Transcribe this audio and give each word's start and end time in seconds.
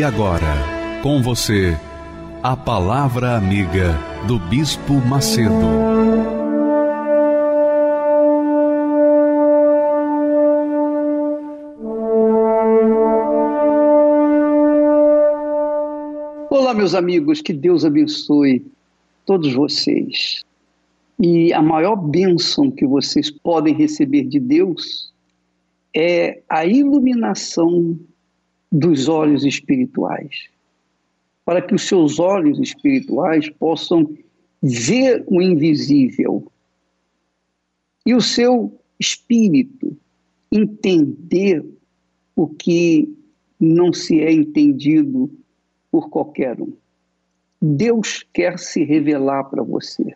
E 0.00 0.02
agora, 0.02 0.56
com 1.02 1.20
você, 1.20 1.76
a 2.42 2.56
Palavra 2.56 3.36
Amiga 3.36 3.98
do 4.26 4.38
Bispo 4.38 4.94
Macedo. 4.94 5.52
Olá, 16.48 16.72
meus 16.72 16.94
amigos, 16.94 17.42
que 17.42 17.52
Deus 17.52 17.84
abençoe 17.84 18.64
todos 19.26 19.52
vocês. 19.52 20.42
E 21.18 21.52
a 21.52 21.60
maior 21.60 21.96
bênção 21.96 22.70
que 22.70 22.86
vocês 22.86 23.30
podem 23.30 23.74
receber 23.74 24.24
de 24.24 24.40
Deus 24.40 25.12
é 25.94 26.40
a 26.48 26.64
iluminação 26.64 27.98
dos 28.70 29.08
olhos 29.08 29.44
espirituais, 29.44 30.48
para 31.44 31.60
que 31.60 31.74
os 31.74 31.86
seus 31.86 32.18
olhos 32.18 32.58
espirituais 32.58 33.48
possam 33.50 34.16
ver 34.62 35.24
o 35.26 35.40
invisível 35.40 36.50
e 38.06 38.14
o 38.14 38.20
seu 38.20 38.78
espírito 38.98 39.96
entender 40.52 41.64
o 42.36 42.46
que 42.46 43.12
não 43.58 43.92
se 43.92 44.20
é 44.20 44.32
entendido 44.32 45.30
por 45.90 46.08
qualquer 46.08 46.60
um. 46.60 46.72
Deus 47.60 48.24
quer 48.32 48.58
se 48.58 48.84
revelar 48.84 49.44
para 49.44 49.62
você. 49.62 50.14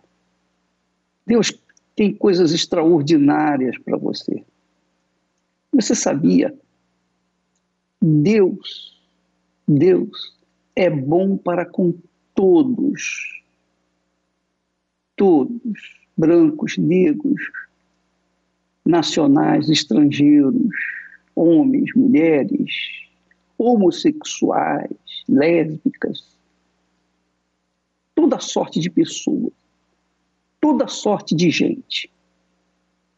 Deus 1.27 1.53
tem 1.95 2.13
coisas 2.13 2.53
extraordinárias 2.53 3.77
para 3.79 3.97
você. 3.97 4.45
Você 5.73 5.95
sabia 5.95 6.57
Deus, 8.07 9.03
Deus 9.67 10.37
é 10.77 10.91
bom 10.91 11.39
para 11.39 11.65
com 11.65 11.95
todos, 12.35 13.43
todos, 15.17 16.05
brancos, 16.15 16.77
negros, 16.77 17.41
nacionais, 18.85 19.71
estrangeiros, 19.71 20.69
homens, 21.35 21.95
mulheres, 21.97 22.75
homossexuais, 23.57 24.99
lésbicas, 25.27 26.37
toda 28.15 28.39
sorte 28.39 28.81
de 28.81 28.91
pessoa, 28.91 29.51
toda 30.61 30.89
sorte 30.89 31.35
de 31.35 31.49
gente. 31.51 32.11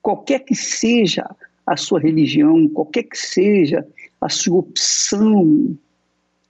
Qualquer 0.01 0.45
que 0.45 0.55
seja 0.55 1.29
a 1.67 1.77
sua 1.77 2.01
religião, 2.01 2.69
qualquer 2.69 3.03
que 3.05 3.19
seja 3.19 3.87
a 4.21 4.29
sua 4.29 4.61
opção 4.61 5.77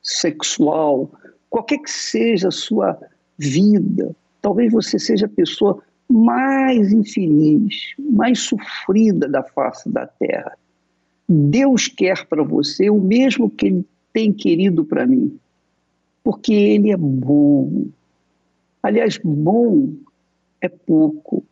sexual, 0.02 1.10
qualquer 1.48 1.78
que 1.78 1.90
seja 1.90 2.48
a 2.48 2.52
sua 2.52 2.98
vida, 3.38 4.14
talvez 4.40 4.72
você 4.72 4.98
seja 4.98 5.26
a 5.26 5.30
pessoa 5.30 5.82
mais 6.08 6.92
infeliz, 6.92 7.94
mais 7.98 8.40
sofrida 8.40 9.28
da 9.28 9.42
face 9.42 9.88
da 9.88 10.06
terra. 10.06 10.56
Deus 11.28 11.88
quer 11.88 12.26
para 12.26 12.44
você 12.44 12.88
o 12.88 13.00
mesmo 13.00 13.50
que 13.50 13.66
Ele 13.66 13.86
tem 14.12 14.32
querido 14.32 14.84
para 14.84 15.06
mim, 15.06 15.36
porque 16.22 16.52
Ele 16.52 16.92
é 16.92 16.96
bom. 16.96 17.86
Aliás, 18.82 19.18
bom 19.24 19.92
é 20.60 20.68
pouco. 20.68 21.42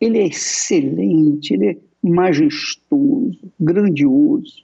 Ele 0.00 0.18
é 0.18 0.26
excelente, 0.26 1.54
ele 1.54 1.68
é 1.68 1.76
majestoso, 2.04 3.38
grandioso. 3.58 4.62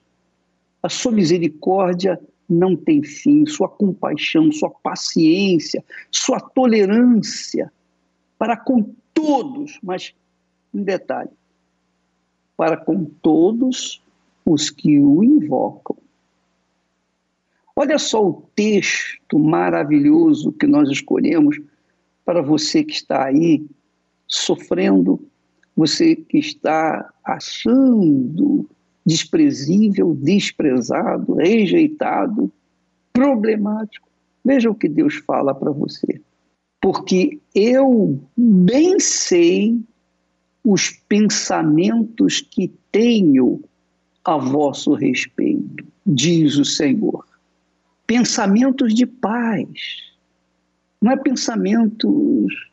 A 0.83 0.89
sua 0.89 1.11
misericórdia 1.11 2.19
não 2.47 2.75
tem 2.75 3.01
fim, 3.01 3.45
sua 3.47 3.67
compaixão, 3.67 4.51
sua 4.51 4.69
paciência, 4.69 5.83
sua 6.11 6.39
tolerância 6.39 7.71
para 8.37 8.55
com 8.55 8.93
todos, 9.13 9.79
mas 9.81 10.13
um 10.73 10.83
detalhe, 10.83 11.29
para 12.55 12.77
com 12.77 13.05
todos 13.05 14.01
os 14.45 14.69
que 14.69 14.99
o 14.99 15.23
invocam. 15.23 15.97
Olha 17.75 17.97
só 17.97 18.23
o 18.23 18.43
texto 18.55 19.39
maravilhoso 19.39 20.51
que 20.51 20.67
nós 20.67 20.89
escolhemos 20.89 21.59
para 22.23 22.41
você 22.41 22.83
que 22.83 22.93
está 22.93 23.25
aí 23.25 23.65
sofrendo, 24.27 25.19
você 25.75 26.15
que 26.15 26.37
está 26.37 27.11
achando 27.23 28.69
desprezível, 29.05 30.15
desprezado, 30.15 31.35
rejeitado, 31.35 32.51
problemático. 33.11 34.07
Veja 34.43 34.69
o 34.69 34.75
que 34.75 34.87
Deus 34.87 35.15
fala 35.15 35.53
para 35.53 35.71
você. 35.71 36.21
Porque 36.81 37.39
eu 37.53 38.19
bem 38.35 38.99
sei 38.99 39.79
os 40.63 40.89
pensamentos 41.07 42.41
que 42.41 42.71
tenho 42.91 43.61
a 44.23 44.37
vosso 44.37 44.93
respeito, 44.93 45.85
diz 46.05 46.57
o 46.57 46.65
Senhor. 46.65 47.25
Pensamentos 48.05 48.93
de 48.93 49.05
paz, 49.05 49.67
não 51.01 51.11
é 51.11 51.17
pensamentos 51.17 52.70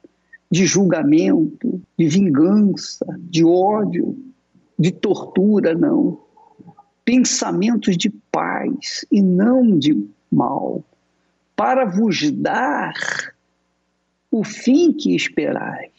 de 0.51 0.67
julgamento, 0.67 1.81
de 1.99 2.09
vingança, 2.09 3.05
de 3.19 3.45
ódio, 3.45 4.17
de 4.79 4.91
tortura, 4.91 5.75
não. 5.75 6.21
Pensamentos 7.05 7.97
de 7.97 8.11
paz 8.11 9.05
e 9.11 9.21
não 9.23 9.79
de 9.79 10.09
mal, 10.31 10.85
para 11.57 11.85
vos 11.85 12.31
dar 12.31 12.95
o 14.31 14.45
fim 14.45 14.93
que 14.93 15.15
esperais. 15.15 15.93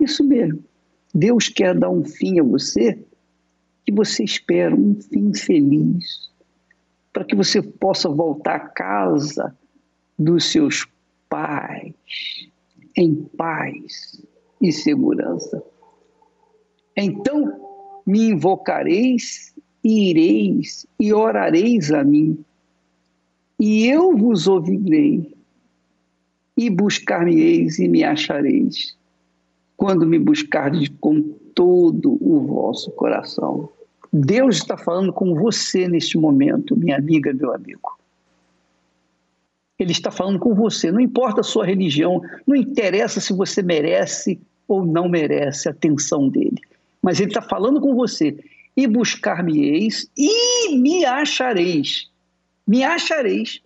Isso 0.00 0.22
mesmo. 0.24 0.64
Deus 1.12 1.48
quer 1.48 1.74
dar 1.74 1.90
um 1.90 2.04
fim 2.04 2.38
a 2.38 2.42
você 2.42 2.98
que 3.84 3.92
você 3.92 4.24
espera, 4.24 4.74
um 4.74 5.00
fim 5.00 5.32
feliz, 5.32 6.30
para 7.12 7.24
que 7.24 7.34
você 7.34 7.62
possa 7.62 8.08
voltar 8.08 8.56
à 8.56 8.60
casa 8.60 9.56
dos 10.18 10.50
seus 10.50 10.86
pais 11.28 11.94
em 12.96 13.14
paz 13.36 14.22
e 14.60 14.72
segurança. 14.72 15.62
Então 16.96 18.00
me 18.06 18.30
invocareis 18.30 19.54
e 19.84 20.10
ireis 20.10 20.86
e 20.98 21.12
orareis 21.12 21.92
a 21.92 22.02
mim, 22.02 22.44
e 23.58 23.86
eu 23.86 24.16
vos 24.16 24.46
ouvirei, 24.46 25.34
e 26.56 26.70
buscar-me-eis 26.70 27.78
e 27.78 27.86
me 27.86 28.02
achareis, 28.02 28.96
quando 29.76 30.06
me 30.06 30.18
buscardes 30.18 30.88
com 31.00 31.22
todo 31.54 32.16
o 32.20 32.40
vosso 32.40 32.90
coração. 32.92 33.68
Deus 34.12 34.56
está 34.56 34.76
falando 34.76 35.12
com 35.12 35.34
você 35.34 35.86
neste 35.86 36.16
momento, 36.16 36.76
minha 36.76 36.96
amiga, 36.96 37.32
meu 37.32 37.52
amigo. 37.52 37.98
Ele 39.78 39.92
está 39.92 40.10
falando 40.10 40.38
com 40.38 40.54
você, 40.54 40.90
não 40.90 41.00
importa 41.00 41.40
a 41.40 41.44
sua 41.44 41.66
religião, 41.66 42.22
não 42.46 42.56
interessa 42.56 43.20
se 43.20 43.32
você 43.32 43.62
merece 43.62 44.40
ou 44.66 44.84
não 44.84 45.08
merece 45.08 45.68
a 45.68 45.72
atenção 45.72 46.28
dele 46.28 46.60
mas 47.06 47.20
ele 47.20 47.30
está 47.30 47.40
falando 47.40 47.80
com 47.80 47.94
você. 47.94 48.36
E 48.76 48.84
buscar-me-eis 48.84 50.10
e 50.18 50.76
me 50.76 51.04
achareis. 51.04 52.10
Me 52.66 52.82
achareis 52.82 53.62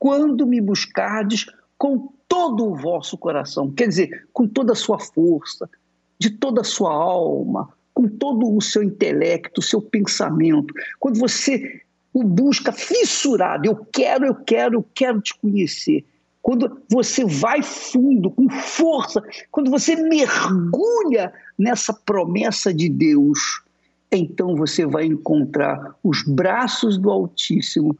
quando 0.00 0.44
me 0.44 0.60
buscardes 0.60 1.46
com 1.78 2.12
todo 2.26 2.66
o 2.66 2.74
vosso 2.74 3.16
coração. 3.16 3.70
Quer 3.70 3.86
dizer, 3.86 4.26
com 4.32 4.48
toda 4.48 4.72
a 4.72 4.76
sua 4.76 4.98
força, 4.98 5.70
de 6.18 6.28
toda 6.28 6.62
a 6.62 6.64
sua 6.64 6.92
alma, 6.92 7.68
com 7.94 8.08
todo 8.08 8.52
o 8.52 8.60
seu 8.60 8.82
intelecto, 8.82 9.60
o 9.60 9.64
seu 9.64 9.80
pensamento. 9.80 10.74
Quando 10.98 11.20
você 11.20 11.80
o 12.12 12.22
busca 12.22 12.72
fissurado, 12.72 13.66
eu 13.66 13.76
quero, 13.92 14.26
eu 14.26 14.34
quero, 14.34 14.76
eu 14.76 14.86
quero 14.94 15.20
te 15.20 15.34
conhecer 15.38 16.04
quando 16.42 16.82
você 16.90 17.24
vai 17.24 17.62
fundo, 17.62 18.28
com 18.28 18.50
força, 18.50 19.22
quando 19.50 19.70
você 19.70 19.94
mergulha 19.94 21.32
nessa 21.56 21.94
promessa 21.94 22.74
de 22.74 22.88
Deus, 22.88 23.62
então 24.10 24.56
você 24.56 24.84
vai 24.84 25.04
encontrar 25.04 25.94
os 26.02 26.24
braços 26.24 26.98
do 26.98 27.08
Altíssimo 27.10 27.96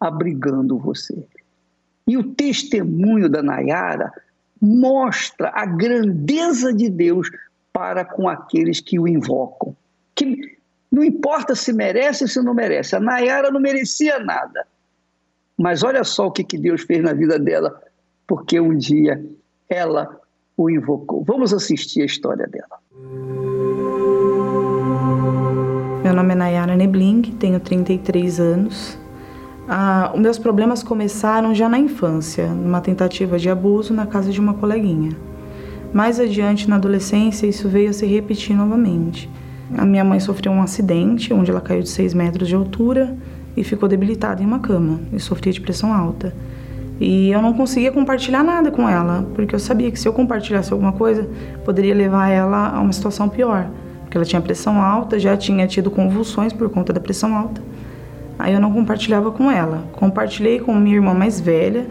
abrigando 0.00 0.76
você. 0.76 1.24
E 2.06 2.16
o 2.16 2.34
testemunho 2.34 3.28
da 3.28 3.42
Nayara 3.42 4.12
mostra 4.60 5.52
a 5.54 5.64
grandeza 5.64 6.74
de 6.74 6.90
Deus 6.90 7.30
para 7.72 8.04
com 8.04 8.28
aqueles 8.28 8.80
que 8.80 8.98
o 8.98 9.06
invocam. 9.06 9.74
Que 10.14 10.53
não 10.94 11.02
importa 11.02 11.56
se 11.56 11.72
merece 11.72 12.22
ou 12.22 12.28
se 12.28 12.40
não 12.40 12.54
merece. 12.54 12.94
A 12.94 13.00
Nayara 13.00 13.50
não 13.50 13.60
merecia 13.60 14.20
nada. 14.20 14.64
Mas 15.58 15.82
olha 15.82 16.04
só 16.04 16.28
o 16.28 16.30
que, 16.30 16.44
que 16.44 16.56
Deus 16.56 16.82
fez 16.82 17.02
na 17.02 17.12
vida 17.12 17.36
dela, 17.36 17.82
porque 18.28 18.60
um 18.60 18.76
dia 18.76 19.20
ela 19.68 20.20
o 20.56 20.70
invocou. 20.70 21.24
Vamos 21.24 21.52
assistir 21.52 22.02
a 22.02 22.04
história 22.04 22.46
dela. 22.46 22.78
Meu 26.04 26.14
nome 26.14 26.32
é 26.32 26.36
Nayara 26.36 26.76
Nebling, 26.76 27.22
tenho 27.40 27.58
33 27.58 28.38
anos. 28.38 28.96
Ah, 29.66 30.12
os 30.14 30.20
meus 30.20 30.38
problemas 30.38 30.84
começaram 30.84 31.52
já 31.52 31.68
na 31.68 31.78
infância, 31.78 32.46
numa 32.46 32.80
tentativa 32.80 33.36
de 33.36 33.50
abuso 33.50 33.92
na 33.92 34.06
casa 34.06 34.30
de 34.30 34.38
uma 34.38 34.54
coleguinha. 34.54 35.10
Mais 35.92 36.20
adiante, 36.20 36.70
na 36.70 36.76
adolescência, 36.76 37.48
isso 37.48 37.68
veio 37.68 37.90
a 37.90 37.92
se 37.92 38.06
repetir 38.06 38.54
novamente. 38.54 39.28
A 39.76 39.84
minha 39.84 40.04
mãe 40.04 40.20
sofreu 40.20 40.52
um 40.52 40.62
acidente 40.62 41.32
onde 41.32 41.50
ela 41.50 41.60
caiu 41.60 41.82
de 41.82 41.88
6 41.88 42.12
metros 42.14 42.48
de 42.48 42.54
altura 42.54 43.16
e 43.56 43.64
ficou 43.64 43.88
debilitada 43.88 44.42
em 44.42 44.46
uma 44.46 44.58
cama 44.58 45.00
e 45.12 45.18
sofria 45.18 45.52
de 45.52 45.60
pressão 45.60 45.92
alta. 45.92 46.34
E 47.00 47.30
eu 47.30 47.42
não 47.42 47.52
conseguia 47.52 47.90
compartilhar 47.90 48.44
nada 48.44 48.70
com 48.70 48.88
ela, 48.88 49.26
porque 49.34 49.54
eu 49.54 49.58
sabia 49.58 49.90
que 49.90 49.98
se 49.98 50.06
eu 50.06 50.12
compartilhasse 50.12 50.72
alguma 50.72 50.92
coisa, 50.92 51.28
poderia 51.64 51.94
levar 51.94 52.28
ela 52.28 52.68
a 52.68 52.80
uma 52.80 52.92
situação 52.92 53.28
pior. 53.28 53.66
Porque 54.02 54.16
ela 54.16 54.24
tinha 54.24 54.40
pressão 54.40 54.80
alta, 54.80 55.18
já 55.18 55.36
tinha 55.36 55.66
tido 55.66 55.90
convulsões 55.90 56.52
por 56.52 56.68
conta 56.70 56.92
da 56.92 57.00
pressão 57.00 57.34
alta. 57.34 57.60
Aí 58.38 58.52
eu 58.52 58.60
não 58.60 58.72
compartilhava 58.72 59.30
com 59.32 59.50
ela. 59.50 59.84
Compartilhei 59.92 60.60
com 60.60 60.74
minha 60.74 60.96
irmã 60.96 61.14
mais 61.14 61.40
velha 61.40 61.86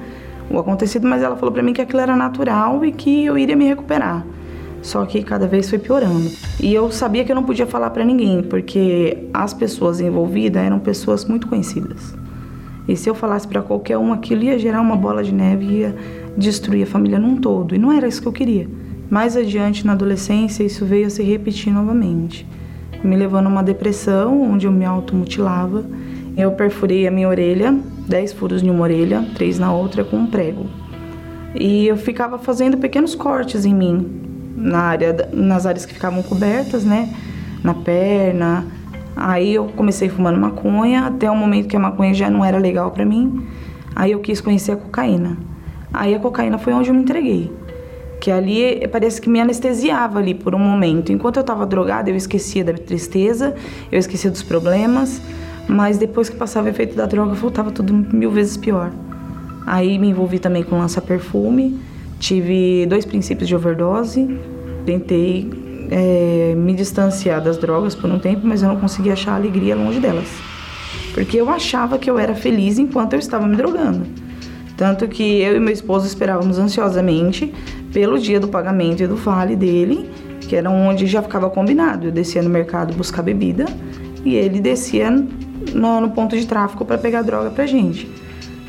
o 0.50 0.58
acontecido, 0.58 1.08
mas 1.08 1.22
ela 1.22 1.36
falou 1.36 1.52
para 1.52 1.64
mim 1.64 1.74
que 1.74 1.82
aquilo 1.82 2.02
era 2.02 2.16
natural 2.16 2.86
e 2.86 2.92
que 2.92 3.26
eu 3.26 3.38
iria 3.38 3.56
me 3.56 3.66
recuperar. 3.66 4.24
Só 4.84 5.04
que 5.06 5.24
cada 5.24 5.48
vez 5.48 5.68
foi 5.68 5.80
piorando. 5.80 6.30
E 6.62 6.72
eu 6.72 6.92
sabia 6.92 7.26
que 7.26 7.32
eu 7.32 7.36
não 7.36 7.44
podia 7.44 7.66
falar 7.66 7.90
para 7.90 8.06
ninguém, 8.06 8.44
porque 8.44 9.18
as 9.34 9.52
pessoas 9.52 10.00
envolvidas 10.00 10.62
eram 10.62 10.78
pessoas 10.78 11.26
muito 11.26 11.48
conhecidas. 11.48 12.14
E 12.88 12.96
se 12.96 13.10
eu 13.10 13.16
falasse 13.16 13.48
para 13.48 13.64
qualquer 13.64 13.98
um, 13.98 14.14
aquilo 14.14 14.44
ia 14.44 14.60
gerar 14.60 14.82
uma 14.82 14.96
bola 14.96 15.24
de 15.24 15.34
neve 15.34 15.66
ia 15.66 15.96
destruir 16.38 16.84
a 16.84 16.88
família 16.88 17.18
num 17.18 17.38
todo. 17.38 17.74
E 17.74 17.80
não 17.80 17.92
era 17.92 18.08
isso 18.08 18.22
que 18.22 18.28
eu 18.28 18.34
queria. 18.34 18.70
Mais 19.10 19.36
adiante, 19.36 19.88
na 19.88 19.94
adolescência, 19.94 20.64
isso 20.64 20.86
veio 20.86 21.08
a 21.08 21.10
se 21.10 21.24
repetir 21.24 21.74
novamente, 21.74 22.46
me 23.04 23.16
levando 23.16 23.48
a 23.48 23.50
uma 23.50 23.64
depressão, 23.64 24.52
onde 24.52 24.68
eu 24.68 24.72
me 24.72 24.86
automutilava 24.86 25.84
eu 26.36 26.52
perfurei 26.52 27.08
a 27.08 27.12
minha 27.12 27.30
orelha, 27.30 27.78
10 28.08 28.34
furos 28.34 28.64
em 28.64 28.70
uma 28.70 28.82
orelha, 28.82 29.24
três 29.36 29.60
na 29.60 29.72
outra 29.72 30.04
com 30.04 30.18
um 30.18 30.26
prego. 30.26 30.66
E 31.54 31.86
eu 31.86 31.96
ficava 31.96 32.40
fazendo 32.40 32.78
pequenos 32.78 33.14
cortes 33.14 33.66
em 33.66 33.74
mim, 33.74 34.33
na 34.56 34.80
área, 34.80 35.30
nas 35.34 35.66
áreas 35.66 35.86
que 35.86 35.94
ficavam 35.94 36.22
cobertas, 36.24 36.84
né? 36.84 37.14
Na 37.64 37.74
perna. 37.74 38.66
Aí 39.16 39.56
eu 39.56 39.66
comecei 39.76 40.10
fumando 40.10 40.40
maconha, 40.40 41.06
até 41.06 41.30
o 41.30 41.36
momento 41.36 41.68
que 41.68 41.76
a 41.76 41.80
maconha 41.80 42.14
já 42.14 42.30
não 42.30 42.44
era 42.44 42.58
legal 42.58 42.92
para 42.92 43.06
mim. 43.06 43.46
Aí 43.96 44.12
eu 44.12 44.20
quis 44.20 44.42
conhecer 44.42 44.72
a 44.72 44.76
cocaína. 44.76 45.38
Aí 45.94 46.16
a 46.16 46.20
cocaína 46.20 46.58
foi 46.58 46.74
onde 46.74 46.90
eu 46.90 46.96
me 46.96 47.02
entreguei. 47.02 47.52
Que 48.20 48.32
ali 48.32 48.88
parece 48.92 49.22
que 49.22 49.30
me 49.30 49.40
anestesiava 49.40 50.20
ali 50.20 50.34
por 50.34 50.56
um 50.56 50.60
momento. 50.60 51.12
Enquanto 51.12 51.38
eu 51.38 51.42
estava 51.42 51.66
drogada, 51.66 52.10
eu 52.10 52.16
esquecia 52.16 52.64
da 52.64 52.74
tristeza, 52.74 53.54
eu 53.92 54.00
esquecia 54.00 54.32
dos 54.32 54.42
problemas. 54.42 55.22
Mas 55.68 55.98
depois 55.98 56.30
que 56.30 56.36
passava 56.36 56.68
o 56.68 56.70
efeito 56.70 56.96
da 56.96 57.06
droga, 57.06 57.34
voltava 57.34 57.72
tudo 57.72 57.94
mil 57.94 58.32
vezes 58.32 58.58
pior. 58.58 58.92
Aí 59.66 59.98
me 59.98 60.10
envolvi 60.10 60.40
também 60.40 60.64
com 60.64 60.78
lança-perfume, 60.78 61.80
tive 62.24 62.86
dois 62.86 63.06
princípios 63.06 63.50
de 63.50 63.56
overdose, 63.56 64.40
tentei 64.86 65.52
é, 65.92 66.56
me 66.56 66.74
distanciar 66.74 67.44
das 67.44 67.58
drogas 67.58 67.94
por 67.94 68.10
um 68.10 68.18
tempo, 68.18 68.48
mas 68.48 68.64
eu 68.64 68.70
não 68.70 68.78
conseguia 68.78 69.12
achar 69.12 69.36
alegria 69.36 69.76
longe 69.76 70.00
delas. 70.00 70.30
Porque 71.14 71.38
eu 71.38 71.50
achava 71.50 71.98
que 71.98 72.10
eu 72.10 72.18
era 72.18 72.34
feliz 72.34 72.80
enquanto 72.80 73.14
eu 73.14 73.20
estava 73.20 73.46
me 73.46 73.58
drogando. 73.58 74.08
Tanto 74.78 75.08
que 75.08 75.42
eu 75.42 75.58
e 75.58 75.60
meu 75.60 75.74
esposo 75.74 76.08
esperávamos 76.08 76.58
ansiosamente 76.58 77.54
pelo 77.92 78.18
dia 78.18 78.40
do 78.40 78.48
pagamento 78.48 79.04
e 79.04 79.08
do 79.08 79.18
vale 79.18 79.56
dele, 79.56 80.10
que 80.40 80.56
era 80.56 80.70
onde 80.70 81.06
já 81.06 81.22
ficava 81.22 81.50
combinado. 81.50 82.08
Eu 82.08 82.12
descia 82.12 82.42
no 82.42 82.50
mercado 82.50 82.94
buscar 82.96 83.22
bebida 83.22 83.66
e 84.24 84.34
ele 84.34 84.62
descia 84.62 85.12
no, 85.12 86.02
no 86.02 86.10
ponto 86.12 86.38
de 86.38 86.48
tráfico 86.48 86.86
para 86.86 86.98
pegar 86.98 87.22
droga 87.22 87.52
pra 87.52 87.66
gente. 87.66 88.10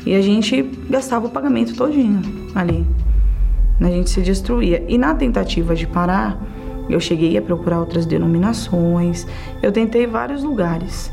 E 0.05 0.13
a 0.13 0.21
gente 0.21 0.61
gastava 0.89 1.25
o 1.27 1.29
pagamento 1.29 1.73
todinho 1.73 2.21
ali. 2.53 2.85
A 3.79 3.85
gente 3.85 4.09
se 4.09 4.21
destruía. 4.21 4.83
E 4.87 4.97
na 4.97 5.13
tentativa 5.13 5.75
de 5.75 5.85
parar, 5.85 6.37
eu 6.89 6.99
cheguei 6.99 7.37
a 7.37 7.41
procurar 7.41 7.79
outras 7.79 8.05
denominações, 8.05 9.27
eu 9.61 9.71
tentei 9.71 10.05
vários 10.07 10.43
lugares. 10.43 11.11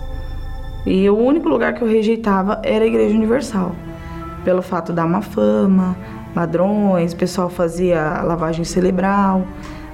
E 0.85 1.09
o 1.09 1.17
único 1.17 1.49
lugar 1.49 1.75
que 1.75 1.82
eu 1.82 1.88
rejeitava 1.88 2.61
era 2.62 2.85
a 2.85 2.88
Igreja 2.88 3.14
Universal. 3.14 3.73
Pelo 4.44 4.62
fato 4.62 4.93
da 4.93 5.06
má 5.06 5.23
fama, 5.23 5.97
ladrões, 6.35 7.12
o 7.12 7.17
pessoal 7.17 7.49
fazia 7.49 8.23
lavagem 8.23 8.65
cerebral, 8.65 9.47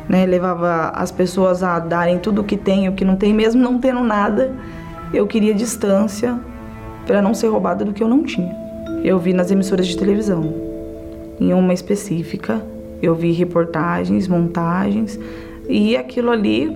né? 0.09 0.25
levava 0.25 0.91
as 0.95 1.13
pessoas 1.13 1.63
a 1.63 1.79
darem 1.79 2.19
tudo 2.19 2.41
o 2.41 2.45
que 2.45 2.57
tem 2.57 2.89
o 2.89 2.93
que 2.93 3.05
não 3.05 3.17
tem, 3.17 3.35
mesmo 3.35 3.61
não 3.61 3.79
tendo 3.79 4.03
nada 4.03 4.55
eu 5.13 5.27
queria 5.27 5.55
distância 5.55 6.39
para 7.07 7.23
não 7.23 7.33
ser 7.33 7.49
roubada 7.49 7.85
do 7.85 7.93
que 7.93 8.03
eu 8.03 8.09
não 8.09 8.23
tinha. 8.23 8.55
Eu 9.03 9.19
vi 9.19 9.33
nas 9.33 9.51
emissoras 9.51 9.87
de 9.87 9.97
televisão, 9.97 10.68
em 11.41 11.53
uma 11.53 11.73
específica, 11.73 12.63
eu 13.03 13.15
vi 13.15 13.33
reportagens, 13.33 14.27
montagens, 14.27 15.19
e 15.69 15.97
aquilo 15.97 16.31
ali 16.31 16.75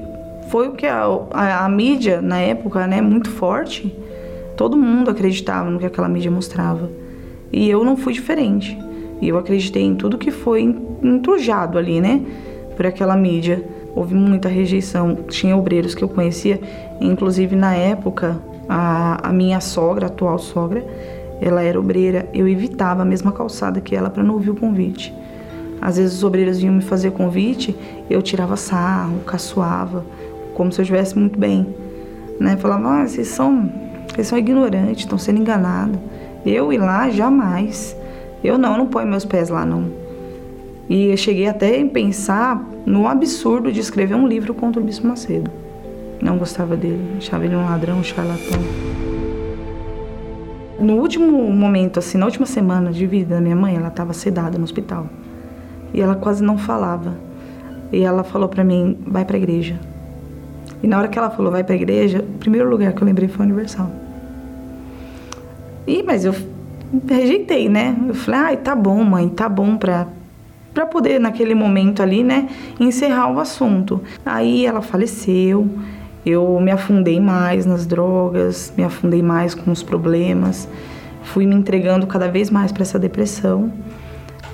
foi 0.48 0.68
o 0.68 0.72
que 0.72 0.86
a, 0.86 1.04
a, 1.32 1.64
a 1.64 1.68
mídia, 1.68 2.20
na 2.20 2.38
época, 2.38 2.86
né, 2.86 3.00
muito 3.00 3.30
forte, 3.30 3.94
todo 4.56 4.76
mundo 4.76 5.10
acreditava 5.10 5.70
no 5.70 5.78
que 5.78 5.86
aquela 5.86 6.08
mídia 6.08 6.30
mostrava. 6.30 6.90
E 7.50 7.68
eu 7.68 7.84
não 7.84 7.96
fui 7.96 8.12
diferente. 8.12 8.78
E 9.20 9.28
eu 9.28 9.38
acreditei 9.38 9.82
em 9.82 9.94
tudo 9.94 10.18
que 10.18 10.30
foi 10.30 10.62
entrujado 11.02 11.78
ali, 11.78 12.00
né, 12.00 12.20
por 12.76 12.86
aquela 12.86 13.16
mídia 13.16 13.64
houve 13.94 14.14
muita 14.14 14.48
rejeição. 14.48 15.14
Tinha 15.28 15.56
obreiros 15.56 15.94
que 15.94 16.02
eu 16.02 16.08
conhecia, 16.08 16.60
inclusive 17.00 17.54
na 17.56 17.74
época, 17.74 18.40
a, 18.68 19.28
a 19.28 19.32
minha 19.32 19.60
sogra, 19.60 20.06
a 20.06 20.08
atual 20.08 20.38
sogra, 20.38 20.84
ela 21.42 21.60
era 21.60 21.78
obreira. 21.78 22.28
Eu 22.32 22.46
evitava 22.46 23.02
a 23.02 23.04
mesma 23.04 23.32
calçada 23.32 23.80
que 23.80 23.96
ela 23.96 24.08
para 24.08 24.22
não 24.22 24.34
ouvir 24.34 24.50
o 24.50 24.54
convite. 24.54 25.12
Às 25.80 25.96
vezes 25.96 26.14
os 26.14 26.22
obreiros 26.22 26.60
vinham 26.60 26.74
me 26.74 26.80
fazer 26.80 27.10
convite, 27.10 27.76
eu 28.08 28.22
tirava 28.22 28.56
sarro, 28.56 29.18
caçoava, 29.26 30.06
como 30.54 30.70
se 30.70 30.80
eu 30.80 30.84
estivesse 30.84 31.18
muito 31.18 31.36
bem. 31.36 31.66
Né? 32.38 32.56
Falava, 32.56 33.02
ah, 33.02 33.06
vocês 33.06 33.26
são, 33.26 33.68
vocês 34.08 34.28
são 34.28 34.38
ignorantes, 34.38 35.00
estão 35.00 35.18
sendo 35.18 35.40
enganados. 35.40 35.98
Eu 36.46 36.72
ir 36.72 36.78
lá, 36.78 37.10
jamais. 37.10 37.96
Eu 38.44 38.56
não, 38.56 38.78
não 38.78 38.86
ponho 38.86 39.08
meus 39.08 39.24
pés 39.24 39.48
lá, 39.48 39.66
não. 39.66 39.90
E 40.88 41.06
eu 41.06 41.16
cheguei 41.16 41.48
até 41.48 41.80
a 41.80 41.86
pensar 41.86 42.64
no 42.86 43.08
absurdo 43.08 43.72
de 43.72 43.80
escrever 43.80 44.14
um 44.14 44.28
livro 44.28 44.54
contra 44.54 44.80
o 44.80 44.84
Bispo 44.84 45.08
Macedo. 45.08 45.50
Não 46.20 46.38
gostava 46.38 46.76
dele, 46.76 47.16
achava 47.18 47.44
ele 47.44 47.56
um 47.56 47.64
ladrão, 47.64 47.98
um 47.98 48.04
charlatão. 48.04 48.60
No 50.82 50.94
último 50.94 51.52
momento, 51.52 52.00
assim, 52.00 52.18
na 52.18 52.26
última 52.26 52.44
semana 52.44 52.90
de 52.90 53.06
vida 53.06 53.36
da 53.36 53.40
minha 53.40 53.54
mãe, 53.54 53.76
ela 53.76 53.86
estava 53.86 54.12
sedada 54.12 54.58
no 54.58 54.64
hospital. 54.64 55.06
E 55.94 56.00
ela 56.00 56.16
quase 56.16 56.42
não 56.42 56.58
falava. 56.58 57.14
E 57.92 58.00
ela 58.00 58.24
falou 58.24 58.48
para 58.48 58.64
mim, 58.64 58.98
vai 59.06 59.24
para 59.24 59.36
a 59.36 59.38
igreja. 59.38 59.78
E 60.82 60.88
na 60.88 60.98
hora 60.98 61.06
que 61.06 61.16
ela 61.16 61.30
falou, 61.30 61.52
vai 61.52 61.62
para 61.62 61.74
a 61.74 61.76
igreja, 61.76 62.18
o 62.18 62.38
primeiro 62.38 62.68
lugar 62.68 62.92
que 62.94 63.00
eu 63.00 63.06
lembrei 63.06 63.28
foi 63.28 63.46
o 63.46 63.48
Universal. 63.48 63.90
E, 65.86 66.02
mas 66.02 66.24
eu 66.24 66.34
rejeitei, 67.06 67.68
né? 67.68 67.96
Eu 68.08 68.14
falei, 68.14 68.40
ai, 68.40 68.56
tá 68.56 68.74
bom, 68.74 69.04
mãe, 69.04 69.28
tá 69.28 69.48
bom 69.48 69.76
pra, 69.76 70.08
para 70.74 70.84
poder 70.84 71.20
naquele 71.20 71.54
momento 71.54 72.02
ali, 72.02 72.24
né, 72.24 72.48
encerrar 72.80 73.32
o 73.32 73.38
assunto. 73.38 74.00
Aí 74.26 74.66
ela 74.66 74.82
faleceu. 74.82 75.68
Eu 76.24 76.60
me 76.60 76.70
afundei 76.70 77.18
mais 77.18 77.66
nas 77.66 77.84
drogas, 77.84 78.72
me 78.76 78.84
afundei 78.84 79.22
mais 79.22 79.54
com 79.54 79.70
os 79.72 79.82
problemas, 79.82 80.68
fui 81.22 81.46
me 81.46 81.54
entregando 81.54 82.06
cada 82.06 82.28
vez 82.28 82.48
mais 82.48 82.70
para 82.70 82.82
essa 82.82 82.98
depressão 82.98 83.72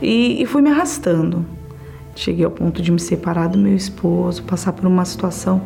e, 0.00 0.42
e 0.42 0.46
fui 0.46 0.62
me 0.62 0.70
arrastando. 0.70 1.44
Cheguei 2.14 2.44
ao 2.44 2.50
ponto 2.50 2.80
de 2.80 2.90
me 2.90 2.98
separar 2.98 3.48
do 3.48 3.58
meu 3.58 3.76
esposo, 3.76 4.42
passar 4.42 4.72
por 4.72 4.86
uma 4.86 5.04
situação 5.04 5.60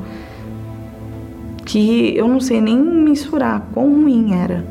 que 1.65 2.17
eu 2.17 2.27
não 2.27 2.41
sei 2.41 2.61
nem 2.61 2.77
mensurar 2.77 3.63
quão 3.73 4.03
ruim 4.03 4.35
era. 4.35 4.65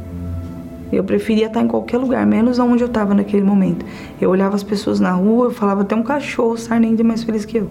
Eu 0.91 1.03
preferia 1.05 1.47
estar 1.47 1.61
em 1.61 1.67
qualquer 1.67 1.97
lugar, 1.97 2.25
menos 2.27 2.59
onde 2.59 2.83
eu 2.83 2.88
estava 2.88 3.13
naquele 3.13 3.43
momento. 3.43 3.85
Eu 4.19 4.29
olhava 4.29 4.55
as 4.55 4.63
pessoas 4.63 5.00
na 5.00 5.11
rua, 5.11 5.45
eu 5.45 5.51
falava 5.51 5.81
até 5.81 5.95
um 5.95 6.03
cachorro 6.03 6.57
sarnento 6.57 7.01
é 7.01 7.03
mais 7.03 7.23
feliz 7.23 7.45
que 7.45 7.57
eu. 7.57 7.69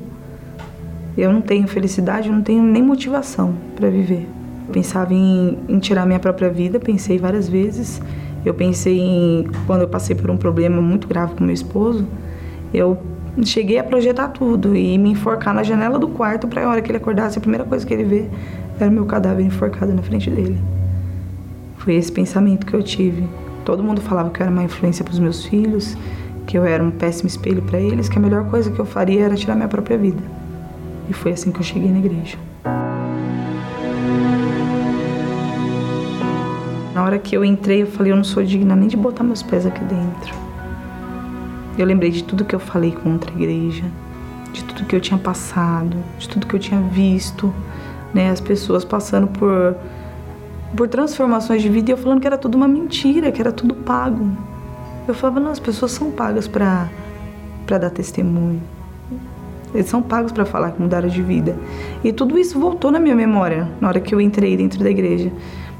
Eu 1.21 1.31
não 1.31 1.43
tenho 1.43 1.69
felicidade, 1.69 2.31
eu 2.31 2.35
não 2.35 2.41
tenho 2.41 2.63
nem 2.63 2.83
motivação 2.83 3.55
para 3.77 3.91
viver. 3.91 4.27
Pensava 4.73 5.13
em, 5.13 5.59
em 5.69 5.79
tirar 5.79 6.07
minha 6.07 6.19
própria 6.19 6.49
vida, 6.49 6.81
pensei 6.81 7.19
várias 7.19 7.47
vezes. 7.47 8.01
Eu 8.43 8.55
pensei 8.55 8.99
em 8.99 9.47
quando 9.67 9.83
eu 9.83 9.89
passei 9.89 10.17
por 10.17 10.31
um 10.31 10.39
problema 10.39 10.81
muito 10.81 11.07
grave 11.07 11.35
com 11.35 11.45
meu 11.45 11.53
esposo, 11.53 12.07
eu 12.73 12.97
cheguei 13.45 13.79
a 13.79 13.85
projetar 13.85 14.29
tudo 14.29 14.75
e 14.75 14.97
me 14.97 15.11
enforcar 15.11 15.53
na 15.53 15.63
janela 15.63 15.99
do 15.99 16.09
quarto 16.09 16.49
para 16.49 16.65
a 16.65 16.71
hora 16.71 16.81
que 16.81 16.91
ele 16.91 16.97
acordasse, 16.97 17.37
a 17.37 17.41
primeira 17.43 17.67
coisa 17.67 17.87
que 17.87 17.93
ele 17.93 18.05
vê 18.05 18.27
era 18.81 18.91
meu 18.91 19.05
cadáver 19.05 19.45
enforcado 19.45 19.93
na 19.93 20.01
frente 20.01 20.31
dele. 20.31 20.59
Foi 21.77 21.97
esse 21.97 22.11
pensamento 22.11 22.65
que 22.65 22.73
eu 22.73 22.83
tive. 22.83 23.29
Todo 23.63 23.85
mundo 23.85 24.01
falava 24.01 24.31
que 24.31 24.41
eu 24.41 24.45
era 24.45 24.51
uma 24.51 24.65
influência 24.65 25.05
para 25.05 25.13
os 25.13 25.19
meus 25.19 25.45
filhos, 25.45 25.99
que 26.47 26.57
eu 26.57 26.65
era 26.65 26.83
um 26.83 26.91
péssimo 26.91 27.29
espelho 27.29 27.61
para 27.61 27.79
eles, 27.79 28.09
que 28.09 28.19
a 28.19 28.23
melhor 28.23 28.49
coisa 28.49 28.71
que 28.71 28.79
eu 28.79 28.87
faria 28.87 29.27
era 29.27 29.35
tirar 29.35 29.55
minha 29.55 29.69
própria 29.69 29.99
vida. 29.99 30.40
E 31.11 31.13
foi 31.13 31.33
assim 31.33 31.51
que 31.51 31.59
eu 31.59 31.65
cheguei 31.65 31.91
na 31.91 31.99
igreja. 31.99 32.39
Na 36.95 37.05
hora 37.05 37.19
que 37.19 37.37
eu 37.37 37.45
entrei, 37.45 37.83
eu 37.83 37.87
falei: 37.89 38.13
eu 38.13 38.17
não 38.17 38.23
sou 38.23 38.45
digna 38.45 38.77
nem 38.77 38.89
de 38.89 38.97
botar 38.97 39.25
meus 39.25 39.43
pés 39.43 39.67
aqui 39.67 39.83
dentro. 39.85 40.33
Eu 41.77 41.85
lembrei 41.85 42.13
de 42.13 42.23
tudo 42.23 42.45
que 42.45 42.55
eu 42.55 42.61
falei 42.61 42.93
contra 42.93 43.33
a 43.33 43.35
igreja, 43.35 43.85
de 44.53 44.63
tudo 44.63 44.85
que 44.85 44.95
eu 44.95 45.01
tinha 45.01 45.19
passado, 45.19 45.97
de 46.17 46.29
tudo 46.29 46.47
que 46.47 46.55
eu 46.55 46.61
tinha 46.61 46.81
visto, 46.81 47.53
né? 48.15 48.31
As 48.31 48.41
pessoas 48.41 48.85
passando 48.85 49.27
por 49.27 49.77
por 50.77 50.87
transformações 50.87 51.61
de 51.61 51.69
vida 51.69 51.91
e 51.91 51.93
eu 51.93 51.99
falando 51.99 52.21
que 52.21 52.27
era 52.29 52.39
tudo 52.39 52.55
uma 52.55 52.69
mentira, 52.69 53.33
que 53.33 53.41
era 53.41 53.51
tudo 53.51 53.75
pago. 53.75 54.31
Eu 55.09 55.15
falava, 55.15 55.41
não, 55.41 55.51
as 55.51 55.59
pessoas 55.59 55.91
são 55.91 56.13
pagas 56.13 56.47
para 56.47 56.89
para 57.67 57.79
dar 57.79 57.91
testemunho. 57.91 58.63
Eles 59.75 59.87
são 59.87 60.03
pagos 60.03 60.33
para 60.33 60.45
falar 60.45 60.73
que 60.73 60.83
mudaram 60.83 61.09
de 61.09 61.23
vida. 61.23 61.57
E 62.03 62.13
tudo 62.13 62.39
isso 62.39 62.59
voltou 62.59 62.91
na 62.91 62.99
minha 62.99 63.15
memória 63.15 63.69
na 63.81 63.89
hora 63.89 64.01
que 64.01 64.15
eu 64.15 64.21
entrei 64.21 64.57
dentro 64.57 64.83
da 64.83 64.91
igreja. 64.91 65.31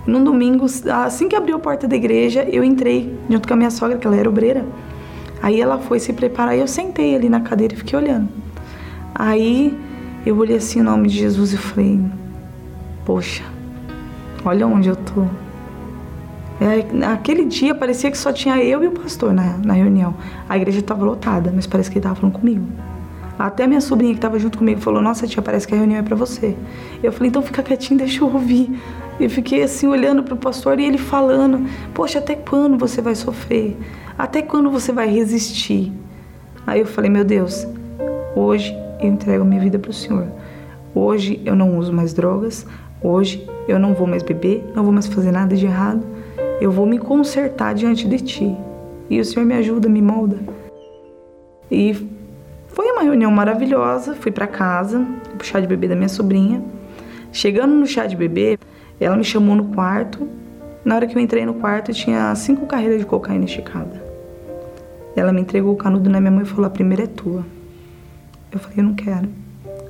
Num 0.07 0.25
domingo, 0.25 0.67
assim 1.05 1.29
que 1.29 1.37
abriu 1.37 1.57
a 1.57 1.59
porta 1.59 1.87
da 1.87 1.97
igreja, 1.97 2.47
eu 2.51 2.65
entrei 2.65 3.17
junto 3.29 3.47
com 3.47 3.55
a 3.55 3.57
minha 3.57 3.71
sogra, 3.71 3.99
que 3.99 4.07
ela 4.07 4.17
era 4.17 4.29
obreira. 4.29 4.65
Aí 5.43 5.61
ela 5.61 5.79
foi 5.79 5.99
se 5.99 6.13
preparar 6.13 6.57
e 6.57 6.61
eu 6.61 6.69
sentei 6.69 7.15
ali 7.15 7.29
na 7.29 7.41
cadeira 7.41 7.75
e 7.75 7.77
fiquei 7.77 7.99
olhando. 7.99 8.29
Aí 9.15 9.77
eu 10.25 10.37
olhei 10.37 10.57
assim 10.57 10.81
o 10.81 10.85
nome 10.85 11.09
de 11.09 11.19
Jesus 11.19 11.53
e 11.53 11.57
falei: 11.57 12.01
Poxa, 13.05 13.45
olha 14.45 14.67
onde 14.67 14.89
eu 14.89 14.97
tô. 14.97 15.25
É, 16.61 16.87
naquele 16.93 17.47
dia 17.47 17.75
parecia 17.75 18.11
que 18.11 18.19
só 18.19 18.33
tinha 18.33 18.63
eu 18.63 18.85
e 18.85 18.87
o 18.87 18.93
pastor 18.93 19.33
na, 19.33 19.57
na 19.59 19.73
reunião. 19.73 20.15
A 20.47 20.57
igreja 20.57 20.81
estava 20.81 21.05
lotada, 21.05 21.51
mas 21.55 21.67
parece 21.67 21.91
que 21.91 21.95
ele 21.97 22.01
estava 22.01 22.17
falando 22.17 22.35
comigo. 22.39 22.67
Até 23.41 23.67
minha 23.67 23.81
sobrinha 23.81 24.13
que 24.13 24.19
estava 24.19 24.39
junto 24.39 24.59
comigo 24.59 24.83
falou: 24.83 25.01
Nossa, 25.01 25.27
tia, 25.27 25.41
parece 25.41 25.67
que 25.67 25.75
a 25.75 25.79
reunião 25.79 25.99
é 25.99 26.03
para 26.03 26.15
você. 26.15 26.55
Eu 27.03 27.11
falei: 27.11 27.31
Então 27.31 27.41
fica 27.41 27.63
quietinho, 27.63 27.99
deixa 27.99 28.23
eu 28.23 28.31
ouvir. 28.31 28.79
E 29.19 29.31
fiquei 29.31 29.63
assim 29.63 29.87
olhando 29.87 30.23
para 30.23 30.35
o 30.35 30.37
pastor 30.37 30.79
e 30.79 30.85
ele 30.85 30.99
falando: 30.99 31.67
Poxa, 31.95 32.19
até 32.19 32.35
quando 32.35 32.77
você 32.77 33.01
vai 33.01 33.15
sofrer? 33.15 33.79
Até 34.19 34.43
quando 34.43 34.71
você 34.71 34.93
vai 34.93 35.09
resistir? 35.09 35.91
Aí 36.67 36.81
eu 36.81 36.87
falei: 36.87 37.11
Meu 37.11 37.25
Deus, 37.25 37.67
hoje 38.37 38.77
eu 39.01 39.09
entrego 39.09 39.43
minha 39.43 39.61
vida 39.63 39.79
para 39.79 39.91
o 39.91 39.95
Senhor. 39.95 40.27
Hoje 40.95 41.41
eu 41.43 41.57
não 41.57 41.79
uso 41.79 41.95
mais 41.95 42.13
drogas. 42.13 42.67
Hoje 43.03 43.49
eu 43.67 43.79
não 43.79 43.95
vou 43.95 44.07
mais 44.07 44.23
beber, 44.23 44.63
não 44.75 44.85
vou 44.85 44.93
mais 44.93 45.07
fazer 45.07 45.33
nada 45.33 45.57
de 45.57 45.65
errado. 45.65 46.03
Eu 46.61 46.71
vou 46.71 46.85
me 46.85 46.99
consertar 46.99 47.75
diante 47.75 48.07
de 48.07 48.19
Ti. 48.19 48.55
E 49.09 49.19
o 49.19 49.25
Senhor 49.25 49.47
me 49.47 49.55
ajuda, 49.55 49.89
me 49.89 50.03
molda. 50.03 50.37
E 51.71 52.20
foi 52.81 52.93
uma 52.93 53.03
reunião 53.03 53.31
maravilhosa. 53.31 54.15
Fui 54.15 54.33
para 54.33 54.47
casa, 54.47 55.07
pro 55.37 55.47
chá 55.47 55.61
de 55.61 55.67
bebê 55.67 55.87
da 55.87 55.95
minha 55.95 56.09
sobrinha. 56.09 56.65
Chegando 57.31 57.75
no 57.75 57.87
chá 57.87 58.07
de 58.07 58.17
bebê, 58.17 58.59
ela 58.99 59.19
me 59.19 59.23
chamou 59.23 59.55
no 59.55 59.67
quarto. 59.67 60.27
Na 60.83 60.95
hora 60.95 61.07
que 61.07 61.15
eu 61.15 61.21
entrei 61.21 61.45
no 61.45 61.53
quarto, 61.53 61.93
tinha 61.93 62.35
cinco 62.35 62.65
carreiras 62.65 62.99
de 62.99 63.05
cocaína 63.05 63.45
esticada. 63.45 64.03
Ela 65.15 65.31
me 65.31 65.43
entregou 65.43 65.75
o 65.75 65.77
canudo 65.77 66.09
na 66.09 66.23
minha 66.23 66.31
mão 66.31 66.41
e 66.41 66.47
falou: 66.47 66.65
A 66.65 66.71
primeira 66.71 67.03
é 67.03 67.07
tua. 67.07 67.45
Eu 68.51 68.59
falei: 68.59 68.79
Eu 68.79 68.85
não 68.85 68.95
quero. 68.95 69.29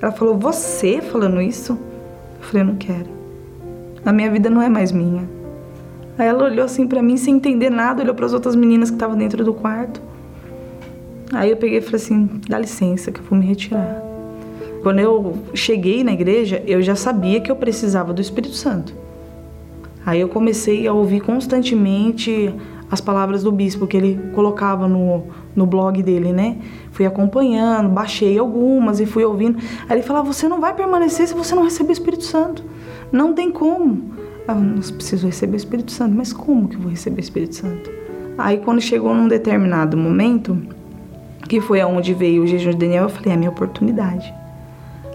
Ela 0.02 0.10
falou: 0.10 0.36
Você 0.36 1.00
falando 1.00 1.40
isso? 1.40 1.78
Eu 2.40 2.44
falei: 2.44 2.62
Eu 2.62 2.66
não 2.66 2.76
quero. 2.76 3.08
A 4.04 4.12
minha 4.12 4.32
vida 4.32 4.50
não 4.50 4.60
é 4.60 4.68
mais 4.68 4.90
minha. 4.90 5.28
Aí 6.18 6.26
ela 6.26 6.42
olhou 6.42 6.64
assim 6.64 6.88
para 6.88 7.00
mim 7.00 7.16
sem 7.16 7.36
entender 7.36 7.70
nada, 7.70 8.02
olhou 8.02 8.16
para 8.16 8.26
as 8.26 8.32
outras 8.32 8.56
meninas 8.56 8.90
que 8.90 8.96
estavam 8.96 9.16
dentro 9.16 9.44
do 9.44 9.54
quarto. 9.54 10.02
Aí 11.32 11.50
eu 11.50 11.56
peguei 11.56 11.78
e 11.78 11.80
falei 11.80 11.96
assim: 11.96 12.28
dá 12.48 12.58
licença 12.58 13.12
que 13.12 13.20
eu 13.20 13.24
vou 13.24 13.38
me 13.38 13.46
retirar. 13.46 14.02
Quando 14.82 14.98
eu 14.98 15.38
cheguei 15.54 16.02
na 16.02 16.12
igreja, 16.12 16.62
eu 16.66 16.80
já 16.80 16.94
sabia 16.94 17.40
que 17.40 17.50
eu 17.50 17.56
precisava 17.56 18.12
do 18.12 18.20
Espírito 18.20 18.54
Santo. 18.54 18.94
Aí 20.04 20.20
eu 20.20 20.28
comecei 20.28 20.86
a 20.86 20.92
ouvir 20.92 21.20
constantemente 21.20 22.52
as 22.90 23.00
palavras 23.00 23.42
do 23.42 23.52
bispo 23.52 23.86
que 23.86 23.96
ele 23.96 24.18
colocava 24.34 24.88
no, 24.88 25.24
no 25.54 25.66
blog 25.66 26.02
dele, 26.02 26.32
né? 26.32 26.56
Fui 26.90 27.06
acompanhando, 27.06 27.88
baixei 27.88 28.38
algumas 28.38 28.98
e 28.98 29.06
fui 29.06 29.24
ouvindo. 29.24 29.58
Aí 29.88 29.98
ele 29.98 30.02
falava: 30.02 30.32
Você 30.32 30.48
não 30.48 30.60
vai 30.60 30.74
permanecer 30.74 31.28
se 31.28 31.34
você 31.34 31.54
não 31.54 31.62
receber 31.62 31.90
o 31.90 31.92
Espírito 31.92 32.24
Santo. 32.24 32.64
Não 33.12 33.34
tem 33.34 33.50
como. 33.50 34.10
Eu 34.48 34.54
não 34.54 34.80
preciso 34.80 35.26
receber 35.26 35.54
o 35.54 35.56
Espírito 35.56 35.92
Santo, 35.92 36.14
mas 36.16 36.32
como 36.32 36.66
que 36.66 36.76
eu 36.76 36.80
vou 36.80 36.90
receber 36.90 37.18
o 37.18 37.20
Espírito 37.20 37.54
Santo? 37.54 37.90
Aí 38.36 38.58
quando 38.58 38.80
chegou 38.80 39.14
num 39.14 39.28
determinado 39.28 39.96
momento, 39.96 40.58
que 41.50 41.60
foi 41.60 41.80
aonde 41.80 42.14
veio 42.14 42.44
o 42.44 42.46
jejum 42.46 42.70
de 42.70 42.76
Daniel, 42.76 43.02
eu 43.02 43.08
falei, 43.08 43.32
é 43.32 43.34
a 43.34 43.36
minha 43.36 43.50
oportunidade. 43.50 44.32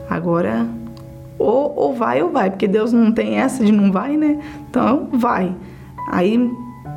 Agora, 0.10 0.68
ou, 1.40 1.74
ou 1.78 1.94
vai 1.96 2.22
ou 2.22 2.30
vai, 2.30 2.50
porque 2.50 2.68
Deus 2.68 2.92
não 2.92 3.10
tem 3.10 3.38
essa 3.38 3.64
de 3.64 3.72
não 3.72 3.90
vai, 3.90 4.18
né? 4.18 4.38
Então, 4.70 5.08
vai. 5.14 5.56
Aí 6.12 6.38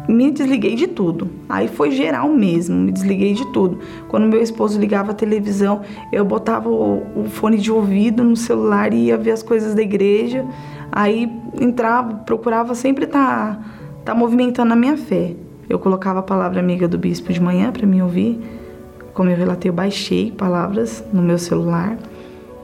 me 0.09 0.33
desliguei 0.33 0.75
de 0.75 0.89
tudo. 0.89 1.31
Aí 1.49 1.69
foi 1.69 1.93
geral 1.93 2.29
mesmo, 2.29 2.75
me 2.75 2.91
desliguei 2.91 3.33
de 3.33 3.47
tudo. 3.53 3.79
Quando 4.09 4.27
meu 4.27 4.43
esposo 4.43 4.77
ligava 4.77 5.13
a 5.13 5.15
televisão, 5.15 5.83
eu 6.13 6.25
botava 6.25 6.69
o, 6.69 7.05
o 7.15 7.29
fone 7.29 7.59
de 7.59 7.71
ouvido 7.71 8.25
no 8.25 8.35
celular 8.35 8.93
e 8.93 9.05
ia 9.05 9.17
ver 9.17 9.31
as 9.31 9.43
coisas 9.45 9.73
da 9.73 9.83
igreja. 9.83 10.45
Aí 10.91 11.33
entrava, 11.61 12.13
procurava 12.25 12.75
sempre 12.75 13.05
estar 13.05 13.55
tá, 13.55 13.65
tá 14.05 14.15
movimentando 14.17 14.73
a 14.73 14.77
minha 14.77 14.97
fé. 14.97 15.37
Eu 15.71 15.79
colocava 15.79 16.19
a 16.19 16.25
palavra 16.25 16.59
amiga 16.59 16.89
do 16.89 16.99
bispo 16.99 17.33
de 17.33 17.41
manhã 17.41 17.71
para 17.71 17.87
me 17.87 18.03
ouvir 18.03 18.58
como 19.19 19.31
eu 19.31 19.37
relatei, 19.37 19.69
eu 19.69 19.75
baixei 19.75 20.31
palavras 20.31 21.05
no 21.13 21.21
meu 21.21 21.39
celular 21.39 21.99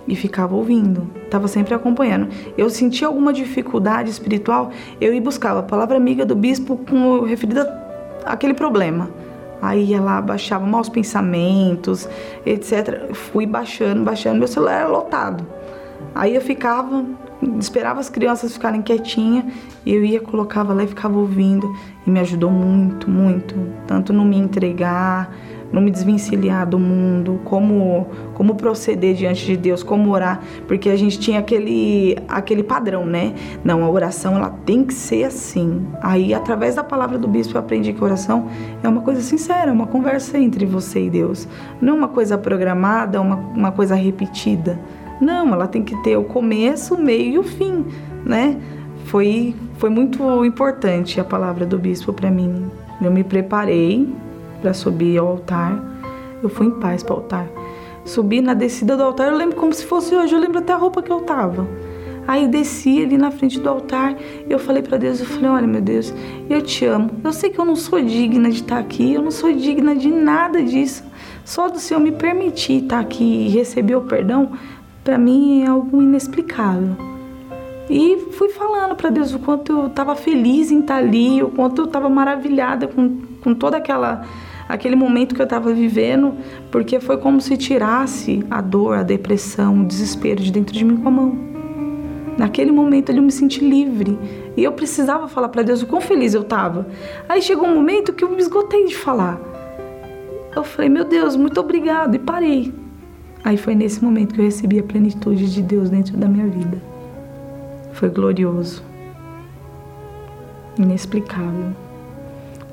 e 0.07 0.15
ficava 0.15 0.55
ouvindo, 0.55 1.11
estava 1.25 1.49
sempre 1.49 1.75
acompanhando. 1.75 2.29
Eu 2.57 2.71
sentia 2.71 3.09
alguma 3.09 3.33
dificuldade 3.33 4.09
espiritual, 4.09 4.71
eu 5.01 5.13
ia 5.13 5.21
buscar 5.21 5.57
a 5.57 5.65
palavra 5.65 5.97
amiga 5.97 6.25
do 6.25 6.37
bispo 6.37 6.77
com 6.89 7.23
referida 7.23 7.69
àquele 8.25 8.55
problema. 8.55 9.11
Aí 9.61 9.99
lá, 9.99 10.23
baixava 10.23 10.65
maus 10.65 10.89
pensamentos, 10.89 12.09
etc. 12.47 13.13
Fui 13.13 13.47
baixando, 13.47 14.05
baixando, 14.05 14.39
meu 14.39 14.47
celular 14.47 14.83
era 14.83 14.87
lotado. 14.87 15.45
Aí 16.15 16.37
eu 16.37 16.41
ficava, 16.41 17.05
esperava 17.59 17.99
as 17.99 18.09
crianças 18.09 18.53
ficarem 18.53 18.81
quietinhas 18.81 19.45
eu 19.87 20.03
ia, 20.03 20.21
colocava 20.21 20.73
lá 20.73 20.85
e 20.85 20.87
ficava 20.87 21.19
ouvindo. 21.19 21.75
E 22.07 22.11
me 22.11 22.21
ajudou 22.21 22.51
muito, 22.51 23.11
muito. 23.11 23.55
Tanto 23.87 24.13
no 24.13 24.25
me 24.25 24.37
entregar, 24.39 25.35
não 25.75 25.83
me 25.83 25.91
desvencilhar 25.91 26.69
do 26.69 26.79
mundo, 26.79 27.41
como 27.45 28.07
como 28.35 28.55
proceder 28.55 29.15
diante 29.15 29.45
de 29.45 29.57
Deus, 29.57 29.83
como 29.83 30.11
orar, 30.11 30.41
porque 30.69 30.89
a 30.89 30.97
gente 30.97 31.19
tinha 31.19 31.41
aquele 31.41 32.17
aquele 32.29 32.63
padrão, 32.63 33.05
né? 33.05 33.35
Não, 33.65 33.83
a 33.83 33.91
oração 33.91 34.37
ela 34.37 34.51
tem 34.65 34.85
que 34.85 34.95
ser 34.95 35.25
assim. 35.25 35.85
Aí 36.01 36.33
através 36.33 36.77
da 36.77 36.85
palavra 36.85 37.19
do 37.19 37.27
bispo 37.27 37.57
eu 37.57 37.61
aprendi 37.61 37.93
que 37.93 38.03
oração 38.05 38.47
é 38.83 38.89
uma 38.89 39.01
coisa 39.01 39.21
sincera, 39.21 39.73
uma 39.73 39.89
conversa 39.89 40.39
entre 40.39 40.65
você 40.65 41.07
e 41.07 41.11
Deus, 41.11 41.49
não 41.81 41.97
uma 41.97 42.09
coisa 42.09 42.39
programada, 42.39 43.21
uma, 43.21 43.37
uma 43.37 43.73
coisa 43.73 43.97
repetida. 43.97 44.79
Não, 45.21 45.53
ela 45.53 45.67
tem 45.67 45.83
que 45.83 45.97
ter 46.05 46.17
o 46.17 46.23
começo, 46.23 46.95
o 46.95 47.03
meio 47.03 47.33
e 47.33 47.39
o 47.39 47.43
fim, 47.43 47.85
né? 48.25 48.57
Foi 49.07 49.57
foi 49.79 49.91
muito 49.91 50.45
importante 50.45 51.21
a 51.21 51.25
palavra 51.25 51.67
do 51.67 51.77
bispo 51.79 52.13
para 52.13 52.31
mim. 52.31 52.71
Eu 53.03 53.11
me 53.11 53.25
preparei 53.25 54.09
para 54.65 54.73
subir 54.73 55.19
ao 55.19 55.27
altar. 55.29 55.79
Eu 56.43 56.49
fui 56.49 56.67
em 56.67 56.71
paz 56.71 57.03
para 57.03 57.13
o 57.13 57.17
altar. 57.19 57.47
Subi 58.03 58.41
na 58.41 58.55
descida 58.55 58.97
do 58.97 59.03
altar, 59.03 59.31
eu 59.31 59.37
lembro 59.37 59.57
como 59.57 59.75
se 59.75 59.85
fosse 59.85 60.15
hoje, 60.15 60.35
eu 60.35 60.41
lembro 60.41 60.59
até 60.59 60.73
a 60.73 60.77
roupa 60.77 61.03
que 61.03 61.13
eu 61.13 61.21
tava. 61.21 61.69
Aí 62.27 62.49
desci 62.49 63.03
ali 63.03 63.19
na 63.19 63.31
frente 63.31 63.61
do 63.61 63.69
altar, 63.69 64.17
eu 64.49 64.59
falei 64.59 64.83
para 64.83 64.97
Deus, 64.97 65.21
eu 65.21 65.27
falei: 65.27 65.51
"Olha, 65.51 65.67
meu 65.67 65.83
Deus, 65.83 66.15
eu 66.49 66.63
te 66.63 66.87
amo. 66.87 67.11
Eu 67.23 67.33
sei 67.35 67.51
que 67.51 67.59
eu 67.59 67.65
não 67.67 67.77
sou 67.77 68.01
digna 68.01 68.51
de 68.51 68.63
estar 68.63 68.79
aqui, 68.79 69.13
eu 69.13 69.21
não 69.21 69.31
sou 69.31 69.53
digna 69.53 69.95
de 69.95 70.09
nada 70.09 70.63
disso. 70.63 71.05
Só 71.45 71.69
do 71.69 71.79
Senhor 71.79 72.01
me 72.01 72.13
permitir 72.13 72.85
estar 72.85 73.01
aqui 73.01 73.47
e 73.47 73.49
receber 73.51 73.97
o 73.97 74.03
perdão, 74.03 74.53
para 75.03 75.19
mim 75.19 75.63
é 75.63 75.67
algo 75.67 76.01
inexplicável." 76.01 76.97
E 77.91 78.17
fui 78.33 78.49
falando 78.49 78.97
para 78.97 79.11
Deus 79.11 79.35
o 79.35 79.39
quanto 79.39 79.71
eu 79.71 79.87
estava 79.89 80.17
feliz 80.17 80.71
em 80.71 80.81
estar 80.81 80.97
ali, 80.97 81.43
o 81.43 81.51
quanto 81.51 81.83
eu 81.83 81.85
estava 81.85 82.09
maravilhada 82.09 82.89
com, 82.89 83.21
com 83.43 83.55
toda 83.55 83.77
aquela 83.77 84.25
aquele 84.69 84.97
momento 84.97 85.35
que 85.35 85.41
eu 85.41 85.45
estava 85.45 85.73
vivendo, 85.73 86.35
porque 86.71 87.01
foi 87.01 87.19
como 87.19 87.41
se 87.41 87.57
tirasse 87.57 88.45
a 88.51 88.61
dor, 88.61 88.97
a 88.97 89.03
depressão, 89.03 89.81
o 89.81 89.85
desespero 89.85 90.43
de 90.43 90.51
dentro 90.51 90.75
de 90.75 90.85
mim 90.85 90.97
com 90.97 91.09
a 91.09 91.11
mão. 91.11 91.55
Naquele 92.37 92.73
momento 92.73 93.11
eu 93.11 93.23
me 93.23 93.31
senti 93.31 93.65
livre 93.65 94.19
e 94.57 94.65
eu 94.65 94.73
precisava 94.73 95.29
falar 95.29 95.49
para 95.49 95.63
Deus 95.63 95.83
o 95.83 95.87
quão 95.87 96.01
feliz 96.01 96.35
eu 96.35 96.43
estava. 96.43 96.87
Aí 97.29 97.41
chegou 97.41 97.67
um 97.67 97.75
momento 97.75 98.13
que 98.13 98.25
eu 98.25 98.31
me 98.31 98.39
esgotei 98.39 98.87
de 98.87 98.97
falar. 98.97 99.41
Eu 100.55 100.65
falei, 100.65 100.89
meu 100.89 101.05
Deus, 101.05 101.37
muito 101.37 101.61
obrigado 101.61 102.15
e 102.15 102.19
parei. 102.19 102.73
Aí 103.45 103.57
foi 103.57 103.75
nesse 103.75 104.03
momento 104.03 104.35
que 104.35 104.41
eu 104.41 104.45
recebi 104.45 104.79
a 104.79 104.83
plenitude 104.83 105.53
de 105.53 105.63
Deus 105.63 105.91
dentro 105.91 106.17
da 106.17 106.27
minha 106.27 106.47
vida. 106.47 106.81
Foi 107.93 108.09
glorioso, 108.09 108.83
inexplicável. 110.79 111.84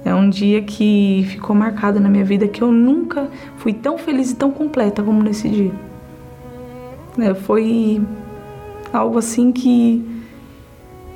É 0.04 0.14
um 0.14 0.30
dia 0.30 0.62
que 0.62 1.26
ficou 1.30 1.56
marcado 1.56 2.00
na 2.00 2.10
minha 2.10 2.26
vida 2.26 2.48
que 2.48 2.62
eu 2.62 2.72
nunca 2.72 3.30
fui 3.58 3.72
tão 3.72 3.98
feliz 3.98 4.32
e 4.32 4.36
tão 4.36 4.52
completa 4.52 5.04
como 5.04 5.22
nesse 5.22 5.48
dia. 5.48 5.72
É, 7.20 7.34
foi 7.34 8.02
algo 8.92 9.18
assim 9.18 9.52
que 9.52 10.04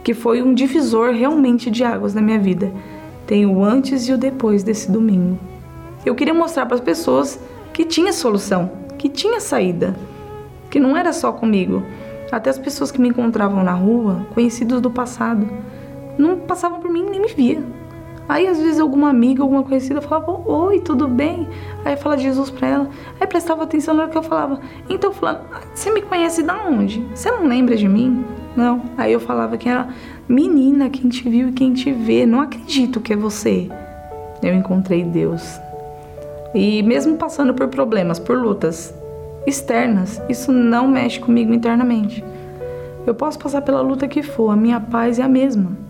que 0.04 0.14
foi 0.14 0.44
um 0.44 0.54
divisor 0.54 1.12
realmente 1.14 1.72
de 1.72 1.84
águas 1.84 2.14
na 2.14 2.22
minha 2.22 2.38
vida. 2.38 2.72
Tem 3.26 3.44
o 3.48 3.64
antes 3.64 4.08
e 4.08 4.14
o 4.14 4.18
depois 4.20 4.62
desse 4.62 4.92
domingo. 4.92 5.40
Eu 6.06 6.14
queria 6.14 6.34
mostrar 6.34 6.68
para 6.68 6.76
as 6.76 6.82
pessoas 6.82 7.40
que 7.74 7.84
tinha 7.84 8.14
solução, 8.14 8.70
que 9.00 9.10
tinha 9.10 9.40
saída, 9.40 9.96
que 10.70 10.80
não 10.80 10.96
era 10.96 11.12
só 11.12 11.32
comigo. 11.32 11.82
Até 12.32 12.52
as 12.52 12.60
pessoas 12.60 12.92
que 12.92 13.02
me 13.02 13.10
encontravam 13.10 13.64
na 13.64 13.74
rua, 13.74 14.28
conhecidos 14.36 14.80
do 14.80 14.92
passado, 14.92 15.50
não 16.20 16.38
passavam 16.38 16.80
por 16.80 16.92
mim 16.92 17.08
nem 17.10 17.20
me 17.20 17.30
via. 17.30 17.64
Aí 18.28 18.48
às 18.48 18.60
vezes 18.60 18.80
alguma 18.80 19.10
amiga, 19.10 19.44
alguma 19.44 19.64
conhecida 19.64 20.02
falava: 20.02 20.32
"Oi, 20.50 20.80
tudo 20.80 21.08
bem?" 21.08 21.48
Aí 21.84 21.96
fala 21.96 22.18
Jesus 22.18 22.50
para 22.50 22.68
ela. 22.68 22.90
Aí 23.20 23.28
prestava 23.28 23.64
atenção 23.64 23.94
na 23.94 24.04
hora 24.04 24.12
que 24.12 24.18
eu 24.18 24.24
falava: 24.24 24.60
"Então, 24.90 25.14
fulano, 25.14 25.42
você 25.74 25.92
me 25.92 26.02
conhece 26.02 26.42
da 26.44 26.56
onde? 26.68 27.06
Você 27.14 27.30
não 27.30 27.46
lembra 27.46 27.76
de 27.76 27.88
mim?" 27.88 28.26
Não. 28.56 28.82
Aí 28.98 29.12
eu 29.12 29.20
falava 29.20 29.58
que 29.58 29.68
era 29.68 29.90
menina, 30.28 30.90
quem 30.90 31.10
te 31.10 31.28
viu 31.30 31.50
e 31.50 31.52
quem 31.52 31.74
te 31.74 31.92
vê. 31.92 32.26
Não 32.26 32.40
acredito 32.40 33.02
que 33.02 33.14
é 33.14 33.16
você. 33.16 33.70
Eu 34.42 34.54
encontrei 34.54 35.04
Deus. 35.04 35.60
E 36.54 36.82
mesmo 36.84 37.18
passando 37.18 37.54
por 37.54 37.68
problemas, 37.68 38.18
por 38.18 38.38
lutas 38.38 38.94
externas, 39.46 40.22
isso 40.30 40.52
não 40.52 40.88
mexe 40.88 41.20
comigo 41.20 41.54
internamente. 41.54 42.24
Eu 43.06 43.14
posso 43.14 43.38
passar 43.38 43.62
pela 43.62 43.82
luta 43.82 44.08
que 44.08 44.24
for, 44.24 44.50
a 44.50 44.56
minha 44.56 44.80
paz 44.80 45.20
é 45.20 45.24
a 45.24 45.28
mesma. 45.28 45.85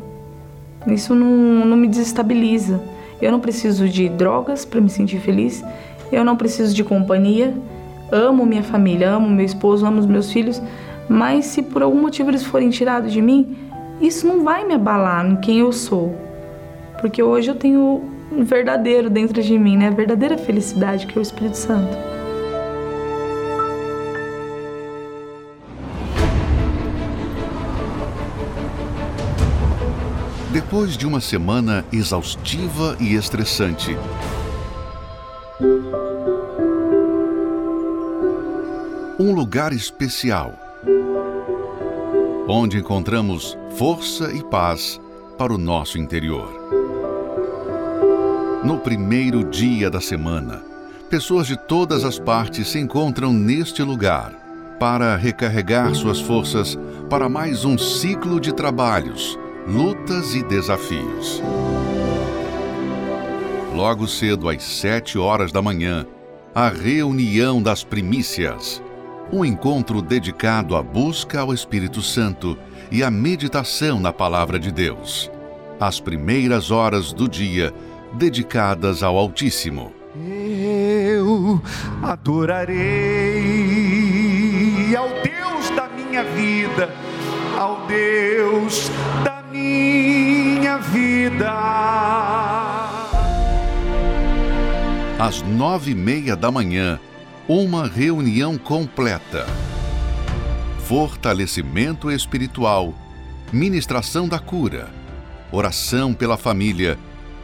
Isso 0.88 1.16
não, 1.16 1.66
não 1.66 1.78
me 1.78 1.88
desestabiliza. 1.88 2.82
Eu 3.22 3.32
não 3.32 3.40
preciso 3.40 3.88
de 3.88 4.10
drogas 4.10 4.66
para 4.66 4.82
me 4.82 4.90
sentir 4.90 5.20
feliz. 5.20 5.64
Eu 6.12 6.24
não 6.24 6.36
preciso 6.36 6.76
de 6.76 6.84
companhia. 6.84 7.54
Amo 8.12 8.46
minha 8.46 8.64
família, 8.64 9.10
amo 9.10 9.28
meu 9.30 9.46
esposo, 9.46 9.86
amo 9.86 10.00
os 10.00 10.06
meus 10.06 10.32
filhos. 10.32 10.62
Mas 11.10 11.46
se 11.46 11.62
por 11.62 11.82
algum 11.82 12.02
motivo 12.02 12.30
eles 12.30 12.44
forem 12.44 12.70
tirados 12.70 13.12
de 13.12 13.22
mim, 13.22 13.58
isso 14.02 14.28
não 14.28 14.44
vai 14.44 14.66
me 14.66 14.74
abalar 14.74 15.26
em 15.26 15.36
quem 15.38 15.60
eu 15.60 15.72
sou. 15.72 16.16
Porque 17.00 17.22
hoje 17.22 17.50
eu 17.50 17.56
tenho 17.56 18.02
um 18.32 18.44
verdadeiro 18.44 19.10
dentro 19.10 19.42
de 19.42 19.58
mim, 19.58 19.78
né? 19.78 19.88
A 19.88 19.92
verdadeira 19.92 20.38
felicidade 20.38 21.08
que 21.08 21.18
é 21.18 21.20
o 21.20 21.22
Espírito 21.22 21.58
Santo. 21.58 22.15
Depois 30.56 30.96
de 30.96 31.06
uma 31.06 31.20
semana 31.20 31.84
exaustiva 31.92 32.96
e 32.98 33.14
estressante, 33.14 33.94
um 39.20 39.34
lugar 39.34 39.74
especial, 39.74 40.54
onde 42.48 42.78
encontramos 42.78 43.58
força 43.76 44.32
e 44.32 44.42
paz 44.46 44.98
para 45.38 45.54
o 45.54 45.58
nosso 45.58 45.98
interior. 45.98 46.50
No 48.64 48.78
primeiro 48.78 49.44
dia 49.44 49.90
da 49.90 50.00
semana, 50.00 50.64
pessoas 51.10 51.48
de 51.48 51.58
todas 51.58 52.06
as 52.06 52.18
partes 52.18 52.70
se 52.70 52.80
encontram 52.80 53.34
neste 53.34 53.84
lugar 53.84 54.32
para 54.80 55.18
recarregar 55.18 55.94
suas 55.94 56.22
forças 56.22 56.80
para 57.10 57.28
mais 57.28 57.66
um 57.66 57.78
ciclo 57.78 58.40
de 58.40 58.54
trabalhos 58.54 59.38
lutas 59.68 60.36
e 60.36 60.44
desafios. 60.44 61.42
Logo 63.74 64.08
cedo, 64.08 64.48
às 64.48 64.64
sete 64.64 65.18
horas 65.18 65.52
da 65.52 65.62
manhã, 65.62 66.06
a 66.54 66.70
reunião 66.70 67.62
das 67.62 67.84
primícias. 67.84 68.82
Um 69.32 69.44
encontro 69.44 70.02
dedicado 70.02 70.76
à 70.76 70.84
busca 70.84 71.42
ao 71.42 71.52
Espírito 71.54 72.02
Santo 72.02 72.58
e 72.92 73.04
à 73.04 73.10
meditação 73.10 74.00
na 74.00 74.14
Palavra 74.14 74.60
de 74.60 74.72
Deus. 74.72 75.32
As 75.80 76.00
primeiras 76.00 76.70
horas 76.72 77.12
do 77.12 77.28
dia 77.28 77.74
dedicadas 78.14 79.02
ao 79.04 79.18
Altíssimo. 79.18 79.92
Eu 80.16 81.62
adorarei 82.02 82.76
ao 84.96 85.10
Deus 85.22 85.70
da 85.72 85.90
minha 85.90 86.24
vida, 86.24 86.90
ao 87.58 87.86
Deus 87.88 88.90
da 89.24 89.35
minha 90.76 90.80
vida. 90.80 91.52
Às 95.20 95.42
nove 95.42 95.92
e 95.92 95.96
meia 95.96 96.36
da 96.36 96.52
manhã, 96.52 97.00
uma 97.48 97.88
reunião 97.88 98.58
completa. 98.58 99.46
Fortalecimento 100.80 102.12
espiritual, 102.12 102.94
ministração 103.52 104.28
da 104.28 104.40
cura, 104.40 104.90
oração 105.52 106.14
pela 106.14 106.38
família 106.38 106.98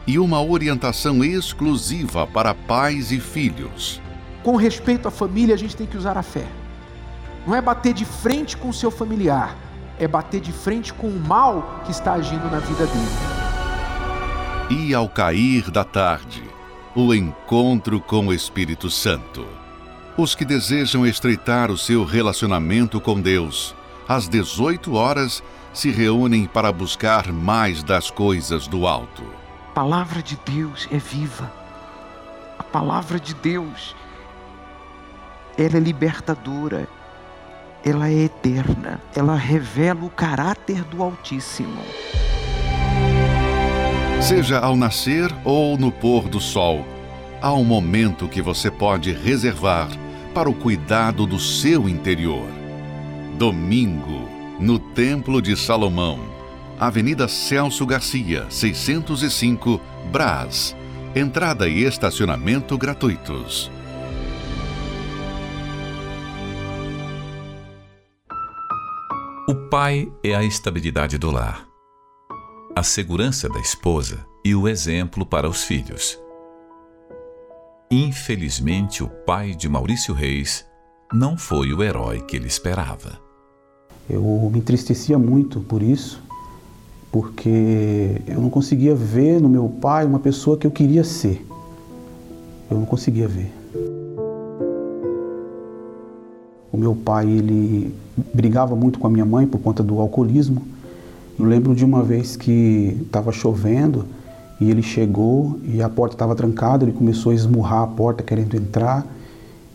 e 0.06 0.18
uma 0.18 0.42
orientação 0.42 1.24
exclusiva 1.24 2.26
para 2.26 2.54
pais 2.54 3.10
e 3.10 3.18
filhos. 3.18 4.00
Com 4.42 4.56
respeito 4.56 5.08
à 5.08 5.10
família, 5.10 5.54
a 5.54 5.58
gente 5.58 5.76
tem 5.76 5.86
que 5.86 5.96
usar 5.96 6.18
a 6.18 6.22
fé. 6.22 6.46
Não 7.46 7.54
é 7.54 7.60
bater 7.60 7.94
de 7.94 8.04
frente 8.04 8.56
com 8.56 8.68
o 8.68 8.72
seu 8.72 8.90
familiar, 8.90 9.56
é 9.98 10.08
bater 10.08 10.40
de 10.40 10.52
frente 10.52 10.92
com 10.92 11.08
o 11.08 11.20
mal 11.20 11.80
que 11.84 11.90
está 11.90 12.14
agindo 12.14 12.50
na 12.50 12.58
vida 12.58 12.86
dele. 12.86 13.32
E 14.70 14.94
ao 14.94 15.08
cair 15.08 15.70
da 15.70 15.84
tarde, 15.84 16.42
o 16.94 17.14
encontro 17.14 18.00
com 18.00 18.28
o 18.28 18.32
Espírito 18.32 18.90
Santo. 18.90 19.46
Os 20.16 20.34
que 20.34 20.44
desejam 20.44 21.06
estreitar 21.06 21.70
o 21.70 21.78
seu 21.78 22.04
relacionamento 22.04 23.00
com 23.00 23.20
Deus, 23.20 23.74
às 24.08 24.28
18 24.28 24.94
horas, 24.94 25.42
se 25.72 25.90
reúnem 25.90 26.46
para 26.46 26.70
buscar 26.70 27.32
mais 27.32 27.82
das 27.82 28.10
coisas 28.10 28.66
do 28.66 28.86
alto. 28.86 29.24
A 29.70 29.74
palavra 29.74 30.22
de 30.22 30.38
Deus 30.44 30.86
é 30.90 30.98
viva. 30.98 31.50
A 32.58 32.62
palavra 32.62 33.18
de 33.18 33.34
Deus 33.34 33.94
ela 35.56 35.76
é 35.76 35.80
libertadora, 35.80 36.88
ela 37.84 38.08
é 38.08 38.24
eterna, 38.24 39.00
ela 39.14 39.34
revela 39.34 40.04
o 40.04 40.10
caráter 40.10 40.84
do 40.84 41.02
Altíssimo. 41.02 41.82
Seja 44.20 44.60
ao 44.60 44.76
nascer 44.76 45.34
ou 45.44 45.76
no 45.76 45.90
pôr 45.90 46.28
do 46.28 46.40
sol, 46.40 46.86
há 47.40 47.52
um 47.52 47.64
momento 47.64 48.28
que 48.28 48.40
você 48.40 48.70
pode 48.70 49.12
reservar 49.12 49.88
para 50.32 50.48
o 50.48 50.54
cuidado 50.54 51.26
do 51.26 51.38
seu 51.40 51.88
interior. 51.88 52.46
Domingo, 53.36 54.28
no 54.60 54.78
Templo 54.78 55.42
de 55.42 55.56
Salomão, 55.56 56.20
Avenida 56.78 57.26
Celso 57.26 57.84
Garcia, 57.84 58.46
605, 58.48 59.80
Brás. 60.10 60.76
Entrada 61.14 61.68
e 61.68 61.82
estacionamento 61.82 62.78
gratuitos. 62.78 63.70
O 69.52 69.68
pai 69.68 70.10
é 70.24 70.34
a 70.34 70.42
estabilidade 70.42 71.18
do 71.18 71.30
lar, 71.30 71.68
a 72.74 72.82
segurança 72.82 73.50
da 73.50 73.60
esposa 73.60 74.24
e 74.42 74.54
o 74.54 74.66
exemplo 74.66 75.26
para 75.26 75.46
os 75.46 75.62
filhos. 75.62 76.18
Infelizmente, 77.90 79.04
o 79.04 79.08
pai 79.08 79.54
de 79.54 79.68
Maurício 79.68 80.14
Reis 80.14 80.64
não 81.12 81.36
foi 81.36 81.70
o 81.74 81.82
herói 81.82 82.22
que 82.22 82.34
ele 82.34 82.46
esperava. 82.46 83.20
Eu 84.08 84.22
me 84.50 84.58
entristecia 84.58 85.18
muito 85.18 85.60
por 85.60 85.82
isso, 85.82 86.22
porque 87.10 88.22
eu 88.26 88.40
não 88.40 88.48
conseguia 88.48 88.94
ver 88.94 89.38
no 89.38 89.50
meu 89.50 89.68
pai 89.68 90.06
uma 90.06 90.18
pessoa 90.18 90.56
que 90.56 90.66
eu 90.66 90.70
queria 90.70 91.04
ser. 91.04 91.46
Eu 92.70 92.78
não 92.78 92.86
conseguia 92.86 93.28
ver. 93.28 93.61
O 96.72 96.76
meu 96.78 96.94
pai, 96.94 97.28
ele 97.28 97.94
brigava 98.32 98.74
muito 98.74 98.98
com 98.98 99.06
a 99.06 99.10
minha 99.10 99.26
mãe 99.26 99.46
por 99.46 99.60
conta 99.60 99.82
do 99.82 100.00
alcoolismo. 100.00 100.62
Eu 101.38 101.44
lembro 101.44 101.74
de 101.74 101.84
uma 101.84 102.02
vez 102.02 102.34
que 102.34 102.96
estava 103.02 103.30
chovendo 103.30 104.06
e 104.58 104.70
ele 104.70 104.82
chegou 104.82 105.58
e 105.64 105.82
a 105.82 105.88
porta 105.88 106.14
estava 106.14 106.34
trancada, 106.34 106.84
ele 106.84 106.92
começou 106.92 107.32
a 107.32 107.34
esmurrar 107.34 107.82
a 107.82 107.86
porta 107.86 108.22
querendo 108.22 108.54
entrar. 108.54 109.06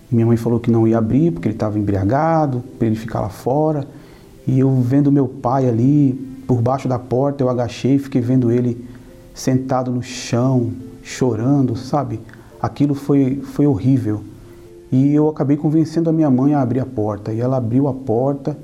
Minha 0.10 0.26
mãe 0.26 0.38
falou 0.38 0.60
que 0.60 0.72
não 0.72 0.88
ia 0.88 0.98
abrir 0.98 1.32
porque 1.32 1.48
ele 1.48 1.56
estava 1.56 1.78
embriagado, 1.78 2.64
para 2.80 2.88
ele 2.88 2.96
ficar 2.96 3.22
lá 3.22 3.30
fora. 3.30 3.86
E 4.48 4.60
eu 4.60 4.82
vendo 4.82 5.12
meu 5.12 5.28
pai 5.28 5.68
ali 5.68 6.14
por 6.48 6.62
baixo 6.62 6.88
da 6.88 6.98
porta, 6.98 7.44
eu 7.44 7.50
agachei 7.50 7.96
e 7.96 8.00
fiquei 8.00 8.22
vendo 8.22 8.50
ele 8.50 8.88
sentado 9.36 9.92
no 9.92 10.02
chão, 10.02 10.72
chorando, 11.04 11.76
sabe? 11.76 12.20
Aquilo 12.60 12.96
foi, 12.96 13.42
foi 13.44 13.68
horrível. 13.68 14.24
E 14.92 15.14
eu 15.14 15.28
acabei 15.28 15.58
convencendo 15.58 16.10
a 16.10 16.14
minha 16.14 16.30
mãe 16.30 16.54
a 16.54 16.62
abrir 16.62 16.80
a 16.80 16.86
porta. 16.86 17.34
E 17.34 17.40
ela 17.40 17.58
abriu 17.58 17.88
a 17.88 17.94
porta, 17.94 18.58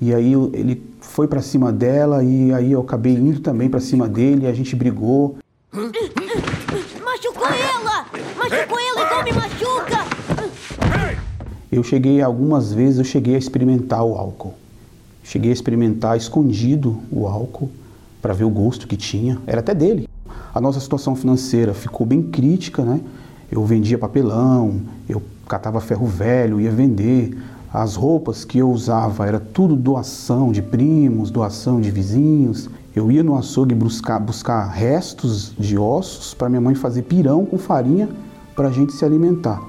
e 0.00 0.12
aí 0.14 0.32
ele 0.52 0.82
foi 1.00 1.26
para 1.26 1.40
cima 1.40 1.72
dela, 1.72 2.22
e 2.22 2.52
aí 2.52 2.72
eu 2.72 2.80
acabei 2.80 3.14
indo 3.14 3.40
também 3.40 3.68
para 3.68 3.80
cima 3.80 4.08
dele, 4.08 4.44
e 4.44 4.48
a 4.48 4.52
gente 4.52 4.76
brigou. 4.76 5.36
Machucou 5.72 7.48
ela! 7.48 8.06
Machucou 8.36 8.78
ela 8.78 9.06
então 9.06 9.24
me 9.24 9.32
machuca! 9.32 9.98
Eu 11.70 11.82
cheguei 11.82 12.22
algumas 12.22 12.72
vezes, 12.72 12.98
eu 12.98 13.04
cheguei 13.04 13.34
a 13.34 13.38
experimentar 13.38 14.04
o 14.04 14.14
álcool. 14.16 14.54
Cheguei 15.22 15.50
a 15.50 15.52
experimentar 15.52 16.16
escondido 16.16 16.98
o 17.10 17.26
álcool 17.26 17.70
para 18.22 18.32
ver 18.32 18.44
o 18.44 18.50
gosto 18.50 18.86
que 18.86 18.96
tinha. 18.96 19.38
Era 19.46 19.60
até 19.60 19.74
dele. 19.74 20.08
A 20.54 20.60
nossa 20.60 20.80
situação 20.80 21.14
financeira 21.14 21.74
ficou 21.74 22.06
bem 22.06 22.22
crítica, 22.22 22.82
né? 22.82 23.00
Eu 23.50 23.64
vendia 23.64 23.98
papelão, 23.98 24.80
eu 25.08 25.22
catava 25.48 25.80
ferro 25.80 26.06
velho, 26.06 26.60
ia 26.60 26.70
vender. 26.70 27.36
As 27.72 27.96
roupas 27.96 28.44
que 28.44 28.58
eu 28.58 28.70
usava 28.70 29.26
era 29.26 29.40
tudo 29.40 29.76
doação 29.76 30.52
de 30.52 30.62
primos, 30.62 31.30
doação 31.30 31.80
de 31.80 31.90
vizinhos. 31.90 32.68
Eu 32.94 33.10
ia 33.12 33.22
no 33.22 33.36
açougue 33.36 33.74
buscar, 33.74 34.18
buscar 34.18 34.68
restos 34.68 35.54
de 35.58 35.78
ossos 35.78 36.34
para 36.34 36.48
minha 36.48 36.60
mãe 36.60 36.74
fazer 36.74 37.02
pirão 37.02 37.44
com 37.44 37.58
farinha 37.58 38.08
para 38.56 38.68
a 38.68 38.72
gente 38.72 38.92
se 38.92 39.04
alimentar. 39.04 39.62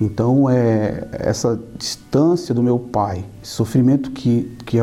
Então, 0.00 0.50
é, 0.50 1.06
essa 1.12 1.58
distância 1.78 2.52
do 2.52 2.62
meu 2.62 2.78
pai, 2.78 3.24
esse 3.42 3.52
sofrimento 3.52 4.10
que, 4.10 4.50
que, 4.66 4.78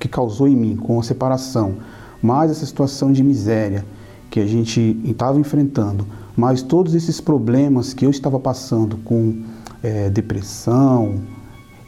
que, 0.00 0.08
causou 0.08 0.48
em 0.48 0.56
mim 0.56 0.76
com 0.76 0.98
a 0.98 1.02
separação, 1.02 1.76
mais 2.20 2.50
essa 2.50 2.66
situação 2.66 3.12
de 3.12 3.22
miséria 3.22 3.84
que 4.28 4.40
a 4.40 4.46
gente 4.46 5.00
estava 5.04 5.38
enfrentando, 5.38 6.04
mais 6.36 6.62
todos 6.62 6.94
esses 6.94 7.20
problemas 7.20 7.94
que 7.94 8.04
eu 8.04 8.10
estava 8.10 8.40
passando 8.40 8.96
com 8.98 9.42
é, 9.82 10.10
depressão, 10.10 11.20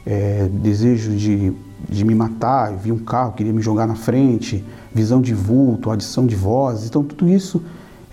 é, 0.05 0.49
desejo 0.49 1.13
de, 1.17 1.53
de 1.89 2.05
me 2.05 2.15
matar, 2.15 2.73
vi 2.77 2.93
um 2.93 2.99
carro, 2.99 3.33
queria 3.33 3.53
me 3.53 3.61
jogar 3.61 3.87
na 3.87 3.97
frente, 3.97 4.65
visão 4.95 5.21
de 5.21 5.35
vulto, 5.35 5.91
adição 5.91 6.27
de 6.27 6.37
vozes. 6.37 6.89
Então, 6.89 7.03
tudo 7.03 7.29
isso 7.29 7.63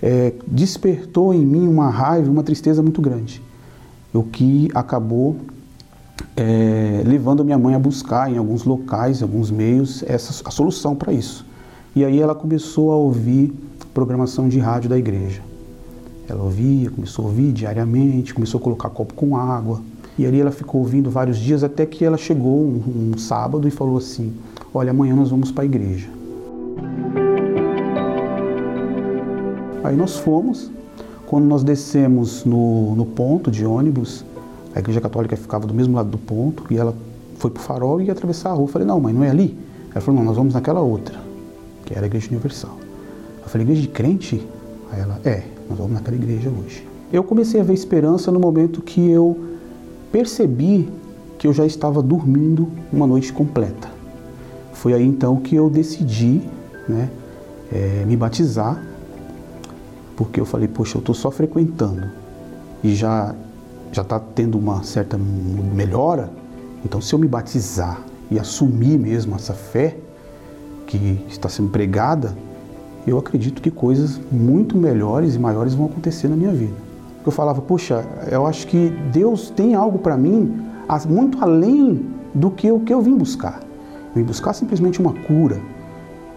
é, 0.02 0.32
despertou 0.46 1.32
em 1.32 1.46
mim 1.46 1.68
uma 1.68 1.88
raiva, 1.88 2.30
uma 2.30 2.42
tristeza 2.42 2.82
muito 2.82 3.00
grande. 3.00 3.40
O 4.12 4.22
que 4.22 4.68
acabou 4.74 5.36
é, 6.36 7.02
levando 7.06 7.44
minha 7.44 7.58
mãe 7.58 7.74
a 7.74 7.78
buscar 7.78 8.30
em 8.30 8.38
alguns 8.38 8.64
locais, 8.64 9.20
em 9.20 9.24
alguns 9.24 9.50
meios, 9.50 10.02
essa, 10.06 10.42
a 10.44 10.50
solução 10.50 10.96
para 10.96 11.12
isso. 11.12 11.46
E 11.94 12.04
aí 12.04 12.20
ela 12.20 12.34
começou 12.34 12.90
a 12.90 12.96
ouvir 12.96 13.52
programação 13.92 14.48
de 14.48 14.58
rádio 14.58 14.90
da 14.90 14.98
igreja. 14.98 15.40
Ela 16.28 16.42
ouvia, 16.42 16.90
começou 16.90 17.24
a 17.24 17.28
ouvir 17.28 17.52
diariamente, 17.52 18.32
começou 18.32 18.58
a 18.58 18.62
colocar 18.62 18.88
copo 18.90 19.14
com 19.14 19.36
água. 19.36 19.80
E 20.16 20.24
ali 20.24 20.40
ela 20.40 20.50
ficou 20.50 20.80
ouvindo 20.80 21.10
vários 21.10 21.38
dias 21.38 21.64
até 21.64 21.84
que 21.84 22.04
ela 22.04 22.16
chegou 22.16 22.64
um, 22.64 23.12
um 23.12 23.18
sábado 23.18 23.66
e 23.66 23.70
falou 23.70 23.98
assim: 23.98 24.32
Olha, 24.72 24.90
amanhã 24.90 25.14
nós 25.14 25.30
vamos 25.30 25.50
para 25.50 25.64
a 25.64 25.66
igreja. 25.66 26.08
Aí 29.82 29.96
nós 29.96 30.16
fomos. 30.16 30.70
Quando 31.26 31.46
nós 31.46 31.64
descemos 31.64 32.44
no, 32.44 32.94
no 32.94 33.06
ponto 33.06 33.50
de 33.50 33.64
ônibus, 33.64 34.24
a 34.74 34.78
igreja 34.78 35.00
católica 35.00 35.36
ficava 35.36 35.66
do 35.66 35.74
mesmo 35.74 35.96
lado 35.96 36.10
do 36.10 36.18
ponto 36.18 36.64
e 36.70 36.76
ela 36.76 36.94
foi 37.36 37.50
para 37.50 37.60
o 37.60 37.62
farol 37.62 38.00
e 38.00 38.04
ia 38.04 38.12
atravessar 38.12 38.50
a 38.50 38.52
rua. 38.52 38.64
Eu 38.64 38.68
falei: 38.68 38.86
Não, 38.86 39.00
mãe, 39.00 39.12
não 39.12 39.24
é 39.24 39.30
ali? 39.30 39.58
Ela 39.90 40.00
falou: 40.00 40.20
Não, 40.20 40.26
nós 40.26 40.36
vamos 40.36 40.54
naquela 40.54 40.80
outra, 40.80 41.18
que 41.84 41.92
era 41.92 42.02
a 42.02 42.06
igreja 42.06 42.28
universal. 42.30 42.76
Eu 43.42 43.48
falei: 43.48 43.66
Igreja 43.66 43.82
de 43.82 43.88
crente? 43.88 44.46
Aí 44.90 45.00
ela: 45.00 45.20
É, 45.24 45.42
nós 45.68 45.78
vamos 45.78 45.92
naquela 45.94 46.16
igreja 46.16 46.50
hoje. 46.50 46.86
Eu 47.12 47.22
comecei 47.22 47.60
a 47.60 47.64
ver 47.64 47.74
esperança 47.74 48.30
no 48.30 48.40
momento 48.40 48.82
que 48.82 49.08
eu 49.08 49.38
percebi 50.10 50.88
que 51.38 51.46
eu 51.46 51.52
já 51.52 51.66
estava 51.66 52.02
dormindo 52.02 52.68
uma 52.92 53.06
noite 53.06 53.32
completa. 53.32 53.88
Foi 54.72 54.92
aí 54.92 55.06
então 55.06 55.36
que 55.36 55.54
eu 55.54 55.70
decidi 55.70 56.42
né, 56.88 57.10
é, 57.72 58.04
me 58.06 58.16
batizar, 58.16 58.82
porque 60.16 60.40
eu 60.40 60.44
falei, 60.44 60.68
poxa, 60.68 60.96
eu 60.96 61.00
estou 61.00 61.14
só 61.14 61.30
frequentando 61.30 62.10
e 62.82 62.94
já 62.94 63.34
já 63.94 64.02
está 64.02 64.18
tendo 64.18 64.58
uma 64.58 64.82
certa 64.82 65.16
melhora, 65.16 66.28
então 66.84 67.00
se 67.00 67.14
eu 67.14 67.18
me 67.18 67.28
batizar 67.28 68.00
e 68.28 68.40
assumir 68.40 68.98
mesmo 68.98 69.36
essa 69.36 69.54
fé 69.54 69.96
que 70.88 71.24
está 71.28 71.48
sendo 71.48 71.70
pregada, 71.70 72.36
eu 73.10 73.18
acredito 73.18 73.60
que 73.60 73.70
coisas 73.70 74.20
muito 74.30 74.76
melhores 74.76 75.34
e 75.34 75.38
maiores 75.38 75.74
vão 75.74 75.86
acontecer 75.86 76.28
na 76.28 76.36
minha 76.36 76.52
vida. 76.52 76.74
Eu 77.24 77.32
falava, 77.32 77.60
puxa, 77.62 78.04
eu 78.30 78.46
acho 78.46 78.66
que 78.66 78.90
Deus 79.12 79.50
tem 79.50 79.74
algo 79.74 79.98
para 79.98 80.16
mim 80.16 80.62
muito 81.08 81.42
além 81.42 82.06
do 82.34 82.50
que 82.50 82.70
o 82.70 82.80
que 82.80 82.92
eu 82.92 83.00
vim 83.00 83.16
buscar. 83.16 83.60
Eu 83.60 84.16
vim 84.16 84.22
buscar 84.22 84.52
simplesmente 84.52 85.00
uma 85.00 85.12
cura, 85.12 85.60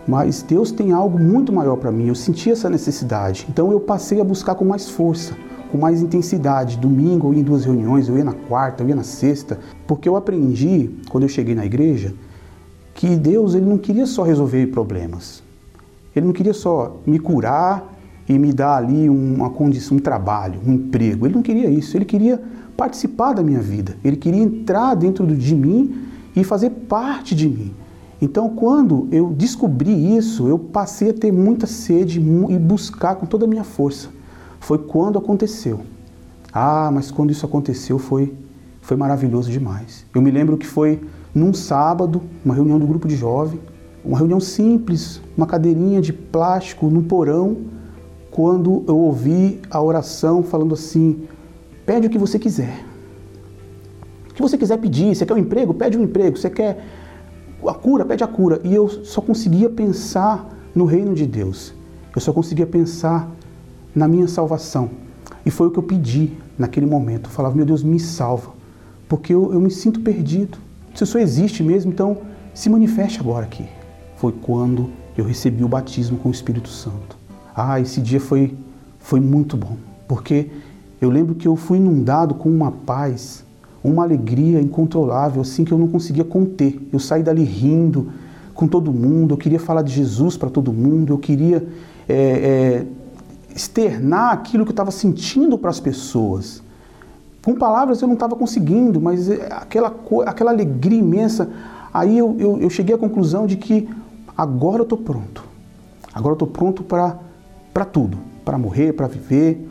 mas 0.08 0.42
Deus 0.42 0.72
tem 0.72 0.92
algo 0.92 1.20
muito 1.20 1.52
maior 1.52 1.76
para 1.76 1.92
mim. 1.92 2.08
Eu 2.08 2.16
senti 2.16 2.50
essa 2.50 2.70
necessidade, 2.70 3.46
então 3.50 3.72
eu 3.72 3.80
passei 3.80 4.22
a 4.22 4.24
buscar 4.24 4.56
com 4.56 4.64
mais 4.64 4.90
força, 4.90 5.36
com 5.72 5.78
mais 5.78 6.02
intensidade. 6.02 6.78
Domingo 6.78 7.28
eu 7.28 7.34
ia 7.34 7.42
em 7.42 7.44
duas 7.44 7.66
reuniões, 7.66 8.08
eu 8.08 8.18
ia 8.18 8.24
na 8.24 8.34
quarta, 8.34 8.84
eu 8.84 8.90
ia 8.90 8.96
na 8.96 9.04
sexta, 9.04 9.60
porque 9.86 10.08
eu 10.08 10.16
aprendi 10.16 10.90
quando 11.10 11.24
eu 11.24 11.30
cheguei 11.30 11.54
na 11.54 11.66
igreja 11.66 12.14
que 12.94 13.16
Deus 13.16 13.54
ele 13.54 13.66
não 13.66 13.78
queria 13.78 14.08
só 14.08 14.24
resolver 14.24 14.68
problemas. 14.68 15.44
Ele 16.18 16.28
não 16.28 16.34
queria 16.34 16.54
só 16.54 17.00
me 17.06 17.20
curar 17.20 17.94
e 18.28 18.38
me 18.38 18.52
dar 18.52 18.78
ali 18.78 19.10
uma 19.10 19.50
condição, 19.50 19.98
um 19.98 20.00
trabalho, 20.00 20.60
um 20.66 20.74
emprego. 20.74 21.26
Ele 21.26 21.36
não 21.36 21.42
queria 21.42 21.70
isso, 21.70 21.98
ele 21.98 22.06
queria 22.06 22.42
participar 22.76 23.34
da 23.34 23.44
minha 23.44 23.62
vida. 23.62 23.96
Ele 24.04 24.16
queria 24.16 24.42
entrar 24.42 24.96
dentro 24.96 25.26
de 25.26 25.56
mim 25.56 26.08
e 26.36 26.44
fazer 26.44 26.70
parte 26.70 27.34
de 27.34 27.48
mim. 27.48 27.74
Então, 28.22 28.50
quando 28.50 29.08
eu 29.12 29.30
descobri 29.30 30.18
isso, 30.18 30.48
eu 30.48 30.58
passei 30.58 31.12
a 31.12 31.14
ter 31.14 31.32
muita 31.32 31.68
sede 31.68 32.20
e 32.20 32.58
buscar 32.58 33.16
com 33.16 33.26
toda 33.26 33.46
a 33.46 33.48
minha 33.48 33.64
força. 33.64 34.10
Foi 34.60 34.80
quando 34.80 35.20
aconteceu. 35.20 35.82
Ah, 36.52 36.90
mas 36.92 37.12
quando 37.12 37.32
isso 37.32 37.46
aconteceu 37.46 38.00
foi 38.00 38.34
foi 38.88 38.96
maravilhoso 38.96 39.52
demais. 39.52 40.06
Eu 40.16 40.22
me 40.22 40.32
lembro 40.32 40.56
que 40.56 40.66
foi 40.66 41.02
num 41.36 41.54
sábado, 41.54 42.22
uma 42.46 42.56
reunião 42.56 42.80
do 42.80 42.88
grupo 42.88 43.06
de 43.06 43.18
jovem, 43.18 43.60
uma 44.08 44.18
reunião 44.18 44.40
simples, 44.40 45.22
uma 45.36 45.46
cadeirinha 45.46 46.00
de 46.00 46.14
plástico 46.14 46.88
no 46.88 47.04
porão, 47.04 47.58
quando 48.32 48.84
eu 48.88 48.98
ouvi 48.98 49.60
a 49.70 49.82
oração 49.82 50.42
falando 50.42 50.74
assim: 50.74 51.28
pede 51.86 52.08
o 52.08 52.10
que 52.10 52.18
você 52.18 52.40
quiser. 52.40 52.86
O 54.30 54.34
que 54.34 54.42
você 54.42 54.58
quiser 54.58 54.78
pedir, 54.78 55.14
você 55.14 55.26
quer 55.26 55.34
um 55.34 55.38
emprego? 55.38 55.74
Pede 55.74 55.98
um 55.98 56.04
emprego. 56.04 56.38
Você 56.38 56.50
quer 56.50 56.86
a 57.68 57.74
cura? 57.74 58.06
Pede 58.06 58.24
a 58.24 58.28
cura. 58.28 58.62
E 58.64 58.74
eu 58.74 58.88
só 58.88 59.20
conseguia 59.20 59.70
pensar 59.70 60.56
no 60.74 60.86
reino 60.86 61.14
de 61.14 61.26
Deus. 61.26 61.74
Eu 62.16 62.22
só 62.22 62.32
conseguia 62.32 62.66
pensar 62.66 63.30
na 63.94 64.08
minha 64.08 64.28
salvação. 64.28 64.90
E 65.46 65.52
foi 65.52 65.68
o 65.68 65.72
que 65.72 65.80
eu 65.80 65.84
pedi 65.84 66.34
naquele 66.58 66.86
momento. 66.86 67.26
Eu 67.26 67.32
falava: 67.32 67.56
meu 67.56 67.66
Deus, 67.66 67.84
me 67.84 68.00
salva, 68.00 68.52
porque 69.10 69.34
eu, 69.34 69.52
eu 69.52 69.60
me 69.60 69.72
sinto 69.72 70.00
perdido. 70.00 70.58
Se 70.96 71.04
isso 71.04 71.18
existe 71.18 71.62
mesmo, 71.62 71.92
então 71.92 72.20
se 72.54 72.70
manifeste 72.70 73.20
agora 73.20 73.46
aqui. 73.46 73.77
Foi 74.18 74.32
quando 74.32 74.90
eu 75.18 75.26
recebi 75.26 75.64
o 75.64 75.68
batismo 75.68 76.18
com 76.18 76.30
o 76.30 76.32
Espírito 76.32 76.70
Santo. 76.70 77.18
Ah, 77.56 77.80
esse 77.80 78.02
dia 78.02 78.20
foi, 78.20 78.56
foi 79.00 79.20
muito 79.20 79.58
bom, 79.58 79.78
porque 80.08 80.50
eu 81.00 81.10
lembro 81.10 81.36
que 81.36 81.48
eu 81.48 81.56
fui 81.56 81.78
inundado 81.78 82.36
com 82.36 82.50
uma 82.50 82.72
paz, 82.72 83.44
uma 83.84 84.04
alegria 84.04 84.60
incontrolável, 84.60 85.42
assim 85.42 85.64
que 85.64 85.72
eu 85.72 85.78
não 85.78 85.88
conseguia 85.88 86.24
conter. 86.24 86.80
Eu 86.92 87.00
saí 87.00 87.24
dali 87.24 87.44
rindo 87.44 88.12
com 88.54 88.68
todo 88.68 88.92
mundo, 88.92 89.34
eu 89.34 89.38
queria 89.38 89.60
falar 89.60 89.84
de 89.84 89.94
Jesus 89.94 90.36
para 90.36 90.50
todo 90.50 90.74
mundo, 90.74 91.14
eu 91.14 91.18
queria 91.20 91.68
é, 92.10 92.16
é, 92.16 92.86
externar 93.56 94.34
aquilo 94.34 94.66
que 94.66 94.70
eu 94.70 94.74
estava 94.74 94.90
sentindo 94.90 95.58
para 95.58 95.70
as 95.70 95.80
pessoas. 95.80 96.64
Com 97.46 97.54
palavras 97.54 98.02
eu 98.02 98.08
não 98.08 98.16
estava 98.16 98.36
conseguindo, 98.36 99.00
mas 99.00 99.30
é, 99.30 99.48
aquela, 99.52 99.96
aquela 100.26 100.52
alegria 100.52 101.00
imensa. 101.00 101.50
Aí 101.94 102.18
eu, 102.18 102.36
eu, 102.40 102.58
eu 102.60 102.70
cheguei 102.70 102.96
à 102.96 102.98
conclusão 102.98 103.46
de 103.46 103.58
que 103.58 103.88
agora 104.38 104.80
eu 104.80 104.84
estou 104.84 104.98
pronto. 104.98 105.44
Agora 106.14 106.32
eu 106.32 106.36
estou 106.36 106.48
pronto 106.48 106.84
para 106.84 107.86
tudo, 107.86 108.18
para 108.46 108.58
morrer, 108.58 108.94
para 108.94 109.08
viver, 109.08 109.70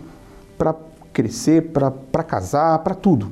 para 0.58 0.74
crescer, 1.12 1.70
para 1.72 2.22
casar, 2.22 2.78
para 2.80 2.94
tudo. 2.94 3.28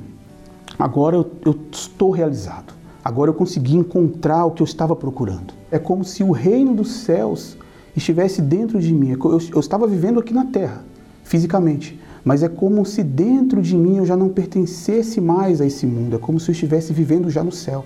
Agora 0.77 1.15
eu, 1.15 1.31
eu 1.45 1.55
estou 1.71 2.11
realizado. 2.11 2.73
Agora 3.03 3.29
eu 3.29 3.35
consegui 3.35 3.75
encontrar 3.75 4.45
o 4.45 4.51
que 4.51 4.61
eu 4.61 4.65
estava 4.65 4.95
procurando. 4.95 5.53
É 5.69 5.77
como 5.77 6.03
se 6.03 6.23
o 6.23 6.31
reino 6.31 6.73
dos 6.73 6.91
céus 6.91 7.55
estivesse 7.95 8.41
dentro 8.41 8.79
de 8.79 8.93
mim. 8.93 9.11
Eu, 9.11 9.39
eu 9.53 9.59
estava 9.59 9.85
vivendo 9.87 10.19
aqui 10.19 10.33
na 10.33 10.45
terra, 10.45 10.83
fisicamente, 11.23 11.99
mas 12.23 12.41
é 12.41 12.49
como 12.49 12.83
se 12.85 13.03
dentro 13.03 13.61
de 13.61 13.75
mim 13.75 13.97
eu 13.97 14.05
já 14.05 14.17
não 14.17 14.29
pertencesse 14.29 15.21
mais 15.21 15.61
a 15.61 15.65
esse 15.65 15.85
mundo. 15.85 16.15
É 16.15 16.19
como 16.19 16.39
se 16.39 16.49
eu 16.49 16.53
estivesse 16.53 16.91
vivendo 16.91 17.29
já 17.29 17.43
no 17.43 17.51
céu. 17.51 17.85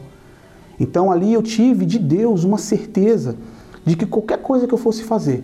Então 0.80 1.12
ali 1.12 1.34
eu 1.34 1.42
tive 1.42 1.86
de 1.86 2.00
Deus 2.00 2.44
uma 2.44 2.58
certeza 2.58 3.36
de 3.86 3.96
que 3.96 4.06
qualquer 4.06 4.42
coisa 4.42 4.68
que 4.68 4.74
eu 4.74 4.78
fosse 4.78 5.04
fazer, 5.04 5.44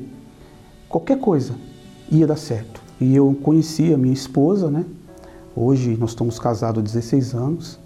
qualquer 0.87 1.19
coisa, 1.19 1.55
ia 2.09 2.25
dar 2.25 2.37
certo. 2.37 2.81
E 2.99 3.15
eu 3.15 3.35
conheci 3.43 3.93
a 3.93 3.97
minha 3.97 4.13
esposa, 4.13 4.69
né? 4.69 4.85
Hoje 5.55 5.97
nós 5.99 6.11
estamos 6.11 6.39
casados 6.39 6.79
há 6.79 6.83
16 6.83 7.33
anos. 7.33 7.79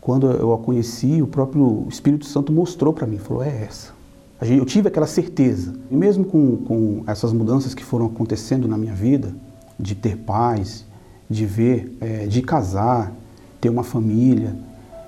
Quando 0.00 0.30
eu 0.30 0.52
a 0.52 0.58
conheci, 0.58 1.20
o 1.20 1.26
próprio 1.26 1.86
Espírito 1.88 2.24
Santo 2.24 2.52
mostrou 2.52 2.92
para 2.92 3.06
mim, 3.06 3.18
falou: 3.18 3.42
é 3.42 3.64
essa. 3.64 3.92
Eu 4.40 4.64
tive 4.64 4.88
aquela 4.88 5.06
certeza. 5.06 5.74
E 5.90 5.94
mesmo 5.94 6.24
com, 6.24 6.56
com 6.56 7.04
essas 7.06 7.32
mudanças 7.32 7.74
que 7.74 7.84
foram 7.84 8.06
acontecendo 8.06 8.66
na 8.66 8.78
minha 8.78 8.94
vida, 8.94 9.34
de 9.78 9.94
ter 9.94 10.16
paz, 10.16 10.86
de 11.28 11.44
ver, 11.44 11.94
é, 12.00 12.26
de 12.26 12.40
casar, 12.40 13.12
ter 13.60 13.68
uma 13.68 13.84
família, 13.84 14.56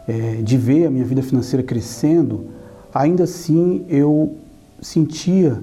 é, 0.06 0.42
de 0.42 0.56
ver 0.56 0.86
a 0.86 0.90
minha 0.90 1.04
vida 1.04 1.22
financeira 1.22 1.62
crescendo, 1.62 2.46
ainda 2.94 3.24
assim 3.24 3.84
eu 3.88 4.36
sentia 4.80 5.62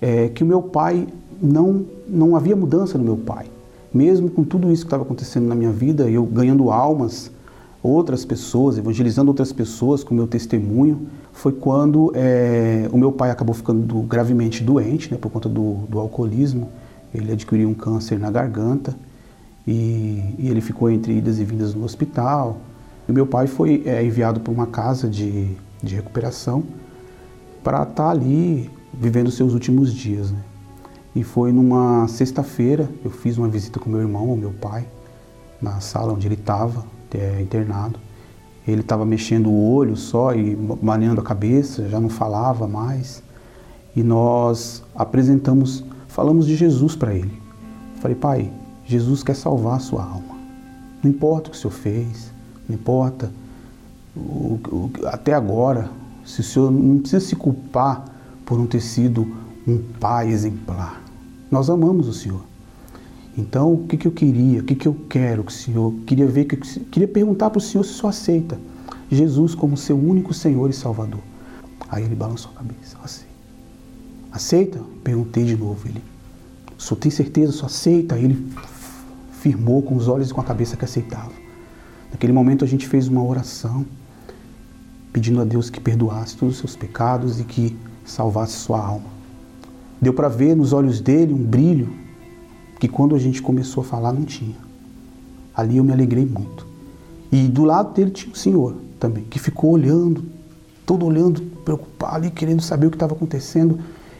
é, 0.00 0.28
que 0.28 0.42
o 0.42 0.46
meu 0.46 0.62
pai 0.62 1.06
não, 1.40 1.84
não 2.08 2.36
havia 2.36 2.56
mudança 2.56 2.96
no 2.96 3.04
meu 3.04 3.16
pai. 3.16 3.46
Mesmo 3.92 4.28
com 4.28 4.44
tudo 4.44 4.70
isso 4.70 4.82
que 4.82 4.86
estava 4.86 5.02
acontecendo 5.02 5.46
na 5.46 5.54
minha 5.54 5.72
vida, 5.72 6.08
eu 6.08 6.24
ganhando 6.24 6.70
almas, 6.70 7.30
outras 7.82 8.24
pessoas, 8.24 8.78
evangelizando 8.78 9.30
outras 9.30 9.52
pessoas 9.52 10.02
com 10.02 10.12
o 10.12 10.16
meu 10.16 10.26
testemunho, 10.26 11.06
foi 11.32 11.52
quando 11.52 12.12
é, 12.14 12.88
o 12.92 12.98
meu 12.98 13.12
pai 13.12 13.30
acabou 13.30 13.54
ficando 13.54 14.00
gravemente 14.02 14.62
doente, 14.62 15.10
né, 15.10 15.18
por 15.20 15.30
conta 15.30 15.48
do, 15.48 15.74
do 15.88 15.98
alcoolismo. 15.98 16.68
Ele 17.14 17.32
adquiriu 17.32 17.68
um 17.68 17.74
câncer 17.74 18.18
na 18.18 18.30
garganta 18.30 18.94
e, 19.66 20.34
e, 20.38 20.48
ele 20.48 20.60
ficou 20.60 20.90
entre 20.90 21.16
idas 21.16 21.38
e 21.38 21.44
vindas 21.44 21.74
no 21.74 21.84
hospital. 21.84 22.58
E 23.08 23.12
meu 23.12 23.26
pai 23.26 23.46
foi 23.46 23.82
é, 23.86 24.04
enviado 24.04 24.40
para 24.40 24.52
uma 24.52 24.66
casa 24.66 25.08
de, 25.08 25.56
de 25.82 25.94
recuperação 25.94 26.64
para 27.62 27.82
estar 27.82 27.94
tá 27.94 28.10
ali 28.10 28.70
vivendo 28.92 29.30
seus 29.30 29.52
últimos 29.52 29.92
dias. 29.92 30.30
Né? 30.30 30.38
E 31.14 31.22
foi 31.22 31.52
numa 31.52 32.06
sexta-feira, 32.08 32.88
eu 33.04 33.10
fiz 33.10 33.38
uma 33.38 33.48
visita 33.48 33.78
com 33.78 33.88
meu 33.88 34.00
irmão, 34.00 34.36
meu 34.36 34.52
pai, 34.52 34.86
na 35.60 35.80
sala 35.80 36.12
onde 36.12 36.26
ele 36.26 36.34
estava, 36.34 36.84
é, 37.14 37.40
internado. 37.40 37.98
Ele 38.66 38.80
estava 38.80 39.04
mexendo 39.06 39.48
o 39.48 39.72
olho 39.72 39.96
só 39.96 40.34
e 40.34 40.56
maneando 40.82 41.20
a 41.20 41.24
cabeça, 41.24 41.88
já 41.88 42.00
não 42.00 42.08
falava 42.08 42.66
mais. 42.66 43.22
E 43.94 44.02
nós 44.02 44.82
apresentamos, 44.94 45.84
falamos 46.08 46.46
de 46.46 46.56
Jesus 46.56 46.96
para 46.96 47.14
ele. 47.14 47.40
Falei, 48.00 48.16
pai, 48.16 48.52
Jesus 48.84 49.22
quer 49.22 49.34
salvar 49.34 49.76
a 49.76 49.80
sua 49.80 50.02
alma. 50.02 50.36
Não 51.02 51.10
importa 51.10 51.48
o 51.48 51.52
que 51.52 51.56
o 51.56 51.60
senhor 51.60 51.72
fez, 51.72 52.32
não 52.68 52.74
importa 52.74 53.30
o, 54.16 54.58
o, 54.68 54.90
até 55.04 55.32
agora, 55.32 55.90
se 56.24 56.40
o 56.40 56.44
senhor 56.44 56.70
não 56.70 56.98
precisa 56.98 57.24
se 57.24 57.36
culpar 57.36 58.04
por 58.44 58.58
não 58.58 58.66
ter 58.66 58.80
sido 58.80 59.26
um 59.66 59.78
pai 60.00 60.28
exemplar. 60.28 61.02
Nós 61.50 61.68
amamos 61.68 62.08
o 62.08 62.12
Senhor. 62.12 62.42
Então, 63.36 63.74
o 63.74 63.86
que, 63.86 63.96
que 63.96 64.08
eu 64.08 64.12
queria, 64.12 64.60
o 64.60 64.64
que, 64.64 64.74
que 64.74 64.88
eu 64.88 64.96
quero 65.08 65.44
que 65.44 65.52
o 65.52 65.54
Senhor, 65.54 65.92
queria 66.06 66.26
ver, 66.26 66.44
que, 66.44 66.56
queria 66.56 67.08
perguntar 67.08 67.50
para 67.50 67.58
o 67.58 67.60
Senhor 67.60 67.84
se 67.84 67.90
o 67.90 67.94
Senhor 67.94 68.08
aceita 68.08 68.58
Jesus 69.10 69.54
como 69.54 69.76
seu 69.76 69.96
único 69.96 70.32
Senhor 70.32 70.70
e 70.70 70.72
Salvador. 70.72 71.20
Aí 71.88 72.02
ele 72.02 72.14
balançou 72.14 72.50
a 72.52 72.58
cabeça, 72.58 72.96
assim. 73.02 73.26
Aceita? 74.32 74.80
Perguntei 75.04 75.44
de 75.44 75.56
novo. 75.56 75.86
Ele, 75.86 76.02
senhor 76.78 76.98
tem 76.98 77.10
certeza? 77.10 77.52
Senhor 77.52 77.66
aceita? 77.66 78.14
Aí 78.14 78.24
ele 78.24 78.52
firmou 79.40 79.82
com 79.82 79.94
os 79.94 80.08
olhos 80.08 80.30
e 80.30 80.34
com 80.34 80.40
a 80.40 80.44
cabeça 80.44 80.76
que 80.76 80.84
aceitava. 80.84 81.30
Naquele 82.10 82.32
momento 82.32 82.64
a 82.64 82.68
gente 82.68 82.86
fez 82.86 83.08
uma 83.08 83.24
oração, 83.24 83.84
pedindo 85.12 85.40
a 85.40 85.44
Deus 85.44 85.70
que 85.70 85.80
perdoasse 85.80 86.36
todos 86.36 86.54
os 86.54 86.60
seus 86.60 86.76
pecados 86.76 87.40
e 87.40 87.44
que 87.44 87.76
salvasse 88.04 88.52
sua 88.54 88.78
alma. 88.78 89.16
Deu 90.00 90.12
para 90.12 90.28
ver 90.28 90.54
nos 90.54 90.72
olhos 90.72 91.00
dele 91.00 91.32
um 91.32 91.42
brilho 91.42 91.88
que 92.78 92.88
quando 92.88 93.14
a 93.14 93.18
gente 93.18 93.40
começou 93.40 93.82
a 93.82 93.84
falar 93.84 94.12
não 94.12 94.24
tinha. 94.24 94.56
Ali 95.54 95.78
eu 95.78 95.84
me 95.84 95.92
alegrei 95.92 96.26
muito. 96.26 96.66
E 97.32 97.48
do 97.48 97.64
lado 97.64 97.94
dele 97.94 98.10
tinha 98.10 98.32
o 98.32 98.36
senhor 98.36 98.76
também, 99.00 99.24
que 99.24 99.38
ficou 99.38 99.70
olhando, 99.70 100.24
todo 100.84 101.04
olhando, 101.04 101.40
preocupado 101.64 102.16
ali, 102.16 102.30
querendo 102.30 102.62
saber 102.62 102.86
o 102.86 102.90
que 102.90 102.96
estava 102.96 103.14
acontecendo. 103.14 103.78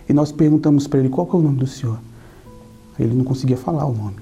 E 0.09 0.12
nós 0.12 0.33
perguntamos 0.33 0.87
para 0.87 1.01
ele 1.01 1.09
qual 1.09 1.29
é 1.33 1.37
o 1.37 1.42
nome 1.42 1.59
do 1.59 1.66
senhor. 1.66 1.99
Ele 2.99 3.14
não 3.14 3.25
conseguia 3.25 3.57
falar 3.57 3.85
o 3.85 3.94
nome. 3.94 4.16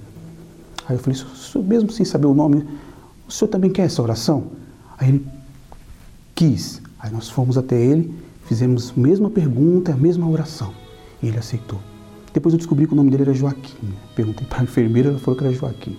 Aí 0.88 0.96
eu 0.96 0.98
falei, 0.98 1.18
mesmo 1.66 1.90
sem 1.90 2.04
saber 2.04 2.26
o 2.26 2.34
nome, 2.34 2.64
o 3.28 3.32
senhor 3.32 3.48
também 3.48 3.70
quer 3.70 3.82
essa 3.82 4.02
oração? 4.02 4.44
Aí 4.98 5.08
ele 5.08 5.26
quis. 6.34 6.80
Aí 6.98 7.12
nós 7.12 7.28
fomos 7.28 7.56
até 7.58 7.80
ele, 7.80 8.14
fizemos 8.46 8.92
a 8.96 9.00
mesma 9.00 9.30
pergunta, 9.30 9.92
a 9.92 9.96
mesma 9.96 10.28
oração. 10.28 10.72
E 11.22 11.28
ele 11.28 11.38
aceitou. 11.38 11.78
Depois 12.32 12.52
eu 12.52 12.58
descobri 12.58 12.86
que 12.86 12.92
o 12.92 12.96
nome 12.96 13.10
dele 13.10 13.22
era 13.22 13.34
Joaquim. 13.34 13.94
Perguntei 14.14 14.46
para 14.46 14.60
a 14.60 14.62
enfermeira, 14.64 15.10
ela 15.10 15.18
falou 15.18 15.38
que 15.38 15.44
era 15.44 15.52
Joaquim. 15.54 15.96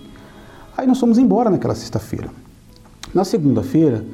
Aí 0.76 0.86
nós 0.86 1.00
fomos 1.00 1.18
embora 1.18 1.48
naquela 1.48 1.74
sexta-feira. 1.74 2.30
Na 3.14 3.24
segunda-feira, 3.24 4.04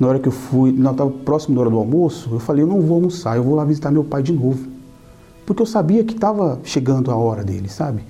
na 0.00 0.06
hora 0.06 0.18
que 0.18 0.28
eu 0.28 0.32
fui, 0.32 0.72
nós 0.72 0.92
estava 0.92 1.10
próximo 1.10 1.54
da 1.54 1.62
hora 1.62 1.70
do 1.70 1.76
almoço, 1.76 2.30
eu 2.32 2.38
falei, 2.38 2.62
eu 2.62 2.66
não 2.66 2.80
vou 2.80 2.96
almoçar, 2.96 3.36
eu 3.36 3.44
vou 3.44 3.54
lá 3.54 3.64
visitar 3.64 3.90
meu 3.90 4.04
pai 4.04 4.22
de 4.22 4.32
novo. 4.32 4.66
Porque 5.44 5.60
eu 5.60 5.66
sabia 5.66 6.02
que 6.04 6.14
estava 6.14 6.58
chegando 6.64 7.10
a 7.10 7.16
hora 7.16 7.44
dele, 7.44 7.68
sabe? 7.68 8.02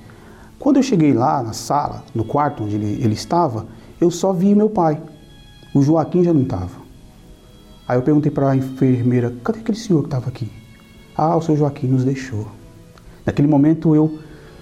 Quando 0.58 0.76
eu 0.76 0.82
cheguei 0.82 1.12
lá 1.12 1.42
na 1.42 1.52
sala, 1.52 2.04
no 2.14 2.24
quarto 2.24 2.64
onde 2.64 2.76
ele, 2.76 3.02
ele 3.02 3.14
estava, 3.14 3.66
eu 4.00 4.10
só 4.10 4.32
vi 4.32 4.54
meu 4.54 4.68
pai. 4.68 5.00
O 5.74 5.82
Joaquim 5.82 6.22
já 6.22 6.32
não 6.32 6.42
estava. 6.42 6.84
Aí 7.88 7.96
eu 7.96 8.02
perguntei 8.02 8.30
para 8.30 8.50
a 8.50 8.56
enfermeira, 8.56 9.32
cadê 9.42 9.60
aquele 9.60 9.78
senhor 9.78 10.00
que 10.00 10.08
estava 10.08 10.28
aqui? 10.28 10.50
Ah, 11.16 11.36
o 11.36 11.40
seu 11.40 11.56
Joaquim 11.56 11.86
nos 11.86 12.04
deixou. 12.04 12.46
Naquele 13.24 13.48
momento 13.48 13.94
eu 13.94 14.18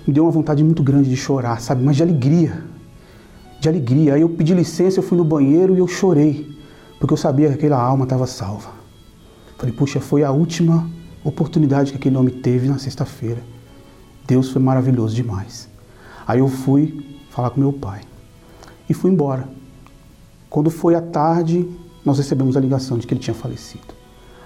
me 0.06 0.12
deu 0.12 0.24
uma 0.24 0.30
vontade 0.30 0.62
muito 0.62 0.82
grande 0.82 1.08
de 1.08 1.16
chorar, 1.16 1.60
sabe? 1.60 1.82
Mas 1.82 1.96
de 1.96 2.02
alegria. 2.02 2.62
De 3.60 3.68
alegria. 3.68 4.14
Aí 4.14 4.20
eu 4.20 4.28
pedi 4.28 4.54
licença, 4.54 4.98
eu 4.98 5.02
fui 5.02 5.18
no 5.18 5.24
banheiro 5.24 5.74
e 5.74 5.78
eu 5.78 5.88
chorei, 5.88 6.56
porque 7.00 7.12
eu 7.12 7.16
sabia 7.16 7.48
que 7.48 7.54
aquela 7.54 7.80
alma 7.80 8.04
estava 8.04 8.26
salva. 8.26 8.70
Falei, 9.58 9.74
puxa, 9.74 10.00
foi 10.00 10.22
a 10.22 10.30
última 10.30 10.88
oportunidade 11.24 11.90
que 11.90 11.96
aquele 11.96 12.16
homem 12.16 12.34
teve 12.34 12.68
na 12.68 12.78
sexta-feira. 12.78 13.42
Deus 14.26 14.50
foi 14.50 14.62
maravilhoso 14.62 15.14
demais. 15.14 15.68
Aí 16.26 16.38
eu 16.38 16.48
fui 16.48 17.04
falar 17.30 17.50
com 17.50 17.60
meu 17.60 17.72
pai 17.72 18.02
e 18.88 18.94
fui 18.94 19.10
embora. 19.10 19.48
Quando 20.48 20.70
foi 20.70 20.94
à 20.94 21.00
tarde, 21.00 21.68
nós 22.04 22.18
recebemos 22.18 22.56
a 22.56 22.60
ligação 22.60 22.98
de 22.98 23.06
que 23.06 23.14
ele 23.14 23.20
tinha 23.20 23.34
falecido 23.34 23.94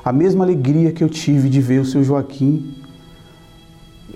a 0.09 0.13
mesma 0.13 0.43
alegria 0.43 0.91
que 0.91 1.05
eu 1.05 1.09
tive 1.11 1.51
de 1.51 1.61
ver 1.61 1.81
o 1.81 1.85
seu 1.85 2.03
Joaquim 2.03 2.75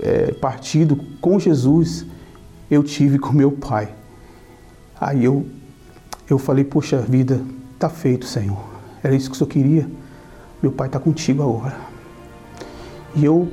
é, 0.01 0.33
partido 0.33 0.97
com 1.21 1.39
Jesus, 1.39 2.07
eu 2.71 2.83
tive 2.83 3.19
com 3.19 3.31
meu 3.31 3.53
pai. 3.53 3.95
Aí 4.99 5.23
eu, 5.23 5.45
eu 6.31 6.39
falei, 6.39 6.65
poxa 6.65 6.97
vida, 6.99 7.43
tá 7.79 7.91
feito, 7.91 8.25
Senhor. 8.25 8.65
Era 9.03 9.15
isso 9.15 9.29
que 9.29 9.35
o 9.35 9.39
Senhor 9.39 9.51
queria. 9.51 9.91
Meu 10.63 10.73
pai 10.73 10.87
está 10.87 10.99
contigo 10.99 11.43
agora. 11.43 11.77
E 13.15 13.23
eu 13.23 13.49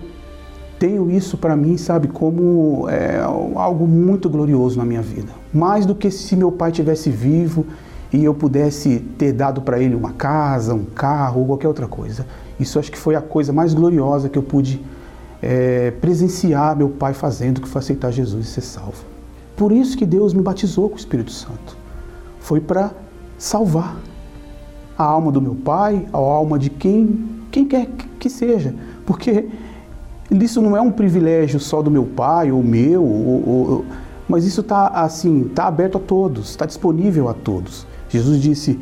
tenho 0.80 1.12
isso 1.12 1.38
para 1.38 1.58
mim, 1.58 1.76
sabe, 1.76 2.08
como 2.08 2.88
é, 2.88 3.20
algo 3.20 3.86
muito 3.86 4.30
glorioso 4.30 4.78
na 4.78 4.86
minha 4.86 5.02
vida. 5.02 5.34
Mais 5.54 5.86
do 5.86 5.96
que 5.96 6.12
se 6.12 6.36
meu 6.36 6.52
pai 6.52 6.72
tivesse 6.72 7.10
vivo 7.10 7.66
e 8.12 8.24
eu 8.24 8.34
pudesse 8.34 9.00
ter 9.18 9.34
dado 9.34 9.62
para 9.62 9.80
ele 9.80 9.96
uma 9.96 10.12
casa, 10.14 10.74
um 10.74 10.86
carro 10.86 11.42
ou 11.42 11.48
qualquer 11.48 11.68
outra 11.68 11.88
coisa. 11.88 12.26
Isso 12.60 12.80
acho 12.80 12.92
que 12.92 12.98
foi 12.98 13.16
a 13.16 13.22
coisa 13.22 13.54
mais 13.54 13.74
gloriosa 13.74 14.30
que 14.30 14.38
eu 14.38 14.44
pude 14.44 14.82
é, 15.42 15.92
presenciar 16.02 16.76
meu 16.76 16.90
pai 16.90 17.14
fazendo, 17.14 17.62
que 17.62 17.68
foi 17.68 17.80
aceitar 17.80 18.12
Jesus 18.12 18.48
e 18.48 18.50
ser 18.50 18.62
salvo. 18.62 19.06
Por 19.56 19.72
isso 19.72 19.98
que 19.98 20.06
Deus 20.06 20.34
me 20.34 20.42
batizou 20.42 20.90
com 20.90 20.96
o 20.96 21.00
Espírito 21.00 21.32
Santo. 21.32 21.78
Foi 22.40 22.60
para 22.60 22.92
salvar 23.38 23.98
a 24.98 25.04
alma 25.04 25.32
do 25.32 25.42
meu 25.42 25.56
pai, 25.56 26.06
a 26.12 26.18
alma 26.18 26.60
de 26.60 26.70
quem, 26.70 27.26
quem 27.52 27.66
quer 27.66 27.88
que 28.20 28.30
seja. 28.30 28.74
Porque 29.06 29.48
isso 30.32 30.62
não 30.62 30.76
é 30.76 30.82
um 30.82 30.92
privilégio 30.92 31.60
só 31.60 31.82
do 31.82 31.90
meu 31.90 32.06
pai 32.06 32.52
ou 32.52 32.62
meu, 32.62 33.04
ou, 33.04 33.50
ou, 33.50 33.86
mas 34.30 34.46
isso 34.46 34.62
está 34.62 34.88
assim, 34.90 35.48
está 35.48 35.66
aberto 35.66 35.98
a 35.98 36.02
todos, 36.02 36.52
está 36.52 36.68
disponível 36.68 37.28
a 37.28 37.34
todos. 37.34 37.88
Jesus 38.10 38.40
disse: 38.40 38.80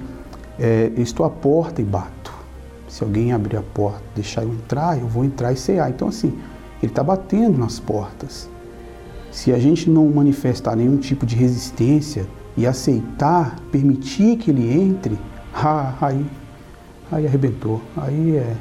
é, 0.59 0.91
estou 0.97 1.25
à 1.25 1.29
porta 1.29 1.81
e 1.81 1.85
bato. 1.85 2.33
Se 2.89 3.01
alguém 3.01 3.31
abrir 3.31 3.55
a 3.55 3.61
porta, 3.61 4.03
deixar 4.13 4.43
eu 4.43 4.49
entrar, 4.49 4.99
eu 4.99 5.07
vou 5.07 5.23
entrar 5.23 5.53
e 5.53 5.55
cear. 5.55 5.89
Então, 5.89 6.09
assim, 6.09 6.37
ele 6.83 6.91
está 6.91 7.01
batendo 7.01 7.57
nas 7.57 7.79
portas. 7.79 8.49
Se 9.31 9.53
a 9.53 9.59
gente 9.59 9.89
não 9.89 10.09
manifestar 10.09 10.75
nenhum 10.75 10.97
tipo 10.97 11.25
de 11.25 11.35
resistência 11.35 12.27
e 12.57 12.67
aceitar, 12.67 13.57
permitir 13.71 14.37
que 14.37 14.51
ele 14.51 14.69
entre, 14.73 15.17
ah, 15.55 15.93
aí, 16.01 16.25
aí 17.09 17.25
arrebentou. 17.25 17.81
Aí 17.95 18.35
é. 18.35 18.55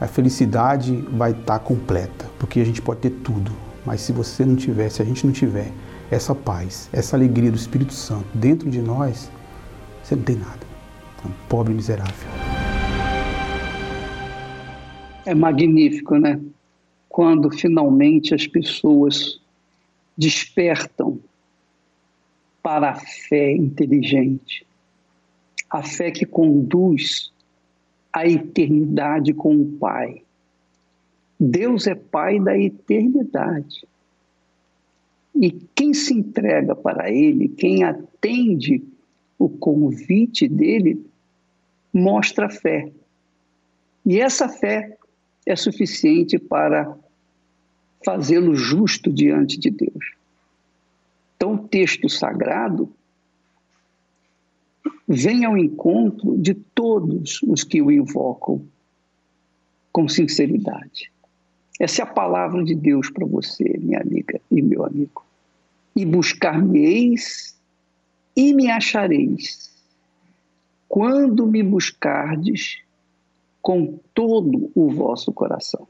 A 0.00 0.06
felicidade 0.06 0.96
vai 1.12 1.30
estar 1.30 1.58
tá 1.58 1.64
completa, 1.64 2.26
porque 2.38 2.58
a 2.58 2.64
gente 2.64 2.82
pode 2.82 3.00
ter 3.00 3.10
tudo, 3.10 3.52
mas 3.84 4.00
se 4.00 4.12
você 4.12 4.44
não 4.44 4.56
tiver, 4.56 4.88
se 4.88 5.02
a 5.02 5.04
gente 5.04 5.26
não 5.26 5.32
tiver 5.32 5.70
essa 6.10 6.34
paz, 6.34 6.88
essa 6.92 7.16
alegria 7.16 7.50
do 7.50 7.56
Espírito 7.56 7.92
Santo 7.92 8.26
dentro 8.34 8.70
de 8.70 8.80
nós, 8.80 9.30
você 10.02 10.14
não 10.14 10.22
tem 10.22 10.36
nada. 10.36 10.60
É 11.24 11.28
um 11.28 11.32
pobre 11.48 11.72
miserável. 11.72 12.28
É 15.24 15.34
magnífico, 15.34 16.16
né? 16.16 16.40
Quando 17.08 17.50
finalmente 17.50 18.34
as 18.34 18.46
pessoas 18.46 19.40
despertam 20.16 21.18
para 22.62 22.90
a 22.90 22.94
fé 22.94 23.52
inteligente, 23.52 24.66
a 25.70 25.82
fé 25.82 26.10
que 26.10 26.26
conduz 26.26 27.32
à 28.12 28.26
eternidade 28.26 29.32
com 29.32 29.56
o 29.56 29.66
Pai. 29.78 30.22
Deus 31.44 31.88
é 31.88 31.94
Pai 31.96 32.38
da 32.38 32.56
eternidade. 32.56 33.84
E 35.34 35.50
quem 35.74 35.92
se 35.92 36.14
entrega 36.14 36.76
para 36.76 37.10
Ele, 37.10 37.48
quem 37.48 37.82
atende 37.82 38.80
o 39.36 39.48
convite 39.48 40.46
dele, 40.46 41.04
mostra 41.92 42.48
fé. 42.48 42.92
E 44.06 44.20
essa 44.20 44.48
fé 44.48 44.96
é 45.44 45.56
suficiente 45.56 46.38
para 46.38 46.96
fazê-lo 48.04 48.54
justo 48.54 49.12
diante 49.12 49.58
de 49.58 49.70
Deus. 49.70 50.14
Então, 51.36 51.54
o 51.54 51.66
texto 51.66 52.08
sagrado 52.08 52.88
vem 55.08 55.44
ao 55.44 55.58
encontro 55.58 56.38
de 56.38 56.54
todos 56.54 57.42
os 57.42 57.64
que 57.64 57.82
o 57.82 57.90
invocam 57.90 58.64
com 59.90 60.08
sinceridade. 60.08 61.10
Essa 61.82 62.02
é 62.02 62.04
a 62.04 62.06
palavra 62.06 62.62
de 62.62 62.76
Deus 62.76 63.10
para 63.10 63.26
você, 63.26 63.76
minha 63.80 64.00
amiga 64.00 64.40
e 64.48 64.62
meu 64.62 64.84
amigo. 64.84 65.26
E 65.96 66.06
buscar-me-eis 66.06 67.58
e 68.36 68.54
me 68.54 68.70
achareis, 68.70 69.68
quando 70.88 71.44
me 71.44 71.60
buscardes 71.60 72.78
com 73.60 73.98
todo 74.14 74.70
o 74.76 74.90
vosso 74.92 75.32
coração. 75.32 75.88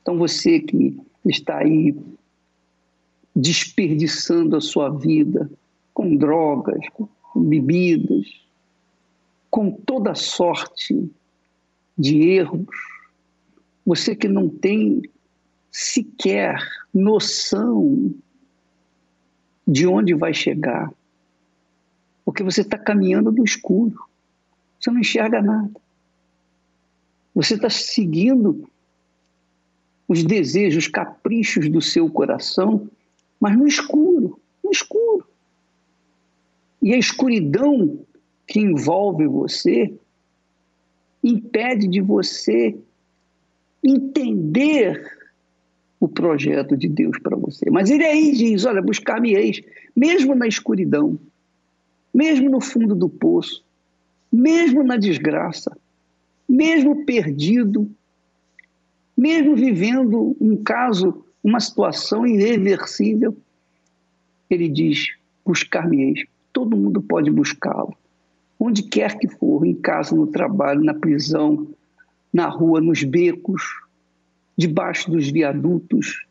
Então, 0.00 0.16
você 0.16 0.60
que 0.60 0.98
está 1.26 1.58
aí 1.58 1.94
desperdiçando 3.34 4.56
a 4.56 4.62
sua 4.62 4.88
vida 4.88 5.50
com 5.92 6.16
drogas, 6.16 6.80
com 6.94 7.06
bebidas, 7.34 8.26
com 9.50 9.70
toda 9.70 10.14
sorte 10.14 11.06
de 11.98 12.30
erros, 12.30 12.95
você 13.86 14.16
que 14.16 14.26
não 14.26 14.48
tem 14.48 15.00
sequer 15.70 16.58
noção 16.92 18.12
de 19.64 19.86
onde 19.86 20.12
vai 20.12 20.34
chegar, 20.34 20.92
porque 22.24 22.42
você 22.42 22.62
está 22.62 22.76
caminhando 22.76 23.30
no 23.30 23.44
escuro, 23.44 24.04
você 24.80 24.90
não 24.90 24.98
enxerga 24.98 25.40
nada. 25.40 25.70
Você 27.32 27.54
está 27.54 27.70
seguindo 27.70 28.68
os 30.08 30.24
desejos, 30.24 30.84
os 30.84 30.90
caprichos 30.90 31.68
do 31.68 31.80
seu 31.80 32.10
coração, 32.10 32.88
mas 33.38 33.56
no 33.56 33.66
escuro, 33.68 34.40
no 34.64 34.70
escuro. 34.70 35.26
E 36.82 36.92
a 36.92 36.98
escuridão 36.98 38.00
que 38.46 38.58
envolve 38.58 39.26
você 39.26 39.94
impede 41.22 41.88
de 41.88 42.00
você 42.00 42.76
entender 43.86 45.10
o 45.98 46.08
projeto 46.08 46.76
de 46.76 46.88
Deus 46.88 47.18
para 47.18 47.36
você. 47.36 47.70
Mas 47.70 47.90
ele 47.90 48.04
aí 48.04 48.32
diz: 48.32 48.64
Olha, 48.64 48.82
buscar-me-eis, 48.82 49.62
mesmo 49.94 50.34
na 50.34 50.46
escuridão, 50.46 51.18
mesmo 52.12 52.50
no 52.50 52.60
fundo 52.60 52.94
do 52.94 53.08
poço, 53.08 53.64
mesmo 54.32 54.82
na 54.82 54.96
desgraça, 54.96 55.76
mesmo 56.48 57.04
perdido, 57.04 57.90
mesmo 59.16 59.56
vivendo 59.56 60.36
um 60.40 60.56
caso, 60.56 61.24
uma 61.42 61.60
situação 61.60 62.26
irreversível, 62.26 63.36
ele 64.50 64.68
diz: 64.68 65.14
buscar-me-eis. 65.44 66.24
Todo 66.52 66.76
mundo 66.76 67.02
pode 67.02 67.30
buscá-lo. 67.30 67.94
Onde 68.58 68.82
quer 68.82 69.18
que 69.18 69.28
for, 69.28 69.66
em 69.66 69.74
casa, 69.74 70.16
no 70.16 70.26
trabalho, 70.26 70.82
na 70.82 70.94
prisão, 70.94 71.68
na 72.32 72.48
rua, 72.48 72.80
nos 72.80 73.02
becos, 73.02 73.62
debaixo 74.56 75.10
dos 75.10 75.28
viadutos, 75.28 76.26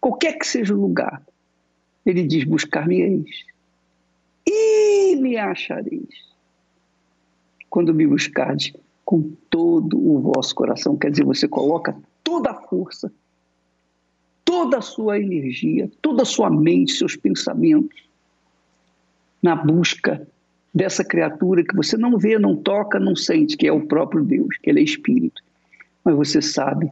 qualquer 0.00 0.38
que 0.38 0.46
seja 0.46 0.74
o 0.74 0.80
lugar. 0.80 1.22
Ele 2.04 2.22
diz: 2.22 2.44
buscar-me-eis 2.44 3.44
e 4.46 5.16
me 5.16 5.36
achareis. 5.36 6.34
Quando 7.70 7.94
me 7.94 8.06
buscardes 8.06 8.72
com 9.04 9.32
todo 9.50 9.98
o 9.98 10.20
vosso 10.20 10.54
coração, 10.54 10.96
quer 10.96 11.10
dizer, 11.10 11.24
você 11.24 11.48
coloca 11.48 11.96
toda 12.22 12.50
a 12.50 12.54
força, 12.54 13.12
toda 14.44 14.78
a 14.78 14.82
sua 14.82 15.18
energia, 15.18 15.90
toda 16.00 16.22
a 16.22 16.26
sua 16.26 16.50
mente, 16.50 16.92
seus 16.92 17.16
pensamentos 17.16 18.04
na 19.42 19.56
busca 19.56 20.26
dessa 20.74 21.04
criatura 21.04 21.62
que 21.62 21.74
você 21.74 21.96
não 21.96 22.18
vê, 22.18 22.38
não 22.38 22.56
toca, 22.56 22.98
não 22.98 23.14
sente, 23.14 23.56
que 23.56 23.66
é 23.66 23.72
o 23.72 23.86
próprio 23.86 24.24
Deus, 24.24 24.56
que 24.62 24.70
ele 24.70 24.80
é 24.80 24.82
espírito. 24.82 25.40
Mas 26.04 26.16
você 26.16 26.42
sabe 26.42 26.90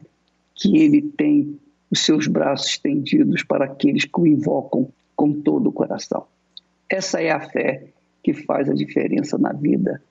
que 0.55 0.77
ele 0.77 1.01
tem 1.01 1.59
os 1.91 1.99
seus 1.99 2.27
braços 2.27 2.69
estendidos 2.69 3.43
para 3.43 3.65
aqueles 3.65 4.05
que 4.05 4.19
o 4.19 4.25
invocam 4.25 4.89
com 5.15 5.33
todo 5.33 5.67
o 5.67 5.71
coração. 5.71 6.25
Essa 6.89 7.21
é 7.21 7.31
a 7.31 7.39
fé 7.39 7.87
que 8.23 8.33
faz 8.33 8.69
a 8.69 8.73
diferença 8.73 9.37
na 9.37 9.51
vida 9.51 10.01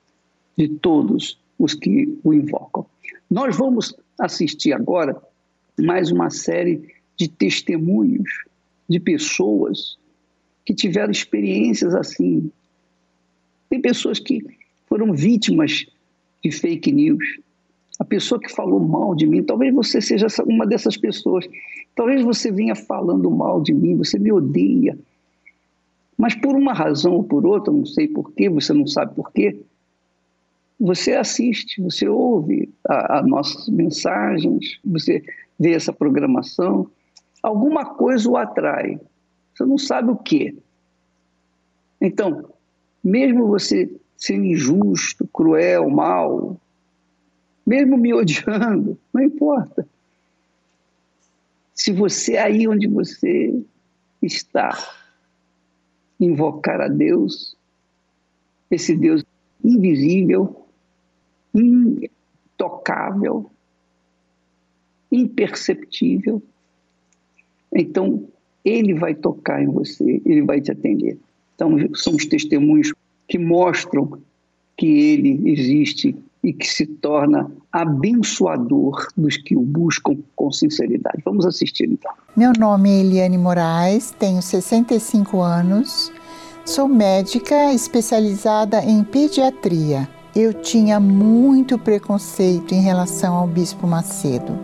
de 0.55 0.67
todos 0.67 1.39
os 1.57 1.73
que 1.73 2.17
o 2.23 2.33
invocam. 2.33 2.85
Nós 3.29 3.57
vamos 3.57 3.95
assistir 4.19 4.73
agora 4.73 5.19
mais 5.79 6.11
uma 6.11 6.29
série 6.29 6.93
de 7.17 7.27
testemunhos 7.27 8.29
de 8.87 8.99
pessoas 8.99 9.97
que 10.65 10.73
tiveram 10.73 11.11
experiências 11.11 11.95
assim. 11.95 12.51
Tem 13.73 13.81
pessoas 13.81 14.19
que 14.19 14.39
foram 14.85 15.13
vítimas 15.13 15.87
de 16.43 16.51
fake 16.51 16.91
news, 16.91 17.39
a 17.99 18.05
pessoa 18.05 18.39
que 18.39 18.47
falou 18.53 18.79
mal 18.79 19.15
de 19.15 19.25
mim, 19.25 19.41
talvez 19.41 19.73
você 19.73 19.99
seja 19.99 20.27
uma 20.45 20.67
dessas 20.67 20.95
pessoas. 20.95 21.49
Talvez 21.95 22.21
você 22.21 22.51
venha 22.51 22.75
falando 22.75 23.31
mal 23.31 23.63
de 23.63 23.73
mim, 23.73 23.97
você 23.97 24.19
me 24.19 24.31
odeia. 24.31 24.95
Mas 26.15 26.35
por 26.35 26.55
uma 26.55 26.71
razão 26.71 27.13
ou 27.13 27.23
por 27.23 27.47
outra, 27.47 27.73
não 27.73 27.83
sei 27.83 28.07
porquê, 28.07 28.47
você 28.47 28.73
não 28.73 28.85
sabe 28.85 29.15
porquê, 29.15 29.59
você 30.79 31.13
assiste, 31.13 31.81
você 31.81 32.07
ouve 32.07 32.69
as 32.87 33.25
nossas 33.25 33.67
mensagens, 33.69 34.79
você 34.85 35.23
vê 35.59 35.71
essa 35.71 35.91
programação, 35.91 36.87
alguma 37.41 37.85
coisa 37.85 38.29
o 38.29 38.37
atrai. 38.37 38.99
Você 39.55 39.65
não 39.65 39.79
sabe 39.79 40.11
o 40.11 40.15
quê. 40.15 40.55
Então, 41.99 42.52
mesmo 43.03 43.47
você 43.47 43.89
sendo 44.15 44.45
injusto, 44.45 45.27
cruel, 45.27 45.89
mal, 45.89 46.57
mesmo 47.65 47.97
me 47.97 48.13
odiando, 48.13 48.97
não 49.13 49.21
importa. 49.21 49.87
Se 51.73 51.91
você 51.91 52.37
aí 52.37 52.67
onde 52.67 52.87
você 52.87 53.61
está 54.21 54.77
invocar 56.19 56.79
a 56.79 56.87
Deus, 56.87 57.57
esse 58.71 58.95
Deus 58.95 59.23
invisível, 59.63 60.65
intocável, 61.53 63.51
imperceptível, 65.11 66.41
então 67.73 68.27
ele 68.63 68.93
vai 68.93 69.13
tocar 69.13 69.61
em 69.61 69.67
você, 69.67 70.21
ele 70.25 70.43
vai 70.43 70.61
te 70.61 70.71
atender. 70.71 71.17
Então, 71.55 71.77
são 71.93 72.15
os 72.15 72.25
testemunhos 72.25 72.93
que 73.27 73.37
mostram 73.37 74.19
que 74.77 74.87
ele 74.87 75.51
existe 75.51 76.15
e 76.43 76.51
que 76.51 76.67
se 76.67 76.85
torna 76.85 77.49
abençoador 77.71 79.07
dos 79.15 79.37
que 79.37 79.55
o 79.55 79.61
buscam 79.61 80.17
com 80.35 80.51
sinceridade. 80.51 81.21
Vamos 81.23 81.45
assistir 81.45 81.89
então. 81.89 82.11
Meu 82.35 82.51
nome 82.59 82.89
é 82.89 82.99
Eliane 82.99 83.37
Moraes, 83.37 84.11
tenho 84.19 84.41
65 84.41 85.39
anos, 85.39 86.11
sou 86.65 86.87
médica 86.87 87.73
especializada 87.73 88.83
em 88.83 89.03
pediatria. 89.03 90.07
Eu 90.35 90.53
tinha 90.53 90.99
muito 90.99 91.77
preconceito 91.77 92.73
em 92.73 92.81
relação 92.81 93.35
ao 93.35 93.47
Bispo 93.47 93.87
Macedo. 93.87 94.57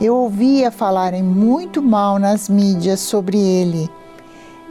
Eu 0.00 0.16
ouvia 0.16 0.70
falarem 0.70 1.22
muito 1.22 1.82
mal 1.82 2.18
nas 2.18 2.48
mídias 2.48 3.00
sobre 3.00 3.38
ele 3.38 3.88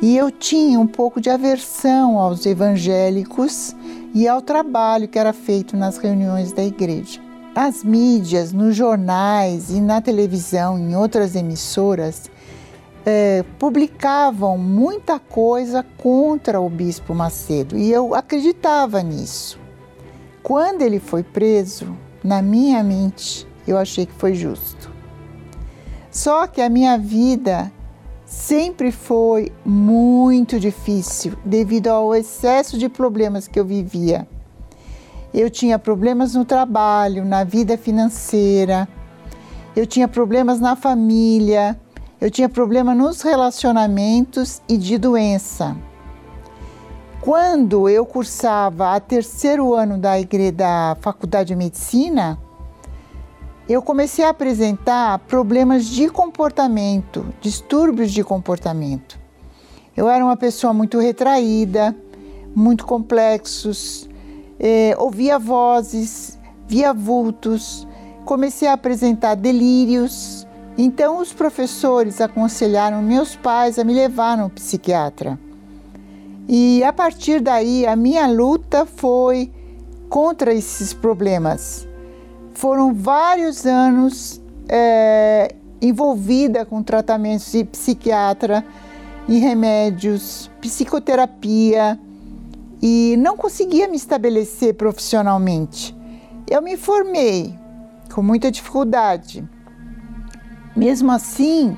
e 0.01 0.15
eu 0.15 0.31
tinha 0.31 0.79
um 0.79 0.87
pouco 0.87 1.19
de 1.19 1.29
aversão 1.29 2.17
aos 2.17 2.45
evangélicos 2.45 3.75
e 4.13 4.27
ao 4.27 4.41
trabalho 4.41 5.07
que 5.07 5.19
era 5.19 5.33
feito 5.33 5.75
nas 5.75 5.97
reuniões 5.97 6.51
da 6.53 6.63
igreja. 6.63 7.19
As 7.53 7.83
mídias, 7.83 8.53
nos 8.53 8.75
jornais 8.75 9.69
e 9.69 9.81
na 9.81 10.01
televisão, 10.01 10.77
em 10.79 10.95
outras 10.95 11.35
emissoras, 11.35 12.31
eh, 13.05 13.43
publicavam 13.57 14.57
muita 14.57 15.19
coisa 15.19 15.83
contra 15.97 16.61
o 16.61 16.69
Bispo 16.69 17.13
Macedo 17.13 17.77
e 17.77 17.91
eu 17.91 18.15
acreditava 18.15 19.01
nisso. 19.01 19.59
Quando 20.41 20.81
ele 20.81 20.99
foi 20.99 21.23
preso, 21.23 21.97
na 22.23 22.41
minha 22.41 22.81
mente, 22.83 23.47
eu 23.67 23.77
achei 23.77 24.05
que 24.05 24.13
foi 24.13 24.33
justo. 24.33 24.89
Só 26.09 26.47
que 26.47 26.61
a 26.61 26.69
minha 26.69 26.97
vida 26.97 27.71
sempre 28.29 28.91
foi 28.91 29.51
muito 29.65 30.59
difícil 30.59 31.33
devido 31.43 31.87
ao 31.87 32.13
excesso 32.13 32.77
de 32.77 32.87
problemas 32.87 33.47
que 33.47 33.59
eu 33.59 33.65
vivia. 33.65 34.27
Eu 35.33 35.49
tinha 35.49 35.79
problemas 35.79 36.35
no 36.35 36.45
trabalho, 36.45 37.25
na 37.25 37.43
vida 37.43 37.75
financeira, 37.75 38.87
eu 39.75 39.87
tinha 39.87 40.07
problemas 40.07 40.59
na 40.59 40.75
família, 40.75 41.79
eu 42.21 42.29
tinha 42.29 42.47
problema 42.47 42.93
nos 42.93 43.23
relacionamentos 43.23 44.61
e 44.69 44.77
de 44.77 44.99
doença. 44.99 45.75
Quando 47.21 47.89
eu 47.89 48.05
cursava 48.05 48.93
a 48.93 48.99
terceiro 48.99 49.73
ano 49.73 49.97
da, 49.97 50.11
da 50.53 50.95
faculdade 51.01 51.47
de 51.47 51.55
medicina, 51.55 52.37
eu 53.69 53.83
comecei 53.83 54.25
a 54.25 54.29
apresentar 54.29 55.19
problemas 55.19 55.85
de 55.85 56.09
comportamento, 56.09 57.23
distúrbios 57.39 58.11
de 58.11 58.23
comportamento. 58.23 59.19
Eu 59.95 60.09
era 60.09 60.25
uma 60.25 60.35
pessoa 60.35 60.73
muito 60.73 60.97
retraída, 60.97 61.95
muito 62.55 62.83
complexos, 62.83 64.09
eh, 64.59 64.95
ouvia 64.97 65.37
vozes, 65.37 66.39
via 66.67 66.91
vultos, 66.95 67.87
comecei 68.25 68.67
a 68.67 68.73
apresentar 68.73 69.35
delírios. 69.35 70.47
Então, 70.75 71.19
os 71.19 71.31
professores 71.31 72.19
aconselharam 72.19 73.03
meus 73.03 73.35
pais 73.35 73.77
a 73.77 73.83
me 73.83 73.93
levar 73.93 74.35
no 74.35 74.49
psiquiatra. 74.49 75.37
E 76.47 76.83
a 76.83 76.91
partir 76.91 77.39
daí, 77.39 77.85
a 77.85 77.95
minha 77.95 78.25
luta 78.25 78.83
foi 78.83 79.51
contra 80.09 80.51
esses 80.55 80.91
problemas 80.91 81.87
foram 82.59 82.93
vários 82.93 83.65
anos 83.65 84.41
é, 84.67 85.55
envolvida 85.81 86.65
com 86.65 86.83
tratamentos 86.83 87.49
de 87.53 87.63
psiquiatra, 87.63 88.65
em 89.29 89.39
remédios, 89.39 90.51
psicoterapia 90.59 91.97
e 92.81 93.15
não 93.17 93.37
conseguia 93.37 93.87
me 93.87 93.95
estabelecer 93.95 94.73
profissionalmente. 94.73 95.95
Eu 96.49 96.61
me 96.61 96.75
formei 96.75 97.57
com 98.13 98.21
muita 98.21 98.51
dificuldade. 98.51 99.47
Mesmo 100.75 101.13
assim, 101.13 101.77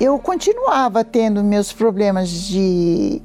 eu 0.00 0.18
continuava 0.18 1.04
tendo 1.04 1.44
meus 1.44 1.74
problemas 1.74 2.30
de, 2.30 3.20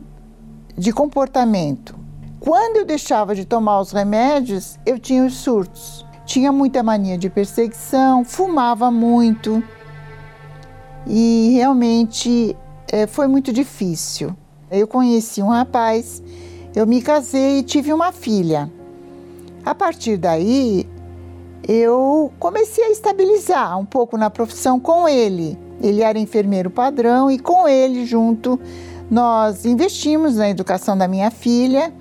de 0.77 0.91
comportamento. 0.91 1.97
Quando 2.41 2.79
eu 2.79 2.85
deixava 2.85 3.33
de 3.33 3.45
tomar 3.45 3.79
os 3.79 3.93
remédios, 3.93 4.77
eu 4.85 4.99
tinha 4.99 5.23
os 5.23 5.35
surtos 5.35 6.10
tinha 6.31 6.49
muita 6.49 6.81
mania 6.81 7.17
de 7.17 7.29
perseguição, 7.29 8.23
fumava 8.23 8.89
muito 8.89 9.61
e 11.05 11.51
realmente 11.55 12.55
é, 12.89 13.05
foi 13.05 13.27
muito 13.27 13.51
difícil. 13.51 14.33
Eu 14.71 14.87
conheci 14.87 15.43
um 15.43 15.49
rapaz, 15.49 16.23
eu 16.73 16.87
me 16.87 17.01
casei 17.01 17.59
e 17.59 17.63
tive 17.63 17.91
uma 17.91 18.13
filha. 18.13 18.71
A 19.65 19.75
partir 19.75 20.15
daí, 20.15 20.87
eu 21.67 22.31
comecei 22.39 22.85
a 22.85 22.91
estabilizar 22.91 23.77
um 23.77 23.85
pouco 23.85 24.17
na 24.17 24.29
profissão 24.29 24.79
com 24.79 25.09
ele. 25.09 25.59
Ele 25.83 26.01
era 26.01 26.17
enfermeiro 26.17 26.69
padrão 26.69 27.29
e 27.29 27.37
com 27.37 27.67
ele 27.67 28.05
junto 28.05 28.57
nós 29.09 29.65
investimos 29.65 30.37
na 30.37 30.49
educação 30.49 30.97
da 30.97 31.09
minha 31.09 31.29
filha 31.29 31.93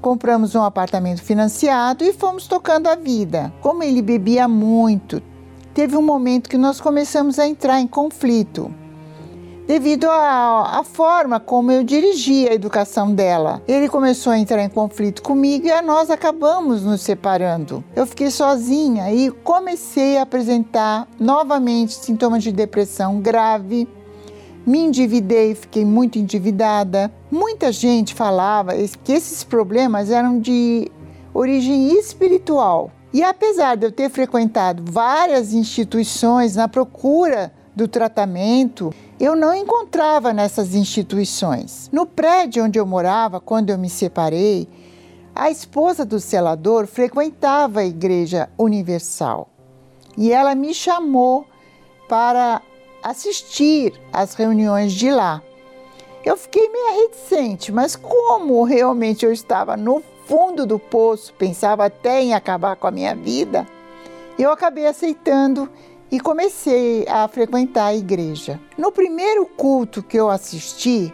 Compramos 0.00 0.54
um 0.54 0.62
apartamento 0.62 1.22
financiado 1.22 2.04
e 2.04 2.12
fomos 2.12 2.46
tocando 2.46 2.88
a 2.88 2.94
vida. 2.94 3.52
Como 3.60 3.82
ele 3.82 4.00
bebia 4.00 4.48
muito, 4.48 5.22
teve 5.74 5.96
um 5.96 6.02
momento 6.02 6.48
que 6.48 6.56
nós 6.56 6.80
começamos 6.80 7.38
a 7.38 7.46
entrar 7.46 7.80
em 7.80 7.86
conflito 7.86 8.74
devido 9.66 10.06
à, 10.10 10.82
forma 10.82 11.38
como 11.38 11.70
eu 11.70 11.84
dirigia 11.84 12.50
a 12.50 12.54
educação 12.54 13.14
dela. 13.14 13.62
Ele 13.68 13.88
começou 13.88 14.32
a 14.32 14.38
entrar 14.38 14.64
em 14.64 14.68
conflito 14.68 15.22
comigo 15.22 15.68
e 15.68 15.82
nós 15.82 16.10
acabamos 16.10 16.82
nos 16.82 17.02
separando. 17.02 17.84
Eu 17.94 18.04
fiquei 18.04 18.32
sozinha 18.32 19.12
e 19.12 19.30
comecei 19.30 20.18
a 20.18 20.22
apresentar 20.22 21.06
novamente 21.20 21.92
sintomas 21.94 22.42
de 22.42 22.50
depressão 22.50 23.20
grave 23.20 23.86
me 24.66 24.78
endividei, 24.78 25.54
fiquei 25.54 25.84
muito 25.84 26.18
endividada. 26.18 27.10
Muita 27.30 27.70
gente 27.70 28.14
falava 28.14 28.72
que 29.04 29.12
esses 29.12 29.44
problemas 29.44 30.10
eram 30.10 30.40
de 30.40 30.90
origem 31.32 31.96
espiritual. 31.98 32.90
E 33.12 33.22
apesar 33.22 33.76
de 33.76 33.86
eu 33.86 33.92
ter 33.92 34.10
frequentado 34.10 34.84
várias 34.90 35.52
instituições 35.52 36.56
na 36.56 36.68
procura 36.68 37.52
do 37.74 37.86
tratamento, 37.86 38.92
eu 39.18 39.36
não 39.36 39.54
encontrava 39.54 40.32
nessas 40.32 40.74
instituições. 40.74 41.88
No 41.92 42.06
prédio 42.06 42.64
onde 42.64 42.78
eu 42.78 42.86
morava, 42.86 43.40
quando 43.40 43.70
eu 43.70 43.78
me 43.78 43.88
separei, 43.88 44.68
a 45.34 45.50
esposa 45.50 46.04
do 46.04 46.18
selador 46.18 46.86
frequentava 46.86 47.80
a 47.80 47.86
Igreja 47.86 48.50
Universal 48.58 49.48
e 50.16 50.32
ela 50.32 50.54
me 50.54 50.74
chamou 50.74 51.46
para 52.08 52.60
assistir 53.02 53.92
às 54.12 54.34
reuniões 54.34 54.92
de 54.92 55.10
lá. 55.10 55.42
Eu 56.24 56.36
fiquei 56.36 56.68
meio 56.68 57.02
reticente, 57.02 57.72
mas 57.72 57.96
como 57.96 58.62
realmente 58.64 59.24
eu 59.24 59.32
estava 59.32 59.76
no 59.76 60.02
fundo 60.26 60.66
do 60.66 60.78
poço, 60.78 61.32
pensava 61.34 61.86
até 61.86 62.22
em 62.22 62.34
acabar 62.34 62.76
com 62.76 62.86
a 62.86 62.90
minha 62.90 63.14
vida, 63.14 63.66
eu 64.38 64.50
acabei 64.50 64.86
aceitando 64.86 65.68
e 66.10 66.20
comecei 66.20 67.06
a 67.08 67.26
frequentar 67.28 67.86
a 67.86 67.94
igreja. 67.94 68.60
No 68.76 68.92
primeiro 68.92 69.46
culto 69.46 70.02
que 70.02 70.16
eu 70.16 70.28
assisti, 70.28 71.12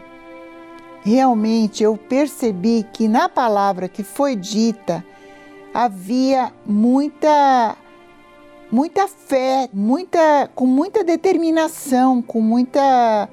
realmente 1.02 1.82
eu 1.82 1.96
percebi 1.96 2.84
que 2.92 3.07
na 3.07 3.28
palavra 3.28 3.88
que 3.88 4.02
foi 4.02 4.34
dita 4.34 5.04
havia 5.72 6.52
muita 6.64 7.76
muita 8.70 9.07
fé, 9.07 9.68
muita, 9.72 10.50
com 10.54 10.66
muita 10.66 11.04
determinação, 11.04 12.20
com 12.20 12.40
muita, 12.40 13.28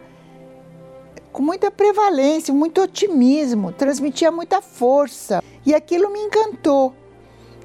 com 1.34 1.42
muita 1.42 1.72
prevalência, 1.72 2.54
muito 2.54 2.80
otimismo, 2.80 3.72
transmitia 3.72 4.32
muita 4.32 4.62
força. 4.62 5.44
E 5.66 5.74
aquilo 5.74 6.12
me 6.12 6.20
encantou. 6.20 6.94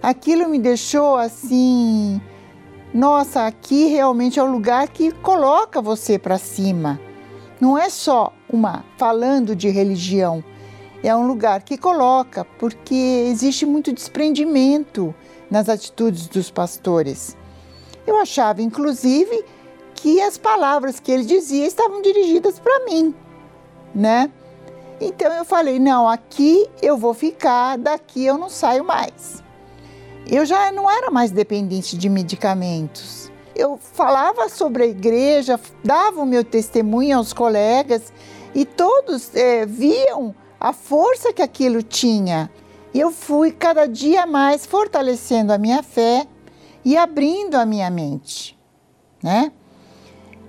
Aquilo 0.03 0.49
me 0.49 0.59
deixou 0.59 1.17
assim, 1.17 2.21
nossa, 2.95 3.47
aqui 3.47 3.87
realmente 3.87 4.41
é 4.41 4.43
o 4.43 4.51
lugar 4.51 4.89
que 4.89 5.13
coloca 5.13 5.83
você 5.83 6.19
para 6.19 6.39
cima. 6.39 6.99
Não 7.61 7.77
é 7.77 7.91
só 7.91 8.33
uma 8.51 8.85
falando 8.97 9.55
de 9.55 9.69
religião, 9.69 10.43
é 11.03 11.15
um 11.15 11.27
lugar 11.27 11.63
que 11.63 11.77
coloca, 11.77 12.45
porque 12.59 13.27
existe 13.29 13.67
muito 13.67 13.93
desprendimento 13.93 15.15
nas 15.51 15.69
atitudes 15.69 16.29
dos 16.29 16.51
pastores. 16.51 17.37
Eu 18.07 18.17
achava, 18.17 18.63
inclusive, 18.63 19.45
que 19.95 20.21
as 20.21 20.39
palavras 20.39 21.01
que 21.01 21.11
ele 21.11 21.25
dizia 21.25 21.67
estavam 21.67 22.01
dirigidas 22.01 22.61
para 22.61 22.85
mim, 22.85 23.13
né? 23.95 24.31
Então 25.01 25.33
eu 25.33 25.45
falei: 25.45 25.79
não, 25.79 26.09
aqui 26.09 26.69
eu 26.83 26.97
vou 26.97 27.15
ficar, 27.15 27.77
daqui 27.77 28.25
eu 28.25 28.37
não 28.37 28.49
saio 28.49 28.85
mais. 28.85 29.43
Eu 30.27 30.45
já 30.45 30.71
não 30.73 30.91
era 30.91 31.11
mais 31.11 31.31
dependente 31.31 31.97
de 31.97 32.09
medicamentos. 32.09 33.31
Eu 33.57 33.79
falava 33.79 34.49
sobre 34.49 34.85
a 34.85 34.87
igreja, 34.87 35.59
dava 35.83 36.21
o 36.21 36.27
meu 36.27 36.45
testemunho 36.45 37.17
aos 37.17 37.33
colegas 37.33 38.13
e 38.55 38.65
todos 38.65 39.35
é, 39.35 39.65
viam 39.67 40.35
a 40.61 40.73
força 40.73 41.33
que 41.33 41.43
aquilo 41.43 41.83
tinha. 41.83 42.51
Eu 42.95 43.11
fui 43.11 43.51
cada 43.53 43.87
dia 43.87 44.27
mais 44.27 44.67
fortalecendo 44.67 45.53
a 45.53 45.59
minha 45.59 45.83
fé 45.83 46.27
e 46.85 46.97
abrindo 46.97 47.55
a 47.55 47.67
minha 47.67 47.91
mente, 47.91 48.59
né? 49.23 49.53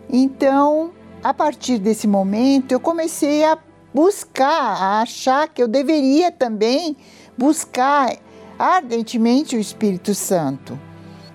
Então, 0.10 0.92
a 1.24 1.34
partir 1.34 1.78
desse 1.78 2.08
momento, 2.08 2.72
eu 2.72 2.80
comecei 2.80 3.44
a 3.44 3.58
buscar, 3.94 4.78
a 4.82 5.02
achar 5.02 5.48
que 5.50 5.62
eu 5.62 5.68
deveria 5.68 6.32
também 6.32 6.96
buscar 7.38 8.16
ardentemente 8.58 9.56
o 9.56 9.60
Espírito 9.60 10.14
Santo. 10.16 10.80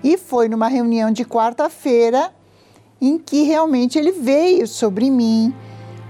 E 0.03 0.17
foi 0.17 0.47
numa 0.47 0.67
reunião 0.67 1.11
de 1.11 1.25
quarta-feira 1.25 2.33
em 3.01 3.17
que 3.17 3.43
realmente 3.43 3.99
ele 3.99 4.11
veio 4.11 4.67
sobre 4.67 5.11
mim, 5.11 5.53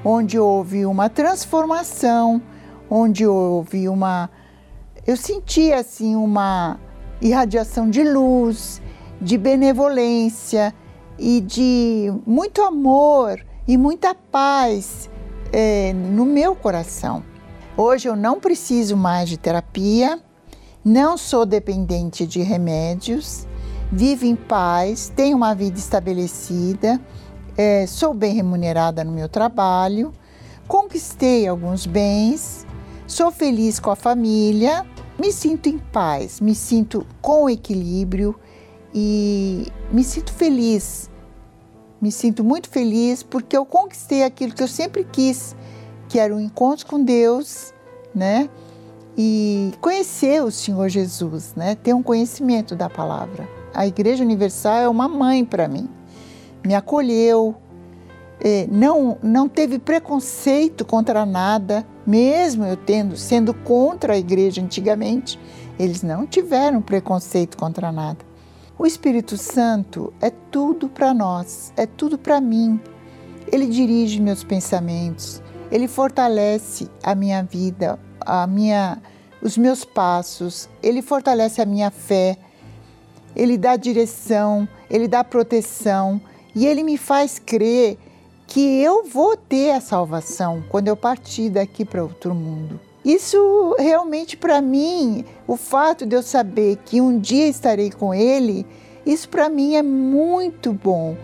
onde 0.03 0.39
houve 0.39 0.85
uma 0.85 1.09
transformação, 1.09 2.41
onde 2.89 3.25
houve 3.25 3.89
uma 3.89 4.29
eu 5.07 5.15
senti 5.15 5.71
assim 5.71 6.15
uma 6.15 6.79
irradiação 7.21 7.87
de 7.89 8.03
luz, 8.03 8.81
de 9.21 9.37
benevolência 9.37 10.73
e 11.17 11.41
de 11.41 12.11
muito 12.25 12.63
amor 12.63 13.39
e 13.67 13.77
muita 13.77 14.13
paz 14.13 15.09
é, 15.51 15.93
no 15.93 16.25
meu 16.25 16.55
coração. 16.55 17.23
Hoje 17.75 18.07
eu 18.07 18.15
não 18.15 18.39
preciso 18.39 18.95
mais 18.95 19.27
de 19.27 19.37
terapia, 19.37 20.19
não 20.83 21.17
sou 21.17 21.45
dependente 21.45 22.25
de 22.27 22.41
remédios, 22.41 23.47
vivo 23.91 24.25
em 24.25 24.35
paz, 24.35 25.11
tenho 25.15 25.35
uma 25.35 25.53
vida 25.55 25.77
estabelecida, 25.77 27.01
é, 27.57 27.87
sou 27.87 28.13
bem 28.13 28.33
remunerada 28.33 29.03
no 29.03 29.11
meu 29.11 29.27
trabalho, 29.27 30.13
conquistei 30.67 31.47
alguns 31.47 31.85
bens, 31.85 32.65
sou 33.07 33.31
feliz 33.31 33.79
com 33.79 33.89
a 33.89 33.95
família, 33.95 34.85
me 35.19 35.31
sinto 35.31 35.67
em 35.67 35.77
paz, 35.77 36.39
me 36.39 36.53
sinto 36.53 37.05
com 37.21 37.49
equilíbrio 37.49 38.35
e 38.93 39.67
me 39.91 40.03
sinto 40.03 40.31
feliz. 40.31 41.09
Me 42.05 42.11
sinto 42.11 42.43
muito 42.43 42.69
feliz 42.69 43.23
porque 43.23 43.57
eu 43.57 43.65
conquistei 43.65 44.21
aquilo 44.21 44.53
que 44.53 44.61
eu 44.61 44.67
sempre 44.67 45.03
quis, 45.11 45.55
que 46.07 46.19
era 46.19 46.35
um 46.35 46.39
encontro 46.39 46.85
com 46.85 47.03
Deus, 47.03 47.73
né? 48.13 48.47
E 49.17 49.73
conhecer 49.81 50.43
o 50.43 50.51
Senhor 50.51 50.87
Jesus, 50.87 51.55
né? 51.55 51.73
Ter 51.73 51.95
um 51.95 52.03
conhecimento 52.03 52.75
da 52.75 52.87
palavra. 52.87 53.49
A 53.73 53.87
Igreja 53.87 54.23
Universal 54.23 54.77
é 54.81 54.87
uma 54.87 55.07
mãe 55.07 55.43
para 55.43 55.67
mim. 55.67 55.89
Me 56.63 56.75
acolheu, 56.75 57.55
é, 58.39 58.67
não, 58.69 59.17
não 59.23 59.49
teve 59.49 59.79
preconceito 59.79 60.85
contra 60.85 61.25
nada, 61.25 61.83
mesmo 62.05 62.65
eu 62.65 62.77
tendo 62.77 63.17
sendo 63.17 63.51
contra 63.51 64.13
a 64.13 64.17
igreja 64.19 64.61
antigamente, 64.61 65.39
eles 65.79 66.03
não 66.03 66.27
tiveram 66.27 66.83
preconceito 66.83 67.57
contra 67.57 67.91
nada. 67.91 68.19
O 68.77 68.85
Espírito 68.85 69.37
Santo 69.37 70.13
é 70.19 70.29
tudo 70.29 70.89
para 70.89 71.13
nós, 71.13 71.71
é 71.77 71.85
tudo 71.85 72.17
para 72.17 72.41
mim. 72.41 72.77
Ele 73.49 73.67
dirige 73.67 74.19
meus 74.19 74.43
pensamentos, 74.43 75.41
ele 75.71 75.87
fortalece 75.87 76.89
a 77.01 77.15
minha 77.15 77.41
vida, 77.41 77.97
a 78.19 78.45
minha, 78.45 79.01
os 79.41 79.57
meus 79.57 79.85
passos, 79.85 80.67
ele 80.83 81.01
fortalece 81.01 81.61
a 81.61 81.65
minha 81.65 81.89
fé, 81.89 82.37
ele 83.33 83.57
dá 83.57 83.77
direção, 83.77 84.67
ele 84.89 85.07
dá 85.07 85.23
proteção 85.23 86.19
e 86.53 86.65
ele 86.65 86.83
me 86.83 86.97
faz 86.97 87.39
crer 87.39 87.97
que 88.45 88.81
eu 88.81 89.05
vou 89.05 89.37
ter 89.37 89.71
a 89.71 89.79
salvação 89.79 90.61
quando 90.67 90.89
eu 90.89 90.97
partir 90.97 91.49
daqui 91.49 91.85
para 91.85 92.03
outro 92.03 92.35
mundo. 92.35 92.77
Isso 93.05 93.75
realmente 93.77 94.35
para 94.35 94.59
mim, 94.59 95.23
o 95.45 95.55
fato 95.55 96.07
de 96.07 96.15
eu 96.15 96.23
saber 96.23 96.79
que 96.83 96.99
um 96.99 97.19
dia 97.19 97.47
estarei 97.47 97.91
com 97.91 98.11
Ele, 98.15 98.65
isso 99.05 99.29
para 99.29 99.47
mim 99.47 99.75
é 99.75 99.83
muito 99.83 100.73
bom. 100.73 101.15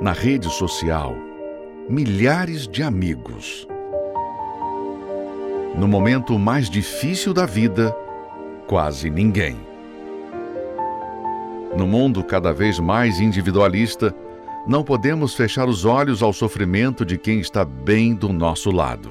Na 0.00 0.12
rede 0.12 0.48
social, 0.48 1.14
milhares 1.86 2.66
de 2.66 2.82
amigos. 2.82 3.68
No 5.76 5.86
momento 5.86 6.38
mais 6.38 6.70
difícil 6.70 7.34
da 7.34 7.44
vida, 7.44 7.94
quase 8.66 9.10
ninguém. 9.10 9.58
No 11.76 11.86
mundo 11.86 12.24
cada 12.24 12.54
vez 12.54 12.78
mais 12.78 13.20
individualista, 13.20 14.14
não 14.68 14.84
podemos 14.84 15.34
fechar 15.34 15.66
os 15.66 15.86
olhos 15.86 16.22
ao 16.22 16.30
sofrimento 16.30 17.02
de 17.02 17.16
quem 17.16 17.40
está 17.40 17.64
bem 17.64 18.14
do 18.14 18.30
nosso 18.30 18.70
lado. 18.70 19.08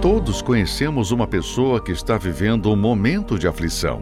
Todos 0.00 0.40
conhecemos 0.40 1.10
uma 1.10 1.26
pessoa 1.26 1.78
que 1.78 1.92
está 1.92 2.16
vivendo 2.16 2.72
um 2.72 2.76
momento 2.76 3.38
de 3.38 3.46
aflição. 3.46 4.00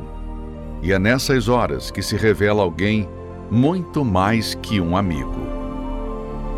E 0.80 0.92
é 0.92 0.98
nessas 0.98 1.48
horas 1.48 1.90
que 1.90 2.02
se 2.02 2.16
revela 2.16 2.62
alguém 2.62 3.08
muito 3.50 4.04
mais 4.04 4.54
que 4.54 4.80
um 4.80 4.96
amigo. 4.96 5.48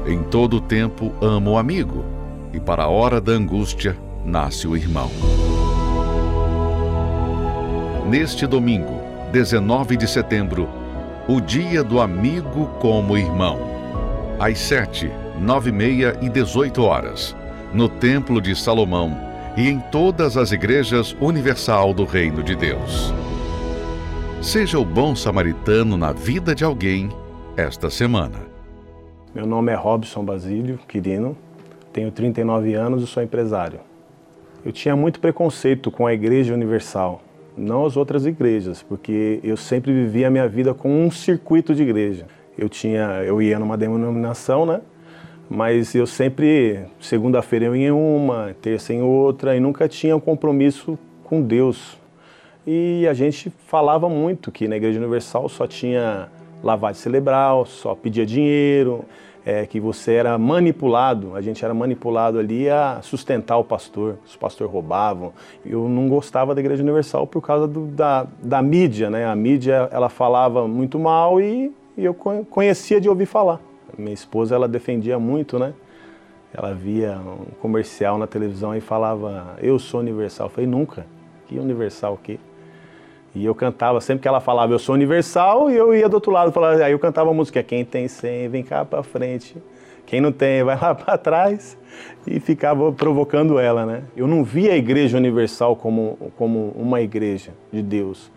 Em 0.07 0.22
todo 0.24 0.59
o 0.59 0.61
tempo 0.61 1.11
amo 1.22 1.53
o 1.53 1.57
amigo, 1.57 2.05
e 2.53 2.61
para 2.61 2.82
a 2.82 2.88
hora 2.88 3.18
da 3.18 3.32
angústia 3.32 3.96
nasce 4.26 4.68
o 4.68 4.76
irmão. 4.76 5.11
Neste 8.11 8.46
domingo, 8.46 9.01
19 9.32 9.96
de 9.96 10.07
setembro, 10.07 10.80
o 11.28 11.40
Dia 11.40 11.84
do 11.84 12.00
Amigo 12.00 12.66
como 12.80 13.16
Irmão. 13.16 13.58
Às 14.38 14.58
7, 14.58 15.10
9 15.38 15.68
e 15.68 15.72
meia 15.72 16.16
e 16.20 16.28
18 16.28 16.82
horas, 16.82 17.36
no 17.72 17.88
Templo 17.88 18.40
de 18.40 18.56
Salomão 18.56 19.16
e 19.56 19.68
em 19.68 19.78
todas 19.78 20.36
as 20.36 20.50
igrejas 20.50 21.14
universal 21.20 21.92
do 21.92 22.04
Reino 22.04 22.42
de 22.42 22.56
Deus. 22.56 23.12
Seja 24.42 24.78
o 24.78 24.84
bom 24.84 25.14
samaritano 25.14 25.96
na 25.96 26.12
vida 26.12 26.54
de 26.54 26.64
alguém 26.64 27.10
esta 27.56 27.90
semana. 27.90 28.38
Meu 29.34 29.46
nome 29.46 29.70
é 29.70 29.74
Robson 29.74 30.24
Basílio 30.24 30.78
Quirino, 30.88 31.36
tenho 31.92 32.10
39 32.10 32.74
anos 32.74 33.02
e 33.02 33.06
sou 33.06 33.22
empresário. 33.22 33.80
Eu 34.64 34.72
tinha 34.72 34.96
muito 34.96 35.20
preconceito 35.20 35.90
com 35.90 36.06
a 36.06 36.14
Igreja 36.14 36.54
Universal 36.54 37.22
não 37.61 37.84
as 37.84 37.96
outras 37.96 38.26
igrejas, 38.26 38.82
porque 38.82 39.38
eu 39.44 39.56
sempre 39.56 39.92
vivia 39.92 40.28
a 40.28 40.30
minha 40.30 40.48
vida 40.48 40.72
com 40.72 41.06
um 41.06 41.11
circuito 41.11 41.74
de 41.74 41.82
igreja. 41.82 42.26
Eu 42.56 42.68
tinha, 42.68 43.22
eu 43.24 43.40
ia 43.40 43.58
numa 43.58 43.76
denominação, 43.76 44.66
né? 44.66 44.80
Mas 45.48 45.94
eu 45.94 46.06
sempre, 46.06 46.80
segunda-feira 47.00 47.66
eu 47.66 47.76
ia 47.76 47.88
em 47.88 47.90
uma, 47.90 48.54
terça 48.61 48.92
em 48.92 49.02
outra, 49.02 49.56
e 49.56 49.61
nunca 49.61 49.88
tinha 49.88 50.16
um 50.16 50.20
compromisso 50.20 50.98
com 51.24 51.42
Deus. 51.42 51.98
E 52.66 53.06
a 53.08 53.14
gente 53.14 53.52
falava 53.66 54.08
muito 54.08 54.52
que 54.52 54.68
na 54.68 54.76
Igreja 54.76 54.98
Universal 54.98 55.48
só 55.48 55.66
tinha 55.66 56.28
lavagem 56.62 57.00
cerebral, 57.00 57.66
só 57.66 57.94
pedia 57.94 58.24
dinheiro, 58.24 59.04
é, 59.45 59.66
que 59.66 59.80
você 59.80 60.14
era 60.14 60.36
manipulado, 60.36 61.34
a 61.34 61.41
gente 61.41 61.64
era 61.64 61.72
manipulado 61.72 62.38
ali 62.38 62.68
a 62.68 63.01
sustentar 63.03 63.57
o 63.57 63.64
pastor, 63.64 64.18
os 64.26 64.36
pastores 64.36 64.72
roubavam. 64.72 65.32
Eu 65.64 65.88
não 65.88 66.09
gostava 66.09 66.55
da 66.55 66.61
Igreja 66.61 66.82
Universal 66.82 67.26
por 67.26 67.41
causa 67.41 67.66
do, 67.66 67.86
da, 67.86 68.26
da 68.43 68.62
mídia, 68.62 69.09
né? 69.09 69.26
A 69.26 69.34
mídia, 69.34 69.88
ela 69.91 70.09
falava 70.09 70.68
muito 70.68 70.99
mal 70.99 71.41
e, 71.41 71.72
e 71.97 72.05
eu 72.05 72.14
conhecia 72.14 73.01
de 73.01 73.09
ouvir 73.09 73.26
falar. 73.26 73.61
Minha 73.97 74.14
esposa, 74.14 74.55
ela 74.55 74.68
defendia 74.68 75.18
muito, 75.18 75.59
né? 75.59 75.72
Ela 76.53 76.74
via 76.74 77.18
um 77.18 77.47
comercial 77.61 78.18
na 78.18 78.26
televisão 78.26 78.74
e 78.74 78.80
falava, 78.80 79.57
eu 79.62 79.78
sou 79.78 80.01
universal. 80.01 80.47
Eu 80.47 80.51
falei, 80.51 80.68
nunca. 80.68 81.07
Que 81.47 81.59
universal 81.59 82.14
o 82.14 82.16
quê? 82.16 82.38
E 83.35 83.45
eu 83.45 83.55
cantava, 83.55 84.01
sempre 84.01 84.22
que 84.22 84.28
ela 84.28 84.41
falava, 84.41 84.72
eu 84.72 84.78
sou 84.78 84.95
universal, 84.95 85.70
e 85.70 85.76
eu 85.76 85.95
ia 85.95 86.09
do 86.09 86.14
outro 86.14 86.33
lado, 86.33 86.51
falava, 86.51 86.83
aí 86.83 86.93
eu 86.93 86.99
cantava 86.99 87.31
a 87.31 87.35
música, 87.35 87.62
quem 87.62 87.85
tem 87.85 88.09
100, 88.09 88.49
vem 88.49 88.62
cá 88.62 88.85
para 88.85 89.03
frente, 89.05 89.57
quem 90.05 90.20
não 90.20 90.33
tem, 90.33 90.64
vai 90.64 90.76
lá 90.76 90.95
para 90.97 91.16
trás, 91.16 91.78
e 92.26 92.41
ficava 92.41 92.91
provocando 92.93 93.59
ela, 93.59 93.87
né? 93.87 94.03
Eu 94.16 94.26
não 94.26 94.43
via 94.43 94.72
a 94.72 94.76
Igreja 94.76 95.16
Universal 95.16 95.76
como, 95.76 96.18
como 96.37 96.72
uma 96.74 97.01
igreja 97.01 97.53
de 97.72 97.83
Deus, 97.83 98.33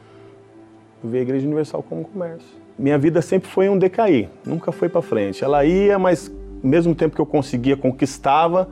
eu 1.04 1.10
via 1.10 1.22
a 1.22 1.24
Igreja 1.24 1.46
Universal 1.48 1.82
como 1.82 2.02
um 2.02 2.04
comércio. 2.04 2.64
Minha 2.78 2.98
vida 2.98 3.22
sempre 3.22 3.50
foi 3.50 3.70
um 3.70 3.78
decair, 3.78 4.30
nunca 4.46 4.72
foi 4.72 4.89
para 4.89 5.02
frente. 5.02 5.44
Ela 5.44 5.66
ia, 5.66 5.98
mas 5.98 6.32
mesmo 6.64 6.94
tempo 6.94 7.16
que 7.16 7.22
eu 7.22 7.26
conseguia, 7.26 7.76
conquistava, 7.76 8.70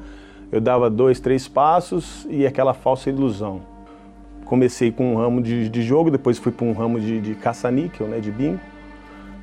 eu 0.52 0.62
dava 0.62 0.90
dois, 0.90 1.20
três 1.20 1.48
passos 1.48 2.28
e 2.30 2.46
aquela 2.46 2.74
falsa 2.74 3.10
ilusão 3.10 3.71
comecei 4.52 4.92
com 4.92 5.14
um 5.14 5.16
ramo 5.16 5.42
de, 5.42 5.70
de 5.70 5.82
jogo, 5.82 6.12
depois 6.12 6.38
fui 6.38 6.52
para 6.52 6.66
um 6.66 6.74
ramo 6.74 7.00
de, 7.00 7.22
de 7.22 7.36
caça-níquel, 7.36 8.06
né, 8.06 8.20
de 8.20 8.30
bingo. 8.30 8.60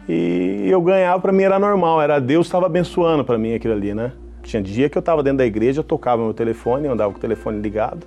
E 0.07 0.69
eu 0.69 0.83
ganhava, 0.83 1.19
para 1.19 1.33
mim 1.33 1.45
era 1.45 1.59
normal, 1.59 2.03
era 2.03 2.19
Deus 2.19 2.47
estava 2.47 2.67
abençoando 2.67 3.25
para 3.25 3.39
mim 3.39 3.55
aquilo 3.55 3.73
ali, 3.73 3.95
né? 3.95 4.13
Tinha 4.43 4.63
dia 4.63 4.87
que 4.87 4.99
eu 4.99 5.01
estava 5.01 5.23
dentro 5.23 5.39
da 5.39 5.47
igreja, 5.47 5.81
eu 5.81 5.85
tocava 5.85 6.23
meu 6.23 6.35
telefone, 6.35 6.87
eu 6.87 6.93
andava 6.93 7.11
com 7.11 7.17
o 7.17 7.21
telefone 7.21 7.59
ligado, 7.59 8.07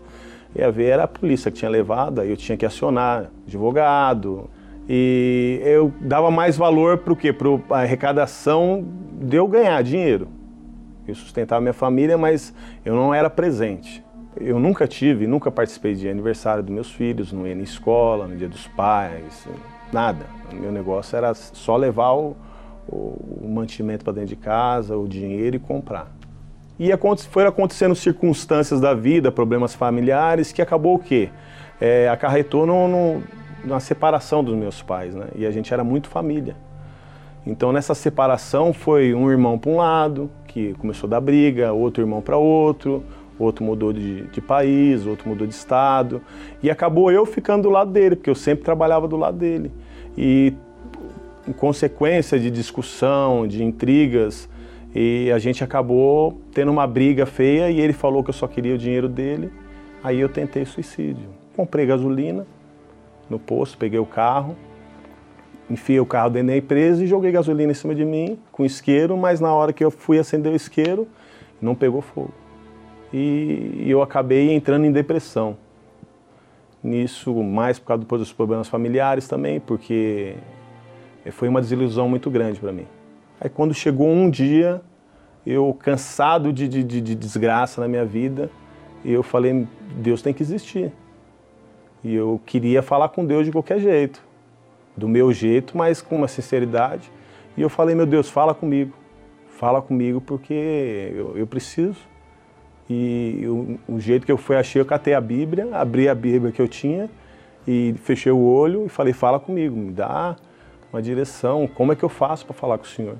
e 0.55 0.61
a 0.61 0.69
ver 0.69 0.89
era 0.89 1.05
a 1.05 1.07
polícia 1.07 1.49
que 1.49 1.57
tinha 1.57 1.71
levado, 1.71 2.21
aí 2.21 2.29
eu 2.29 2.37
tinha 2.37 2.55
que 2.55 2.67
acionar 2.67 3.31
advogado, 3.47 4.47
e 4.87 5.59
eu 5.63 5.91
dava 6.01 6.29
mais 6.29 6.55
valor 6.55 6.99
para 6.99 7.13
o 7.13 7.15
quê? 7.15 7.33
Para 7.33 7.49
a 7.71 7.81
arrecadação 7.81 8.85
de 9.19 9.37
eu 9.37 9.47
ganhar 9.47 9.81
dinheiro. 9.81 10.27
Eu 11.07 11.15
sustentava 11.15 11.59
minha 11.61 11.73
família, 11.73 12.15
mas 12.15 12.53
eu 12.85 12.95
não 12.95 13.11
era 13.11 13.27
presente. 13.27 14.03
Eu 14.39 14.59
nunca 14.59 14.87
tive, 14.87 15.27
nunca 15.27 15.51
participei 15.51 15.93
de 15.93 16.07
aniversário 16.07 16.63
dos 16.63 16.73
meus 16.73 16.91
filhos, 16.91 17.33
não 17.33 17.45
ia 17.45 17.55
na 17.55 17.63
escola, 17.63 18.27
no 18.27 18.35
dia 18.37 18.47
dos 18.47 18.67
pais, 18.67 19.47
nada. 19.91 20.25
O 20.51 20.55
meu 20.55 20.71
negócio 20.71 21.17
era 21.17 21.33
só 21.33 21.75
levar 21.75 22.13
o, 22.13 22.35
o, 22.87 22.95
o 23.43 23.51
mantimento 23.53 24.05
para 24.05 24.13
dentro 24.13 24.29
de 24.29 24.35
casa, 24.37 24.97
o 24.97 25.07
dinheiro 25.07 25.57
e 25.57 25.59
comprar. 25.59 26.11
E 26.79 26.89
foram 27.29 27.49
acontecendo 27.49 27.93
circunstâncias 27.93 28.79
da 28.79 28.93
vida, 28.93 29.31
problemas 29.31 29.75
familiares, 29.75 30.51
que 30.51 30.61
acabou 30.61 30.95
o 30.95 30.99
quê? 30.99 31.29
É, 31.79 32.09
acarretou 32.09 32.65
no, 32.65 32.87
no, 32.87 33.23
na 33.63 33.79
separação 33.79 34.43
dos 34.43 34.55
meus 34.55 34.81
pais, 34.81 35.13
né? 35.13 35.27
E 35.35 35.45
a 35.45 35.51
gente 35.51 35.71
era 35.73 35.83
muito 35.83 36.07
família. 36.07 36.55
Então 37.45 37.71
nessa 37.71 37.93
separação 37.93 38.73
foi 38.73 39.13
um 39.13 39.29
irmão 39.29 39.59
para 39.59 39.71
um 39.71 39.77
lado, 39.77 40.29
que 40.47 40.73
começou 40.75 41.07
a 41.07 41.11
dar 41.11 41.21
briga, 41.21 41.71
outro 41.71 42.01
irmão 42.01 42.21
para 42.21 42.37
outro, 42.37 43.03
outro 43.39 43.63
mudou 43.63 43.91
de, 43.91 44.23
de, 44.27 44.41
país, 44.41 45.05
outro 45.05 45.27
mudou 45.27 45.47
de 45.47 45.53
estado. 45.53 46.21
E 46.61 46.69
acabou 46.69 47.11
eu 47.11 47.25
ficando 47.25 47.63
do 47.63 47.69
lado 47.69 47.91
dele, 47.91 48.15
porque 48.15 48.29
eu 48.29 48.35
sempre 48.35 48.63
trabalhava 48.63 49.07
do 49.07 49.17
lado 49.17 49.37
dele. 49.37 49.71
E 50.17 50.53
em 51.47 51.51
consequência 51.51 52.39
de 52.39 52.51
discussão, 52.51 53.47
de 53.47 53.63
intrigas, 53.63 54.47
e 54.93 55.31
a 55.31 55.39
gente 55.39 55.63
acabou 55.63 56.39
tendo 56.53 56.71
uma 56.71 56.85
briga 56.85 57.25
feia 57.25 57.71
e 57.71 57.79
ele 57.79 57.93
falou 57.93 58.23
que 58.23 58.29
eu 58.29 58.33
só 58.33 58.47
queria 58.47 58.75
o 58.75 58.77
dinheiro 58.77 59.07
dele 59.07 59.49
Aí 60.03 60.19
eu 60.19 60.29
tentei 60.29 60.65
suicídio. 60.65 61.29
Comprei 61.55 61.85
gasolina 61.85 62.45
no 63.29 63.37
posto, 63.37 63.77
peguei 63.77 63.99
o 63.99 64.05
carro, 64.05 64.55
enfiei 65.69 65.99
o 65.99 66.05
carro 66.05 66.31
dentro 66.31 66.47
da 66.47 66.57
empresa 66.57 67.03
e 67.03 67.07
joguei 67.07 67.31
gasolina 67.31 67.71
em 67.71 67.75
cima 67.75 67.93
de 67.93 68.03
mim 68.03 68.39
com 68.51 68.65
isqueiro, 68.65 69.15
mas 69.15 69.39
na 69.39 69.53
hora 69.53 69.71
que 69.71 69.83
eu 69.83 69.91
fui 69.91 70.17
acender 70.17 70.51
o 70.51 70.55
isqueiro, 70.55 71.07
não 71.61 71.75
pegou 71.75 72.01
fogo. 72.01 72.33
E 73.13 73.83
eu 73.85 74.01
acabei 74.01 74.51
entrando 74.51 74.85
em 74.85 74.91
depressão. 74.91 75.57
Nisso, 76.83 77.33
mais 77.43 77.77
por 77.77 77.87
causa 77.87 78.05
dos 78.05 78.33
problemas 78.33 78.67
familiares 78.67 79.27
também, 79.27 79.59
porque 79.59 80.35
foi 81.31 81.47
uma 81.47 81.61
desilusão 81.61 82.09
muito 82.09 82.29
grande 82.31 82.59
para 82.59 82.71
mim. 82.71 82.87
Aí 83.39 83.49
quando 83.49 83.73
chegou 83.73 84.07
um 84.07 84.29
dia, 84.29 84.81
eu 85.45 85.75
cansado 85.79 86.51
de, 86.51 86.67
de, 86.67 86.83
de, 86.83 87.15
desgraça 87.15 87.81
na 87.81 87.87
minha 87.87 88.05
vida, 88.05 88.49
eu 89.03 89.21
falei, 89.21 89.67
Deus 89.97 90.21
tem 90.21 90.33
que 90.33 90.41
existir. 90.41 90.91
E 92.03 92.15
eu 92.15 92.41
queria 92.45 92.81
falar 92.81 93.09
com 93.09 93.25
Deus 93.25 93.45
de 93.45 93.51
qualquer 93.51 93.79
jeito, 93.79 94.23
do 94.95 95.07
meu 95.07 95.31
jeito, 95.31 95.77
mas 95.77 96.01
com 96.01 96.15
uma 96.15 96.27
sinceridade. 96.27 97.11
E 97.55 97.61
eu 97.61 97.69
falei, 97.69 97.93
meu 97.93 98.05
Deus, 98.05 98.29
fala 98.29 98.55
comigo, 98.55 98.93
fala 99.47 99.81
comigo 99.81 100.21
porque 100.21 101.11
eu, 101.15 101.37
eu 101.37 101.45
preciso. 101.45 102.10
E 102.93 103.47
o, 103.47 103.95
o, 103.95 103.99
jeito 104.01 104.25
que 104.25 104.31
eu 104.31 104.37
fui, 104.37 104.57
achei, 104.57 104.81
eu 104.81 104.85
catei 104.85 105.13
a 105.13 105.21
Bíblia, 105.21 105.69
abri 105.71 106.09
a 106.09 106.13
Bíblia 106.13 106.51
que 106.51 106.61
eu 106.61 106.67
tinha 106.67 107.09
e 107.65 107.95
fechei 108.03 108.33
o 108.33 108.39
olho 108.39 108.85
e 108.85 108.89
falei, 108.89 109.13
fala 109.13 109.39
comigo, 109.39 109.73
me 109.77 109.93
dá 109.93 110.35
uma 110.91 111.01
direção, 111.01 111.69
como 111.73 111.93
é 111.93 111.95
que 111.95 112.03
eu 112.03 112.09
faço 112.09 112.45
para 112.45 112.53
falar 112.53 112.77
com 112.77 112.83
o 112.83 112.87
Senhor? 112.87 113.15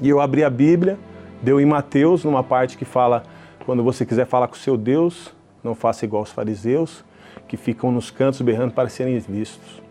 E 0.00 0.08
eu 0.08 0.20
abri 0.20 0.44
a 0.44 0.50
Bíblia, 0.50 0.96
deu 1.42 1.60
em 1.60 1.66
Mateus, 1.66 2.22
numa 2.22 2.44
parte 2.44 2.78
que 2.78 2.84
fala, 2.84 3.24
quando 3.66 3.82
você 3.82 4.06
quiser 4.06 4.26
falar 4.26 4.46
com 4.46 4.54
o 4.54 4.58
seu 4.58 4.76
Deus, 4.76 5.34
não 5.64 5.74
faça 5.74 6.04
igual 6.04 6.22
os 6.22 6.30
fariseus, 6.30 7.04
que 7.48 7.56
ficam 7.56 7.90
nos 7.90 8.12
cantos 8.12 8.40
berrando 8.42 8.74
para 8.74 8.88
serem 8.88 9.18
vistos. 9.18 9.82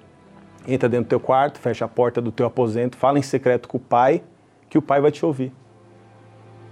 Entra 0.65 0.87
dentro 0.87 1.07
do 1.07 1.09
teu 1.09 1.19
quarto, 1.19 1.59
fecha 1.59 1.83
a 1.83 1.89
porta 1.89 2.21
do 2.21 2.31
teu 2.31 2.45
aposento, 2.45 2.95
fala 2.95 3.19
em 3.19 3.21
secreto 3.21 3.67
com 3.67 3.75
o 3.75 3.81
pai, 3.81 4.23
que 4.69 4.77
o 4.77 4.81
pai 4.81 5.01
vai 5.01 5.11
te 5.11 5.25
ouvir. 5.25 5.51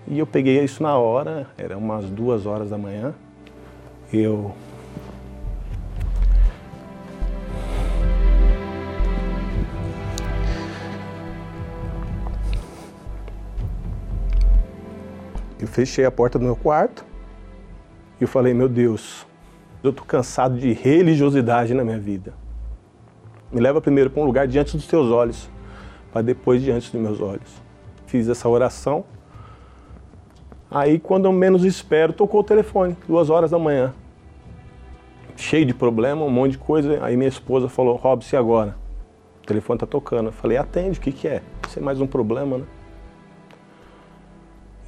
E 0.08 0.20
eu 0.20 0.28
peguei 0.28 0.64
isso 0.64 0.84
na 0.84 0.97
hora, 0.97 1.47
era 1.58 1.78
umas 1.78 2.06
duas 2.10 2.45
horas 2.45 2.70
da 2.70 2.78
manhã. 2.78 3.14
Eu 4.14 4.53
Eu 15.58 15.68
fechei 15.68 16.06
a 16.06 16.12
porta 16.12 16.38
do 16.38 16.45
meu 16.45 16.56
quarto 16.56 17.03
e 18.20 18.24
eu 18.24 18.28
falei, 18.28 18.53
meu 18.53 18.70
Deus, 18.70 19.26
eu 19.82 19.89
estou 19.89 20.06
cansado 20.06 20.60
de 20.60 20.74
religiosidade 20.74 21.74
na 21.74 21.84
minha 21.84 21.97
vida. 21.97 22.34
Me 23.51 23.60
leva 23.60 23.82
primeiro 23.82 24.12
para 24.12 24.22
um 24.22 24.26
lugar 24.26 24.47
diante 24.47 24.78
dos 24.78 24.86
teus 24.86 25.10
olhos, 25.10 25.49
para 26.12 26.22
depois 26.22 26.62
diante 26.62 26.91
dos 26.91 27.01
meus 27.01 27.20
olhos. 27.20 27.49
Fiz 28.06 28.30
essa 28.30 28.47
oração. 28.47 29.06
Aí, 30.76 30.99
quando 30.99 31.23
eu 31.23 31.32
menos 31.32 31.63
espero, 31.63 32.11
tocou 32.11 32.41
o 32.41 32.43
telefone, 32.43 32.97
duas 33.07 33.30
horas 33.30 33.51
da 33.51 33.57
manhã. 33.57 33.93
Cheio 35.38 35.65
de 35.65 35.73
problema, 35.73 36.26
um 36.26 36.30
monte 36.30 36.51
de 36.51 36.57
coisa. 36.57 37.01
Aí 37.01 37.15
minha 37.15 37.30
esposa 37.30 37.69
falou, 37.69 37.95
Robson, 37.95 38.36
e 38.36 38.38
agora? 38.38 38.76
O 39.41 39.45
telefone 39.47 39.78
está 39.78 39.88
tocando. 39.88 40.26
Eu 40.28 40.32
falei, 40.34 40.57
atende, 40.57 40.99
o 40.99 41.01
que, 41.01 41.13
que 41.13 41.30
é? 41.30 41.41
Isso 41.65 41.80
é 41.80 41.82
mais 41.82 42.01
um 42.01 42.05
problema, 42.05 42.57
né? 42.57 42.65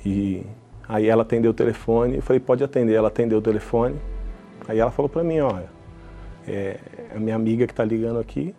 E 0.05 0.43
aí 0.89 1.07
ela 1.07 1.21
atendeu 1.21 1.51
o 1.51 1.53
telefone, 1.53 2.17
eu 2.17 2.21
falei, 2.21 2.41
pode 2.41 2.61
atender. 2.65 2.93
Ela 2.93 3.07
atendeu 3.07 3.38
o 3.38 3.41
telefone. 3.41 3.95
Aí 4.67 4.79
ela 4.79 4.91
falou 4.91 5.07
para 5.07 5.23
mim, 5.23 5.39
olha, 5.39 5.69
é 6.45 6.81
a 7.15 7.17
minha 7.17 7.38
amiga 7.38 7.65
que 7.65 7.71
está 7.71 7.85
ligando 7.85 8.19
aqui 8.19 8.53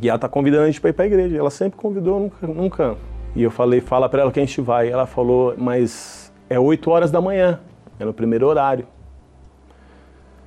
e 0.00 0.08
ela 0.08 0.16
está 0.16 0.30
convidando 0.30 0.62
a 0.62 0.66
gente 0.66 0.80
para 0.80 0.88
ir 0.88 0.94
para 0.94 1.04
a 1.04 1.08
igreja. 1.08 1.36
Ela 1.36 1.50
sempre 1.50 1.78
convidou, 1.78 2.18
nunca, 2.18 2.46
nunca. 2.46 2.96
E 3.36 3.42
eu 3.42 3.50
falei, 3.50 3.82
fala 3.82 4.08
para 4.08 4.22
ela 4.22 4.32
que 4.32 4.40
a 4.40 4.44
gente 4.46 4.62
vai. 4.62 4.88
Ela 4.88 5.04
falou, 5.04 5.54
mas 5.58 6.29
é 6.50 6.58
8 6.58 6.90
horas 6.90 7.12
da 7.12 7.20
manhã, 7.20 7.60
é 7.98 8.04
no 8.04 8.12
primeiro 8.12 8.46
horário. 8.46 8.84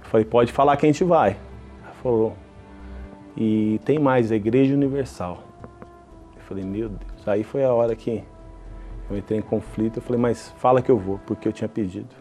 Eu 0.03 0.09
falei, 0.09 0.25
pode 0.25 0.51
falar 0.51 0.75
que 0.75 0.85
a 0.85 0.91
gente 0.91 1.03
vai. 1.05 1.37
Ela 1.81 1.93
falou, 2.03 2.33
e 3.37 3.79
tem 3.85 3.97
mais, 3.97 4.29
a 4.29 4.35
Igreja 4.35 4.73
Universal. 4.73 5.41
Eu 6.35 6.41
falei, 6.41 6.65
meu 6.65 6.89
Deus. 6.89 7.27
Aí 7.27 7.43
foi 7.43 7.63
a 7.63 7.73
hora 7.73 7.95
que 7.95 8.21
eu 9.09 9.17
entrei 9.17 9.39
em 9.39 9.41
conflito. 9.41 9.97
Eu 9.97 10.03
falei, 10.03 10.21
mas 10.21 10.53
fala 10.57 10.81
que 10.81 10.91
eu 10.91 10.97
vou, 10.97 11.19
porque 11.25 11.47
eu 11.47 11.53
tinha 11.53 11.69
pedido. 11.69 12.13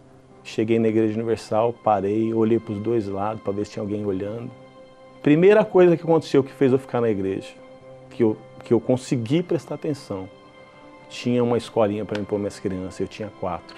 Cheguei 0.45 0.79
na 0.79 0.87
Igreja 0.87 1.15
Universal, 1.15 1.73
parei, 1.73 2.33
olhei 2.33 2.61
para 2.61 2.73
os 2.73 2.79
dois 2.79 3.09
lados 3.09 3.43
para 3.43 3.53
ver 3.53 3.67
se 3.67 3.73
tinha 3.73 3.83
alguém 3.83 4.07
olhando. 4.07 4.51
Primeira 5.23 5.65
coisa 5.65 5.97
que 5.97 6.03
aconteceu 6.05 6.43
que 6.43 6.53
fez 6.53 6.73
eu 6.73 6.79
ficar 6.79 7.01
na 7.01 7.09
igreja, 7.09 7.53
que 8.11 8.25
eu, 8.25 8.37
que 8.65 8.75
eu 8.75 8.81
consegui 8.81 9.41
prestar 9.41 9.77
atenção, 9.77 10.29
tinha 11.13 11.45
uma 11.45 11.57
escolinha 11.57 12.05
para 12.05 12.19
mim 12.19 12.25
pôr 12.25 12.39
minhas 12.39 12.59
crianças, 12.59 12.99
eu 12.99 13.07
tinha 13.07 13.31
quatro. 13.39 13.77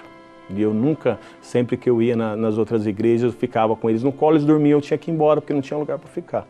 E 0.49 0.61
eu 0.61 0.73
nunca, 0.73 1.19
sempre 1.41 1.75
que 1.75 1.89
eu 1.89 2.01
ia 2.01 2.15
na, 2.15 2.35
nas 2.35 2.57
outras 2.57 2.85
igrejas, 2.85 3.33
eu 3.33 3.39
ficava 3.39 3.75
com 3.75 3.89
eles 3.89 4.03
no 4.03 4.11
colo, 4.11 4.35
eles 4.35 4.45
dormiam, 4.45 4.77
eu 4.77 4.81
tinha 4.81 4.97
que 4.97 5.11
ir 5.11 5.13
embora 5.13 5.41
porque 5.41 5.53
não 5.53 5.61
tinha 5.61 5.77
lugar 5.77 5.97
para 5.97 6.09
ficar. 6.09 6.47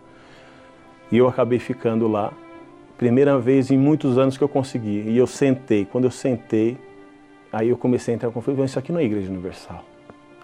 E 1.12 1.18
eu 1.18 1.28
acabei 1.28 1.60
ficando 1.60 2.08
lá, 2.08 2.32
primeira 2.98 3.38
vez 3.40 3.72
em 3.72 3.78
muitos 3.78 4.18
anos 4.18 4.38
que 4.38 4.44
eu 4.44 4.50
consegui. 4.50 5.04
E 5.08 5.18
eu 5.18 5.26
sentei, 5.26 5.86
quando 5.86 6.06
eu 6.06 6.12
sentei, 6.12 6.78
aí 7.52 7.70
eu 7.70 7.78
comecei 7.78 8.14
a 8.14 8.16
entrar 8.16 8.30
em 8.30 8.32
conflito, 8.32 8.64
isso 8.64 8.78
aqui 8.78 8.92
não 8.92 9.00
é 9.00 9.06
Igreja 9.06 9.30
Universal. 9.30 9.84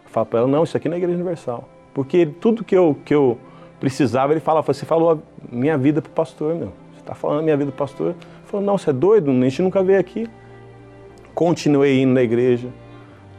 Falo 0.05 0.25
para 0.25 0.39
ela, 0.39 0.47
não, 0.47 0.63
isso 0.63 0.75
aqui 0.75 0.87
não 0.87 0.95
é 0.95 0.97
Igreja 0.97 1.15
Universal. 1.15 1.67
Porque 1.93 2.25
tudo 2.25 2.63
que 2.63 2.75
eu, 2.75 2.97
que 3.05 3.13
eu 3.13 3.37
precisava, 3.79 4.33
ele 4.33 4.39
falava, 4.39 4.73
você 4.73 4.85
falou 4.85 5.21
minha 5.51 5.77
vida 5.77 6.01
para 6.01 6.09
o 6.09 6.13
pastor, 6.13 6.55
meu. 6.55 6.71
Você 6.93 6.99
está 7.01 7.13
falando 7.13 7.43
minha 7.43 7.57
vida 7.57 7.71
para 7.71 7.83
o 7.83 7.87
pastor. 7.87 8.15
Falou, 8.51 8.65
não, 8.65 8.77
você 8.77 8.89
é 8.89 8.93
doido, 8.93 9.31
a 9.31 9.33
gente 9.33 9.61
nunca 9.61 9.81
veio 9.81 9.97
aqui. 9.97 10.27
Continuei 11.33 12.01
indo 12.01 12.13
na 12.13 12.21
igreja. 12.21 12.67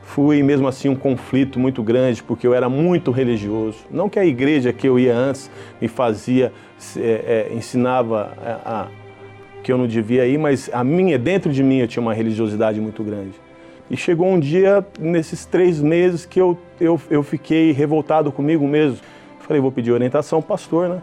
Fui 0.00 0.42
mesmo 0.42 0.66
assim 0.66 0.88
um 0.88 0.96
conflito 0.96 1.60
muito 1.60 1.82
grande, 1.82 2.22
porque 2.22 2.46
eu 2.46 2.54
era 2.54 2.66
muito 2.66 3.10
religioso. 3.10 3.80
Não 3.90 4.08
que 4.08 4.18
a 4.18 4.24
igreja 4.24 4.72
que 4.72 4.88
eu 4.88 4.98
ia 4.98 5.14
antes 5.14 5.50
me 5.78 5.86
fazia, 5.86 6.50
é, 6.96 7.48
é, 7.50 7.54
ensinava 7.54 8.32
a, 8.42 8.84
a, 8.84 8.88
que 9.62 9.70
eu 9.70 9.76
não 9.76 9.86
devia 9.86 10.26
ir, 10.26 10.38
mas 10.38 10.70
a 10.72 10.82
minha, 10.82 11.18
dentro 11.18 11.52
de 11.52 11.62
mim 11.62 11.76
eu 11.76 11.86
tinha 11.86 12.00
uma 12.00 12.14
religiosidade 12.14 12.80
muito 12.80 13.04
grande. 13.04 13.34
E 13.90 13.96
chegou 13.98 14.26
um 14.26 14.40
dia, 14.40 14.84
nesses 14.98 15.44
três 15.44 15.78
meses, 15.78 16.24
que 16.24 16.40
eu, 16.40 16.56
eu, 16.80 16.98
eu 17.10 17.22
fiquei 17.22 17.70
revoltado 17.72 18.32
comigo 18.32 18.66
mesmo. 18.66 18.96
Falei, 19.40 19.60
vou 19.60 19.70
pedir 19.70 19.92
orientação 19.92 20.38
ao 20.38 20.42
pastor, 20.42 20.88
né? 20.88 21.02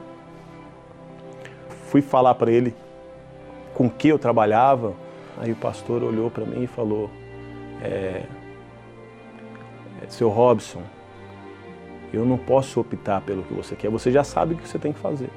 Fui 1.92 2.02
falar 2.02 2.34
para 2.34 2.52
ele 2.52 2.74
com 3.80 3.90
que 3.90 4.10
eu 4.10 4.20
trabalhava. 4.20 4.94
Aí 5.38 5.54
o 5.54 5.56
pastor 5.56 6.04
olhou 6.04 6.30
para 6.30 6.44
mim 6.46 6.64
e 6.64 6.68
falou: 6.68 7.10
é, 7.82 8.24
é, 10.02 10.10
Seu 10.10 10.28
Robson, 10.28 10.82
eu 12.12 12.26
não 12.26 12.38
posso 12.38 12.82
optar 12.82 13.22
pelo 13.22 13.42
que 13.44 13.54
você 13.54 13.78
quer. 13.78 13.90
Você 13.90 14.12
já 14.12 14.22
sabe 14.22 14.54
o 14.54 14.58
que 14.58 14.68
você 14.68 14.78
tem 14.78 14.92
que 14.92 15.00
fazer. 15.00 15.30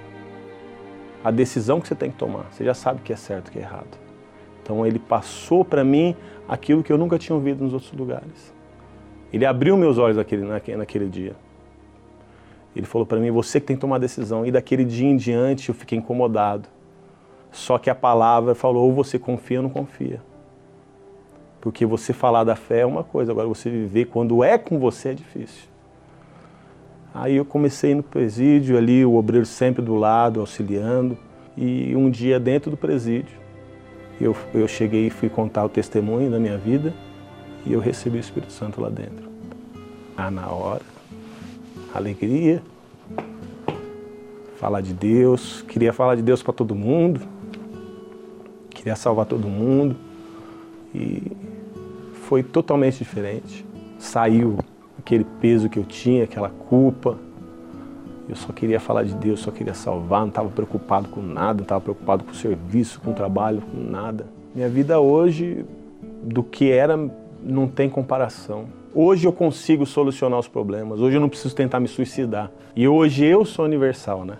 A 1.23 1.31
decisão 1.31 1.81
que 1.81 1.87
você 1.87 1.95
tem 1.95 2.11
que 2.11 2.17
tomar. 2.17 2.47
Você 2.51 2.65
já 2.65 2.75
sabe 2.75 2.99
o 2.99 3.03
que 3.05 3.13
é 3.13 3.17
certo 3.17 3.47
e 3.47 3.51
o 3.51 3.53
que 3.53 3.59
é 3.61 3.63
errado. 3.63 3.97
Então 4.61 4.85
ele 4.85 4.99
passou 4.99 5.65
para 5.65 5.85
mim 5.85 6.17
aquilo 6.49 6.83
que 6.83 6.93
eu 6.93 6.99
nunca 6.99 7.21
tinha 7.21 7.37
ouvido 7.37 7.63
nos 7.63 7.73
outros 7.73 7.93
lugares. 7.93 8.53
Ele 9.33 9.47
abriu 9.47 9.77
meus 9.77 9.99
olhos 9.99 10.17
naquele, 10.17 10.45
naquele 10.77 11.09
dia. 11.09 11.37
Ele 12.75 12.87
falou 12.87 13.07
para 13.07 13.21
mim: 13.21 13.31
você 13.31 13.61
que 13.61 13.67
tem 13.69 13.77
que 13.77 13.81
tomar 13.81 13.97
a 13.97 14.01
decisão. 14.01 14.45
E 14.45 14.51
daquele 14.51 14.85
dia 14.85 15.07
em 15.07 15.17
diante 15.17 15.69
eu 15.69 15.75
fiquei 15.77 15.97
incomodado. 15.97 16.69
Só 17.53 17.79
que 17.79 17.91
a 17.91 17.95
palavra 17.95 18.55
falou: 18.55 18.87
ou 18.87 18.93
você 18.93 19.19
confia 19.19 19.59
ou 19.59 19.65
não 19.65 19.71
confia. 19.71 20.21
Porque 21.61 21.87
você 21.87 22.13
falar 22.13 22.43
da 22.43 22.57
fé 22.57 22.81
é 22.81 22.87
uma 22.87 23.05
coisa, 23.05 23.31
agora 23.31 23.47
você 23.47 23.71
viver 23.71 24.07
quando 24.07 24.43
é 24.43 24.59
com 24.59 24.81
você 24.81 25.11
é 25.11 25.15
difícil. 25.15 25.71
Aí 27.15 27.37
eu 27.37 27.45
comecei 27.45 27.95
no 27.95 28.03
presídio, 28.03 28.77
ali 28.77 29.05
o 29.05 29.15
obreiro 29.15 29.47
sempre 29.47 29.83
do 29.83 29.95
lado, 29.95 30.41
auxiliando. 30.41 31.17
E 31.57 31.95
um 31.95 32.11
dia 32.11 32.41
dentro 32.41 32.71
do 32.71 32.77
presídio, 32.77 33.37
eu, 34.19 34.35
eu 34.55 34.67
cheguei 34.67 35.07
e 35.07 35.11
fui 35.11 35.29
contar 35.29 35.65
o 35.65 35.69
testemunho 35.69 36.31
da 36.31 36.41
minha 36.41 36.57
vida 36.57 36.95
e 37.67 37.73
eu 37.73 37.81
recebi 37.81 38.17
o 38.17 38.21
Espírito 38.21 38.53
Santo 38.53 38.81
lá 38.81 38.89
dentro. 38.89 39.31
Ah, 40.17 40.31
na 40.31 40.49
hora, 40.49 40.83
alegria, 41.95 42.63
falar 44.57 44.81
de 44.81 44.95
Deus, 44.95 45.63
queria 45.69 45.93
falar 45.93 46.15
de 46.15 46.23
Deus 46.23 46.43
para 46.43 46.53
todo 46.53 46.75
mundo, 46.75 47.21
queria 48.83 48.97
salvar 48.97 49.27
todo 49.27 49.47
mundo 49.47 49.95
e 50.93 51.31
foi 52.25 52.43
totalmente 52.43 52.99
diferente. 52.99 53.65
Saiu 53.97 54.59
aquele 54.99 55.25
peso 55.41 55.69
que 55.69 55.79
eu 55.79 55.85
tinha, 55.85 56.25
aquela 56.25 56.49
culpa. 56.49 57.17
Eu 58.29 58.35
só 58.35 58.53
queria 58.53 58.81
falar 58.81 59.05
de 59.05 59.15
Deus, 59.15 59.39
só 59.39 59.53
queria 59.53 59.73
salvar, 59.73 60.23
não 60.23 60.29
estava 60.29 60.49
preocupado 60.49 61.09
com 61.09 61.23
nada, 61.23 61.59
não 61.59 61.63
estava 61.63 61.81
preocupado 61.81 62.25
com 62.25 62.33
o 62.33 62.35
serviço, 62.35 63.01
com 63.01 63.13
o 63.13 63.15
trabalho, 63.15 63.63
com 63.63 63.79
nada. 63.79 64.27
Minha 64.53 64.69
vida 64.69 64.99
hoje, 64.99 65.65
do 66.21 66.43
que 66.43 66.73
era 66.73 66.99
não 67.41 67.69
tem 67.69 67.89
comparação. 67.89 68.65
Hoje 68.93 69.29
eu 69.29 69.33
consigo 69.33 69.87
solucionar 69.87 70.41
os 70.41 70.49
problemas, 70.49 71.01
hoje 71.01 71.17
eu 71.17 71.21
não 71.21 71.29
preciso 71.29 71.55
tentar 71.55 71.79
me 71.79 71.87
suicidar. 71.87 72.51
E 72.75 72.89
hoje 72.89 73.25
eu 73.25 73.45
sou 73.45 73.65
universal, 73.65 74.25
né? 74.25 74.39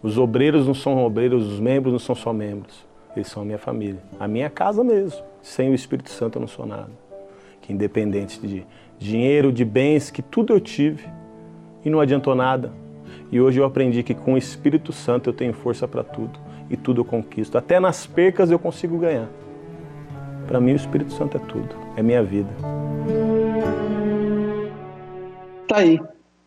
Os 0.00 0.18
obreiros 0.18 0.68
não 0.68 0.74
são 0.74 1.04
obreiros, 1.04 1.46
os 1.52 1.58
membros 1.58 1.92
não 1.92 1.98
são 1.98 2.14
só 2.14 2.32
membros. 2.32 2.91
Eles 3.14 3.28
são 3.28 3.42
a 3.42 3.44
minha 3.44 3.58
família, 3.58 4.00
a 4.18 4.26
minha 4.26 4.48
casa 4.48 4.82
mesmo. 4.82 5.22
Sem 5.42 5.70
o 5.70 5.74
Espírito 5.74 6.10
Santo 6.10 6.36
eu 6.36 6.40
não 6.40 6.48
sou 6.48 6.66
nada. 6.66 6.90
Que 7.60 7.72
independente 7.72 8.40
de 8.40 8.66
dinheiro, 8.98 9.52
de 9.52 9.64
bens, 9.64 10.10
que 10.10 10.22
tudo 10.22 10.52
eu 10.52 10.60
tive 10.60 11.06
e 11.84 11.90
não 11.90 12.00
adiantou 12.00 12.34
nada. 12.34 12.72
E 13.30 13.40
hoje 13.40 13.60
eu 13.60 13.64
aprendi 13.64 14.02
que 14.02 14.14
com 14.14 14.34
o 14.34 14.38
Espírito 14.38 14.92
Santo 14.92 15.28
eu 15.28 15.32
tenho 15.32 15.52
força 15.52 15.86
para 15.86 16.02
tudo 16.02 16.38
e 16.70 16.76
tudo 16.76 17.00
eu 17.00 17.04
conquisto. 17.04 17.58
Até 17.58 17.78
nas 17.78 18.06
percas 18.06 18.50
eu 18.50 18.58
consigo 18.58 18.98
ganhar. 18.98 19.28
Para 20.46 20.60
mim 20.60 20.72
o 20.72 20.76
Espírito 20.76 21.12
Santo 21.12 21.36
é 21.36 21.40
tudo, 21.40 21.74
é 21.96 22.02
minha 22.02 22.22
vida. 22.22 22.50
Tá 25.68 25.78
aí. 25.78 26.00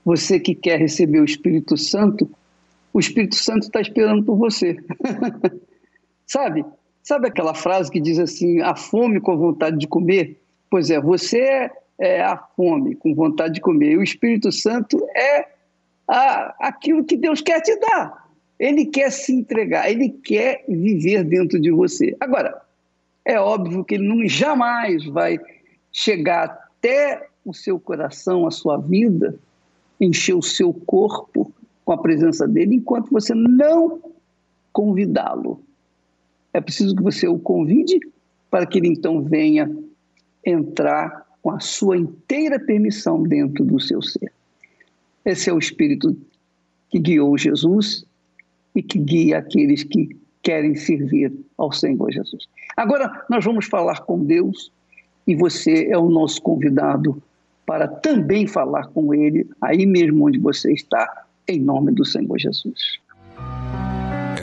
Você 0.04 0.40
que 0.40 0.54
quer 0.54 0.80
receber 0.80 1.20
o 1.20 1.26
Espírito 1.26 1.76
Santo, 1.78 2.30
o 2.94 3.00
Espírito 3.00 3.36
Santo 3.36 3.64
está 3.64 3.82
esperando 3.82 4.24
por 4.24 4.38
você. 4.38 4.78
Sabe? 6.26 6.66
Sabe 7.04 7.28
aquela 7.28 7.54
frase 7.54 7.92
que 7.92 8.00
diz 8.00 8.20
assim: 8.20 8.62
a 8.62 8.76
fome 8.76 9.20
com 9.20 9.38
vontade 9.38 9.78
de 9.78 9.88
comer? 9.88 10.40
Pois 10.70 10.90
é, 10.90 11.00
você 11.00 11.70
é 12.00 12.22
a 12.22 12.38
fome 12.38 12.96
com 12.96 13.14
vontade 13.14 13.56
de 13.56 13.62
comer. 13.62 13.98
O 13.98 14.04
Espírito 14.04 14.52
Santo 14.52 14.98
é 15.16 15.48
a, 16.08 16.56
aquilo 16.60 17.04
que 17.04 17.16
Deus 17.16 17.42
quer 17.42 17.62
te 17.62 17.78
dar. 17.80 18.26
Ele 18.58 18.86
quer 18.86 19.12
se 19.12 19.34
entregar, 19.34 19.90
ele 19.90 20.10
quer 20.10 20.64
viver 20.68 21.24
dentro 21.24 21.60
de 21.60 21.72
você. 21.72 22.16
Agora, 22.20 22.62
é 23.24 23.40
óbvio 23.40 23.84
que 23.84 23.96
ele 23.96 24.08
não 24.08 24.28
jamais 24.28 25.06
vai 25.06 25.40
chegar 25.92 26.44
até 26.46 27.28
o 27.44 27.54
seu 27.54 27.80
coração, 27.80 28.48
a 28.48 28.52
sua 28.52 28.78
vida, 28.78 29.38
encher 30.00 30.36
o 30.36 30.42
seu 30.42 30.74
corpo 30.74 31.52
com 31.84 31.92
a 31.92 31.98
presença 31.98 32.48
dele 32.48 32.76
enquanto 32.76 33.12
você 33.12 33.34
não 33.34 34.02
convidá-lo. 34.72 35.65
É 36.56 36.62
preciso 36.62 36.96
que 36.96 37.04
você 37.04 37.28
o 37.28 37.38
convide 37.38 38.00
para 38.50 38.66
que 38.66 38.78
ele 38.78 38.88
então 38.88 39.22
venha 39.22 39.70
entrar 40.46 41.26
com 41.42 41.52
a 41.52 41.60
sua 41.60 41.98
inteira 41.98 42.58
permissão 42.58 43.24
dentro 43.24 43.66
do 43.66 43.78
seu 43.78 44.02
ser. 44.02 44.32
Esse 45.26 45.50
é 45.50 45.54
o 45.54 45.60
espírito 45.60 46.16
que 46.90 46.98
guiou 46.98 47.38
Jesus 47.38 48.06
e 48.74 48.82
que 48.82 48.98
guia 48.98 49.40
aqueles 49.40 49.84
que 49.84 50.16
querem 50.42 50.76
servir 50.76 51.34
ao 51.58 51.74
Senhor 51.74 52.10
Jesus. 52.10 52.46
Agora 52.78 53.26
nós 53.30 53.44
vamos 53.44 53.66
falar 53.66 54.06
com 54.06 54.24
Deus 54.24 54.72
e 55.28 55.36
você 55.36 55.90
é 55.90 55.98
o 55.98 56.10
nosso 56.10 56.42
convidado 56.42 57.22
para 57.66 57.86
também 57.86 58.48
falar 58.48 58.88
com 58.88 59.14
Ele 59.14 59.46
aí 59.60 59.86
mesmo 59.86 60.26
onde 60.26 60.40
você 60.40 60.72
está, 60.72 61.26
em 61.50 61.60
nome 61.60 61.92
do 61.92 62.06
Senhor 62.06 62.40
Jesus. 62.40 63.04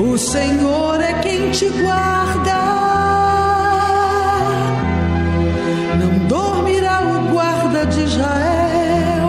O 0.00 0.16
Senhor 0.16 1.00
é 1.00 1.14
quem 1.20 1.50
te 1.50 1.68
guarda. 1.70 2.54
Não 5.98 6.28
dormirá 6.28 7.00
o 7.02 7.32
guarda 7.32 7.84
de 7.84 8.04
Israel, 8.04 9.28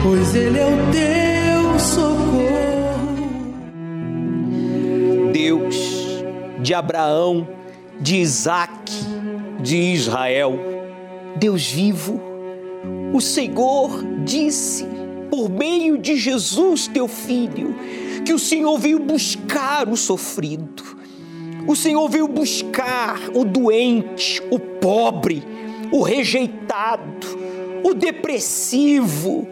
pois 0.00 0.32
ele 0.36 0.60
é 0.60 0.66
o 0.66 0.76
teu 0.92 1.78
socorro. 1.80 3.12
Deus 5.32 6.22
de 6.60 6.74
Abraão, 6.74 7.48
de 8.00 8.18
Isaac, 8.18 8.92
de 9.60 9.76
Israel, 9.76 10.56
Deus 11.34 11.68
vivo, 11.68 12.20
o 13.12 13.20
Senhor 13.20 14.04
disse 14.24 15.01
por 15.32 15.48
meio 15.48 15.96
de 15.96 16.14
Jesus, 16.14 16.86
teu 16.86 17.08
filho, 17.08 17.74
que 18.22 18.34
o 18.34 18.38
Senhor 18.38 18.78
veio 18.78 18.98
buscar 18.98 19.88
o 19.88 19.96
sofrido. 19.96 20.84
O 21.66 21.74
Senhor 21.74 22.06
veio 22.10 22.28
buscar 22.28 23.18
o 23.32 23.42
doente, 23.42 24.42
o 24.50 24.58
pobre, 24.58 25.42
o 25.90 26.02
rejeitado, 26.02 27.26
o 27.82 27.94
depressivo, 27.94 29.48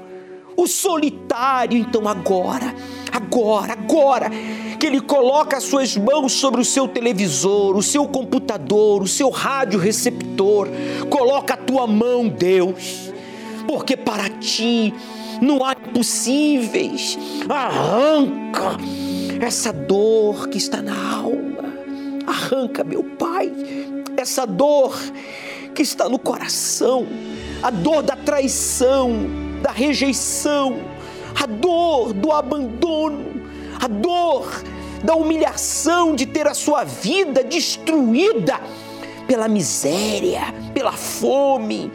o 0.54 0.66
solitário. 0.66 1.78
Então, 1.78 2.06
agora, 2.06 2.74
agora, 3.10 3.72
agora, 3.72 4.30
que 4.78 4.86
Ele 4.86 5.00
coloca 5.00 5.56
as 5.56 5.64
suas 5.64 5.96
mãos 5.96 6.32
sobre 6.32 6.60
o 6.60 6.64
seu 6.64 6.88
televisor, 6.88 7.74
o 7.74 7.82
seu 7.82 8.06
computador, 8.06 9.02
o 9.02 9.08
seu 9.08 9.30
rádio 9.30 9.80
receptor, 9.80 10.68
coloca 11.08 11.54
a 11.54 11.56
tua 11.56 11.86
mão, 11.86 12.28
Deus, 12.28 13.10
porque 13.66 13.96
para 13.96 14.28
ti 14.28 14.92
não 15.40 15.64
há 15.64 15.72
impossíveis. 15.72 17.18
Arranca 17.48 18.76
essa 19.40 19.72
dor 19.72 20.48
que 20.48 20.58
está 20.58 20.82
na 20.82 21.14
alma. 21.16 21.64
Arranca, 22.26 22.84
meu 22.84 23.02
Pai, 23.02 23.52
essa 24.16 24.46
dor 24.46 24.96
que 25.74 25.82
está 25.82 26.08
no 26.08 26.18
coração, 26.18 27.06
a 27.62 27.70
dor 27.70 28.02
da 28.02 28.16
traição, 28.16 29.12
da 29.62 29.70
rejeição, 29.70 30.78
a 31.40 31.46
dor 31.46 32.12
do 32.12 32.32
abandono, 32.32 33.42
a 33.80 33.88
dor 33.88 34.46
da 35.02 35.14
humilhação 35.14 36.14
de 36.14 36.26
ter 36.26 36.46
a 36.46 36.54
sua 36.54 36.84
vida 36.84 37.42
destruída 37.42 38.60
pela 39.26 39.48
miséria, 39.48 40.42
pela 40.74 40.92
fome, 40.92 41.90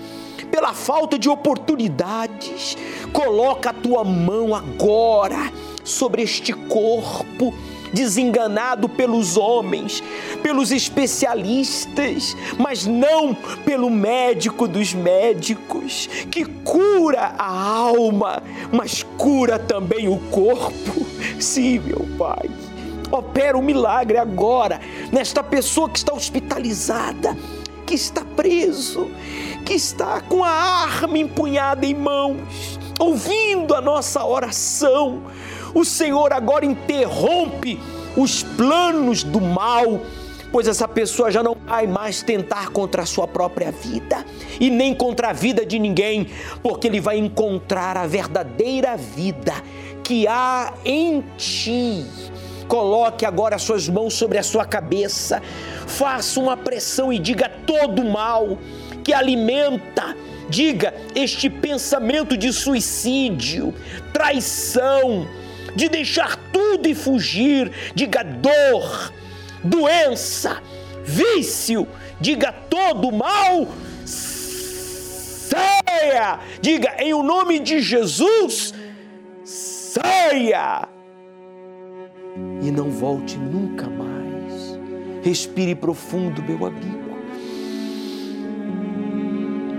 pela 0.56 0.74
falta 0.74 1.20
de 1.20 1.28
oportunidades. 1.28 2.78
Coloca 3.12 3.72
a 3.72 3.74
tua 3.74 4.06
mão 4.06 4.56
agora 4.56 5.52
sobre 5.84 6.22
este 6.22 6.54
corpo 6.54 7.54
desenganado 7.92 8.88
pelos 8.88 9.36
homens, 9.36 10.02
pelos 10.42 10.72
especialistas, 10.72 12.38
mas 12.58 12.86
não 12.86 13.34
pelo 13.66 13.90
médico 13.90 14.66
dos 14.66 14.94
médicos, 14.94 16.08
que 16.32 16.46
cura 16.46 17.36
a 17.38 17.52
alma, 17.52 18.42
mas 18.72 19.04
cura 19.18 19.60
também 19.60 20.08
o 20.08 20.18
corpo. 20.32 21.06
Sim, 21.38 21.80
meu 21.80 22.08
Pai. 22.18 22.50
Opera 23.12 23.58
o 23.58 23.60
um 23.60 23.64
milagre 23.64 24.18
agora 24.18 24.80
nesta 25.12 25.44
pessoa 25.44 25.90
que 25.90 25.98
está 25.98 26.14
hospitalizada, 26.14 27.38
que 27.86 27.94
está 27.94 28.26
preso, 28.26 29.12
que 29.66 29.74
está 29.74 30.22
com 30.22 30.44
a 30.44 30.50
arma 30.50 31.18
empunhada 31.18 31.86
em 31.88 31.96
mãos, 31.96 32.80
ouvindo 33.00 33.74
a 33.74 33.82
nossa 33.82 34.24
oração. 34.24 35.24
O 35.74 35.84
Senhor 35.84 36.32
agora 36.32 36.66
interrompe 36.66 37.80
os 38.16 38.44
planos 38.44 39.24
do 39.24 39.42
mal, 39.42 40.02
pois 40.52 40.68
essa 40.68 40.88
pessoa 40.88 41.32
já 41.32 41.42
não 41.42 41.58
vai 41.66 41.88
mais 41.88 42.22
tentar 42.22 42.70
contra 42.70 43.02
a 43.02 43.06
sua 43.08 43.28
própria 43.28 43.72
vida 43.72 44.24
e 44.60 44.70
nem 44.70 44.94
contra 44.94 45.30
a 45.30 45.34
vida 45.34 45.66
de 45.66 45.80
ninguém, 45.80 46.30
porque 46.62 46.88
ele 46.88 47.02
vai 47.02 47.18
encontrar 47.18 47.98
a 47.98 48.06
verdadeira 48.06 48.96
vida 48.96 49.54
que 50.04 50.28
há 50.28 50.74
em 50.86 51.24
ti. 51.38 52.06
Coloque 52.68 53.26
agora 53.26 53.56
as 53.56 53.64
suas 53.64 53.90
mãos 53.90 54.14
sobre 54.14 54.38
a 54.38 54.44
sua 54.44 54.66
cabeça, 54.66 55.42
faça 55.88 56.40
uma 56.40 56.56
pressão 56.56 57.12
e 57.12 57.20
diga 57.20 57.50
todo 57.66 58.04
mal 58.04 58.58
que 59.06 59.14
alimenta, 59.14 60.18
diga, 60.50 60.94
este 61.14 61.48
pensamento 61.48 62.36
de 62.36 62.52
suicídio, 62.52 63.72
traição, 64.12 65.28
de 65.76 65.88
deixar 65.88 66.36
tudo 66.52 66.88
e 66.88 66.96
fugir, 66.96 67.72
diga 67.94 68.24
dor, 68.24 69.14
doença, 69.64 70.60
vício, 71.04 71.88
diga 72.20 72.52
todo 72.52 73.12
mal, 73.12 73.68
saia, 75.46 76.40
diga 76.60 76.96
em 76.98 77.14
o 77.14 77.22
nome 77.22 77.60
de 77.60 77.80
Jesus, 77.80 78.74
saia 79.44 80.90
e 82.60 82.72
não 82.72 82.90
volte 82.90 83.38
nunca 83.38 83.88
mais. 83.88 84.80
Respire 85.24 85.76
profundo, 85.76 86.42
meu 86.42 86.66
amigo. 86.66 87.05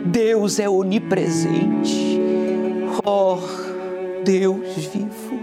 Deus 0.06 0.58
é 0.58 0.68
onipresente. 0.68 2.20
Oh, 3.04 3.38
Deus 4.24 4.84
vivo, 4.86 5.38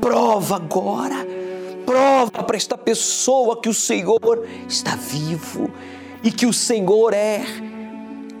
prova 0.00 0.56
agora, 0.56 1.26
prova 1.86 2.42
para 2.42 2.56
esta 2.56 2.76
pessoa 2.76 3.60
que 3.60 3.68
o 3.68 3.74
Senhor 3.74 4.46
está 4.68 4.94
vivo 4.94 5.70
e 6.22 6.30
que 6.30 6.46
o 6.46 6.52
Senhor 6.52 7.14
é 7.14 7.42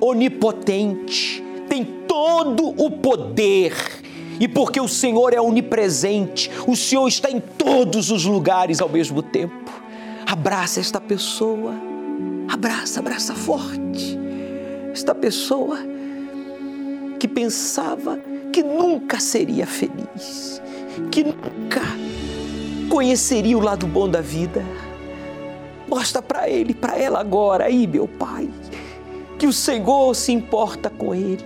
onipotente, 0.00 1.42
tem 1.68 1.84
todo 2.06 2.68
o 2.80 2.90
poder. 2.90 3.74
E 4.38 4.48
porque 4.48 4.80
o 4.80 4.88
Senhor 4.88 5.32
é 5.32 5.40
onipresente, 5.40 6.50
o 6.66 6.74
Senhor 6.74 7.06
está 7.06 7.30
em 7.30 7.40
todos 7.40 8.10
os 8.10 8.24
lugares 8.24 8.80
ao 8.80 8.88
mesmo 8.88 9.22
tempo. 9.22 9.70
Abraça 10.26 10.80
esta 10.80 11.00
pessoa, 11.00 11.72
abraça, 12.48 12.98
abraça 12.98 13.34
forte. 13.34 14.23
Esta 14.94 15.12
pessoa 15.12 15.76
que 17.18 17.26
pensava 17.26 18.16
que 18.52 18.62
nunca 18.62 19.18
seria 19.18 19.66
feliz, 19.66 20.62
que 21.10 21.24
nunca 21.24 21.80
conheceria 22.88 23.58
o 23.58 23.60
lado 23.60 23.88
bom 23.88 24.08
da 24.08 24.20
vida. 24.20 24.64
Mostra 25.88 26.22
para 26.22 26.48
ele, 26.48 26.72
para 26.72 26.96
ela 26.96 27.18
agora, 27.18 27.64
aí, 27.64 27.88
meu 27.88 28.06
Pai, 28.06 28.48
que 29.36 29.48
o 29.48 29.52
Senhor 29.52 30.14
se 30.14 30.30
importa 30.30 30.88
com 30.88 31.12
ele 31.12 31.44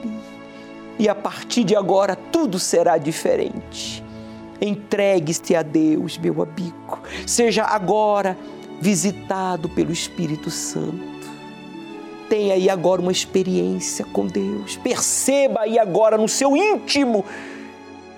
e 0.98 1.08
a 1.08 1.14
partir 1.14 1.64
de 1.64 1.74
agora 1.74 2.14
tudo 2.14 2.58
será 2.58 2.98
diferente. 2.98 4.04
Entregue-se 4.60 5.56
a 5.56 5.62
Deus, 5.62 6.18
meu 6.18 6.42
amigo. 6.42 7.00
Seja 7.26 7.64
agora 7.64 8.36
visitado 8.78 9.70
pelo 9.70 9.90
Espírito 9.90 10.50
Santo. 10.50 11.17
Tenha 12.28 12.54
aí 12.54 12.68
agora 12.68 13.00
uma 13.00 13.12
experiência 13.12 14.04
com 14.04 14.26
Deus. 14.26 14.76
Perceba 14.76 15.60
aí 15.60 15.78
agora 15.78 16.18
no 16.18 16.28
seu 16.28 16.56
íntimo 16.56 17.24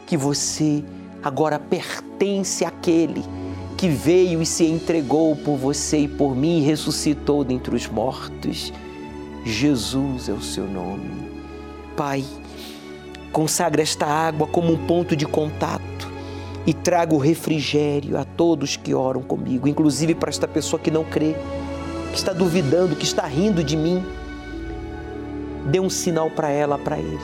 que 0.07 0.17
você 0.17 0.83
agora 1.23 1.59
pertence 1.59 2.65
àquele 2.65 3.23
que 3.77 3.89
veio 3.89 4.43
e 4.43 4.47
se 4.47 4.67
entregou 4.67 5.35
por 5.37 5.57
você 5.57 6.01
e 6.01 6.09
por 6.09 6.37
mim 6.37 6.59
e 6.59 6.63
ressuscitou 6.63 7.45
dentre 7.45 7.75
os 7.75 7.87
mortos. 7.87 8.73
Jesus 9.45 10.29
é 10.29 10.33
o 10.33 10.43
seu 10.43 10.67
nome. 10.67 11.31
Pai, 11.97 12.25
consagra 13.33 13.81
esta 13.81 14.07
água 14.07 14.47
como 14.47 14.73
um 14.73 14.87
ponto 14.87 15.17
de 15.17 15.25
contato 15.25 15.81
e 16.67 16.75
traga 16.75 17.15
o 17.15 17.19
refrigério 17.19 18.19
a 18.19 18.25
todos 18.25 18.77
que 18.77 18.93
oram 18.93 19.23
comigo, 19.23 19.67
inclusive 19.67 20.15
para 20.15 20.31
esta 20.31 20.47
pessoa 20.47 20.79
que 20.79 20.91
não 20.91 21.05
crê, 21.05 21.35
que 22.11 22.17
está 22.17 22.33
duvidando, 22.33 22.97
que 22.97 23.05
está 23.05 23.27
rindo 23.27 23.63
de 23.63 23.77
mim. 23.77 24.05
Dê 25.67 25.81
um 25.81 25.91
sinal 25.91 26.31
para 26.31 26.51
ela, 26.51 26.79
para 26.79 26.99
ele. 26.99 27.19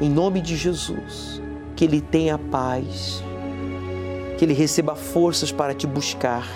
Em 0.00 0.08
nome 0.08 0.40
de 0.40 0.56
Jesus, 0.56 1.40
que 1.74 1.84
ele 1.84 2.00
tenha 2.00 2.38
paz, 2.38 3.22
que 4.38 4.44
ele 4.44 4.54
receba 4.54 4.94
forças 4.94 5.50
para 5.50 5.74
te 5.74 5.86
buscar 5.86 6.46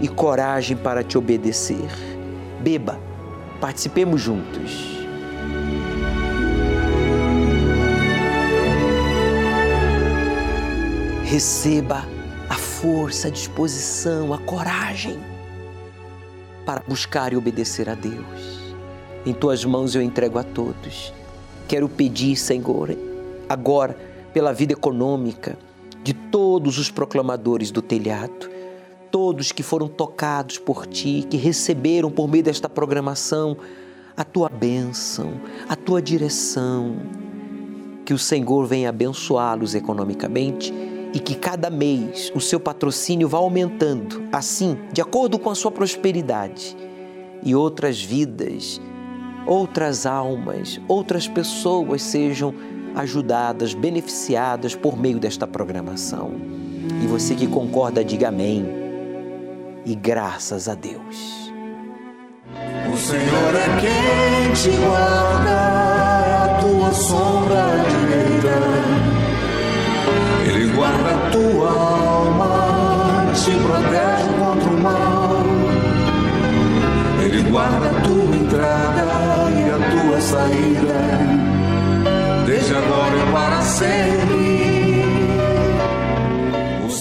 e 0.00 0.08
coragem 0.08 0.76
para 0.76 1.02
te 1.02 1.18
obedecer. 1.18 1.90
Beba, 2.60 2.98
participemos 3.60 4.20
juntos. 4.20 4.98
receba 11.28 12.08
a 12.48 12.54
força, 12.54 13.28
a 13.28 13.30
disposição, 13.30 14.32
a 14.32 14.38
coragem 14.38 15.18
para 16.68 16.82
buscar 16.86 17.32
e 17.32 17.36
obedecer 17.36 17.88
a 17.88 17.94
Deus. 17.94 18.74
Em 19.24 19.32
tuas 19.32 19.64
mãos 19.64 19.94
eu 19.94 20.02
entrego 20.02 20.38
a 20.38 20.42
todos. 20.42 21.14
Quero 21.66 21.88
pedir, 21.88 22.36
Senhor, 22.36 22.94
agora 23.48 23.96
pela 24.34 24.52
vida 24.52 24.74
econômica 24.74 25.56
de 26.04 26.12
todos 26.12 26.78
os 26.78 26.90
proclamadores 26.90 27.70
do 27.70 27.80
telhado, 27.80 28.50
todos 29.10 29.50
que 29.50 29.62
foram 29.62 29.88
tocados 29.88 30.58
por 30.58 30.84
ti, 30.84 31.26
que 31.30 31.38
receberam 31.38 32.10
por 32.10 32.28
meio 32.28 32.44
desta 32.44 32.68
programação 32.68 33.56
a 34.14 34.22
tua 34.22 34.50
bênção, 34.50 35.40
a 35.66 35.74
tua 35.74 36.02
direção. 36.02 36.96
Que 38.04 38.12
o 38.12 38.18
Senhor 38.18 38.66
venha 38.66 38.90
abençoá-los 38.90 39.74
economicamente 39.74 40.70
e 41.12 41.20
que 41.20 41.34
cada 41.34 41.70
mês 41.70 42.30
o 42.34 42.40
seu 42.40 42.60
patrocínio 42.60 43.28
vá 43.28 43.38
aumentando, 43.38 44.22
assim, 44.32 44.76
de 44.92 45.00
acordo 45.00 45.38
com 45.38 45.50
a 45.50 45.54
sua 45.54 45.70
prosperidade. 45.70 46.76
E 47.42 47.54
outras 47.54 48.02
vidas, 48.02 48.80
outras 49.46 50.06
almas, 50.06 50.80
outras 50.88 51.26
pessoas 51.28 52.02
sejam 52.02 52.54
ajudadas, 52.94 53.74
beneficiadas 53.74 54.74
por 54.74 54.98
meio 54.98 55.18
desta 55.18 55.46
programação. 55.46 56.32
E 57.02 57.06
você 57.06 57.34
que 57.34 57.46
concorda, 57.46 58.04
diga 58.04 58.28
amém. 58.28 58.66
E 59.86 59.94
graças 59.94 60.68
a 60.68 60.74
Deus. 60.74 61.48
O 62.92 62.96
Senhor 62.96 63.54
é 63.54 63.80
quem 63.80 64.52
te 64.52 64.76
guarda, 64.76 65.56
a 66.44 66.58
tua 66.60 66.92
sombra 66.92 67.66
direita 67.88 68.98
ele 70.48 70.67
guarda 70.78 71.10
a 71.10 71.30
tua 71.30 71.70
alma, 71.72 73.32
te 73.34 73.50
protege 73.50 74.28
contra 74.38 74.70
o 74.70 74.80
mal. 74.80 75.42
Ele 77.20 77.42
guarda 77.50 77.90
a 77.90 78.00
tua 78.02 78.36
entrada 78.36 79.04
e 79.50 79.70
a 79.70 79.78
tua 79.90 80.20
saída, 80.20 80.94
desde 82.46 82.74
agora 82.76 83.16
e 83.16 83.32
para 83.32 83.62
sempre. 83.62 84.58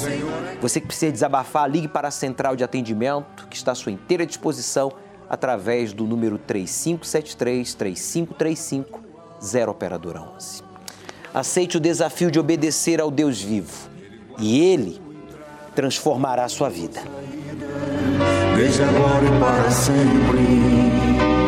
É 0.06 0.60
Você 0.60 0.82
que 0.82 0.88
precisa 0.88 1.12
desabafar, 1.12 1.70
ligue 1.70 1.88
para 1.88 2.08
a 2.08 2.12
central 2.12 2.56
de 2.56 2.64
atendimento 2.64 3.48
que 3.48 3.56
está 3.56 3.74
à 3.74 3.76
sua 3.76 3.92
inteira 3.92 4.26
disposição 4.26 4.92
através 5.30 5.94
do 5.94 6.06
número 6.06 6.40
3573 6.40 7.76
3535 7.76 9.02
0 9.40 9.72
operadora 9.72 10.22
11. 10.36 10.67
Aceite 11.34 11.78
o 11.78 11.80
desafio 11.80 12.32
de 12.32 12.40
obedecer 12.40 13.00
ao 13.00 13.12
Deus 13.12 13.42
vivo 13.42 13.90
e 14.40 14.60
Ele 14.60 15.02
transformará 15.76 16.46
a 16.46 16.50
sua 16.50 16.70
vida. 16.70 17.02
Desde 18.56 18.84
agora 18.84 19.26
e 19.26 19.40
para 19.40 19.72
sempre. 19.72 21.47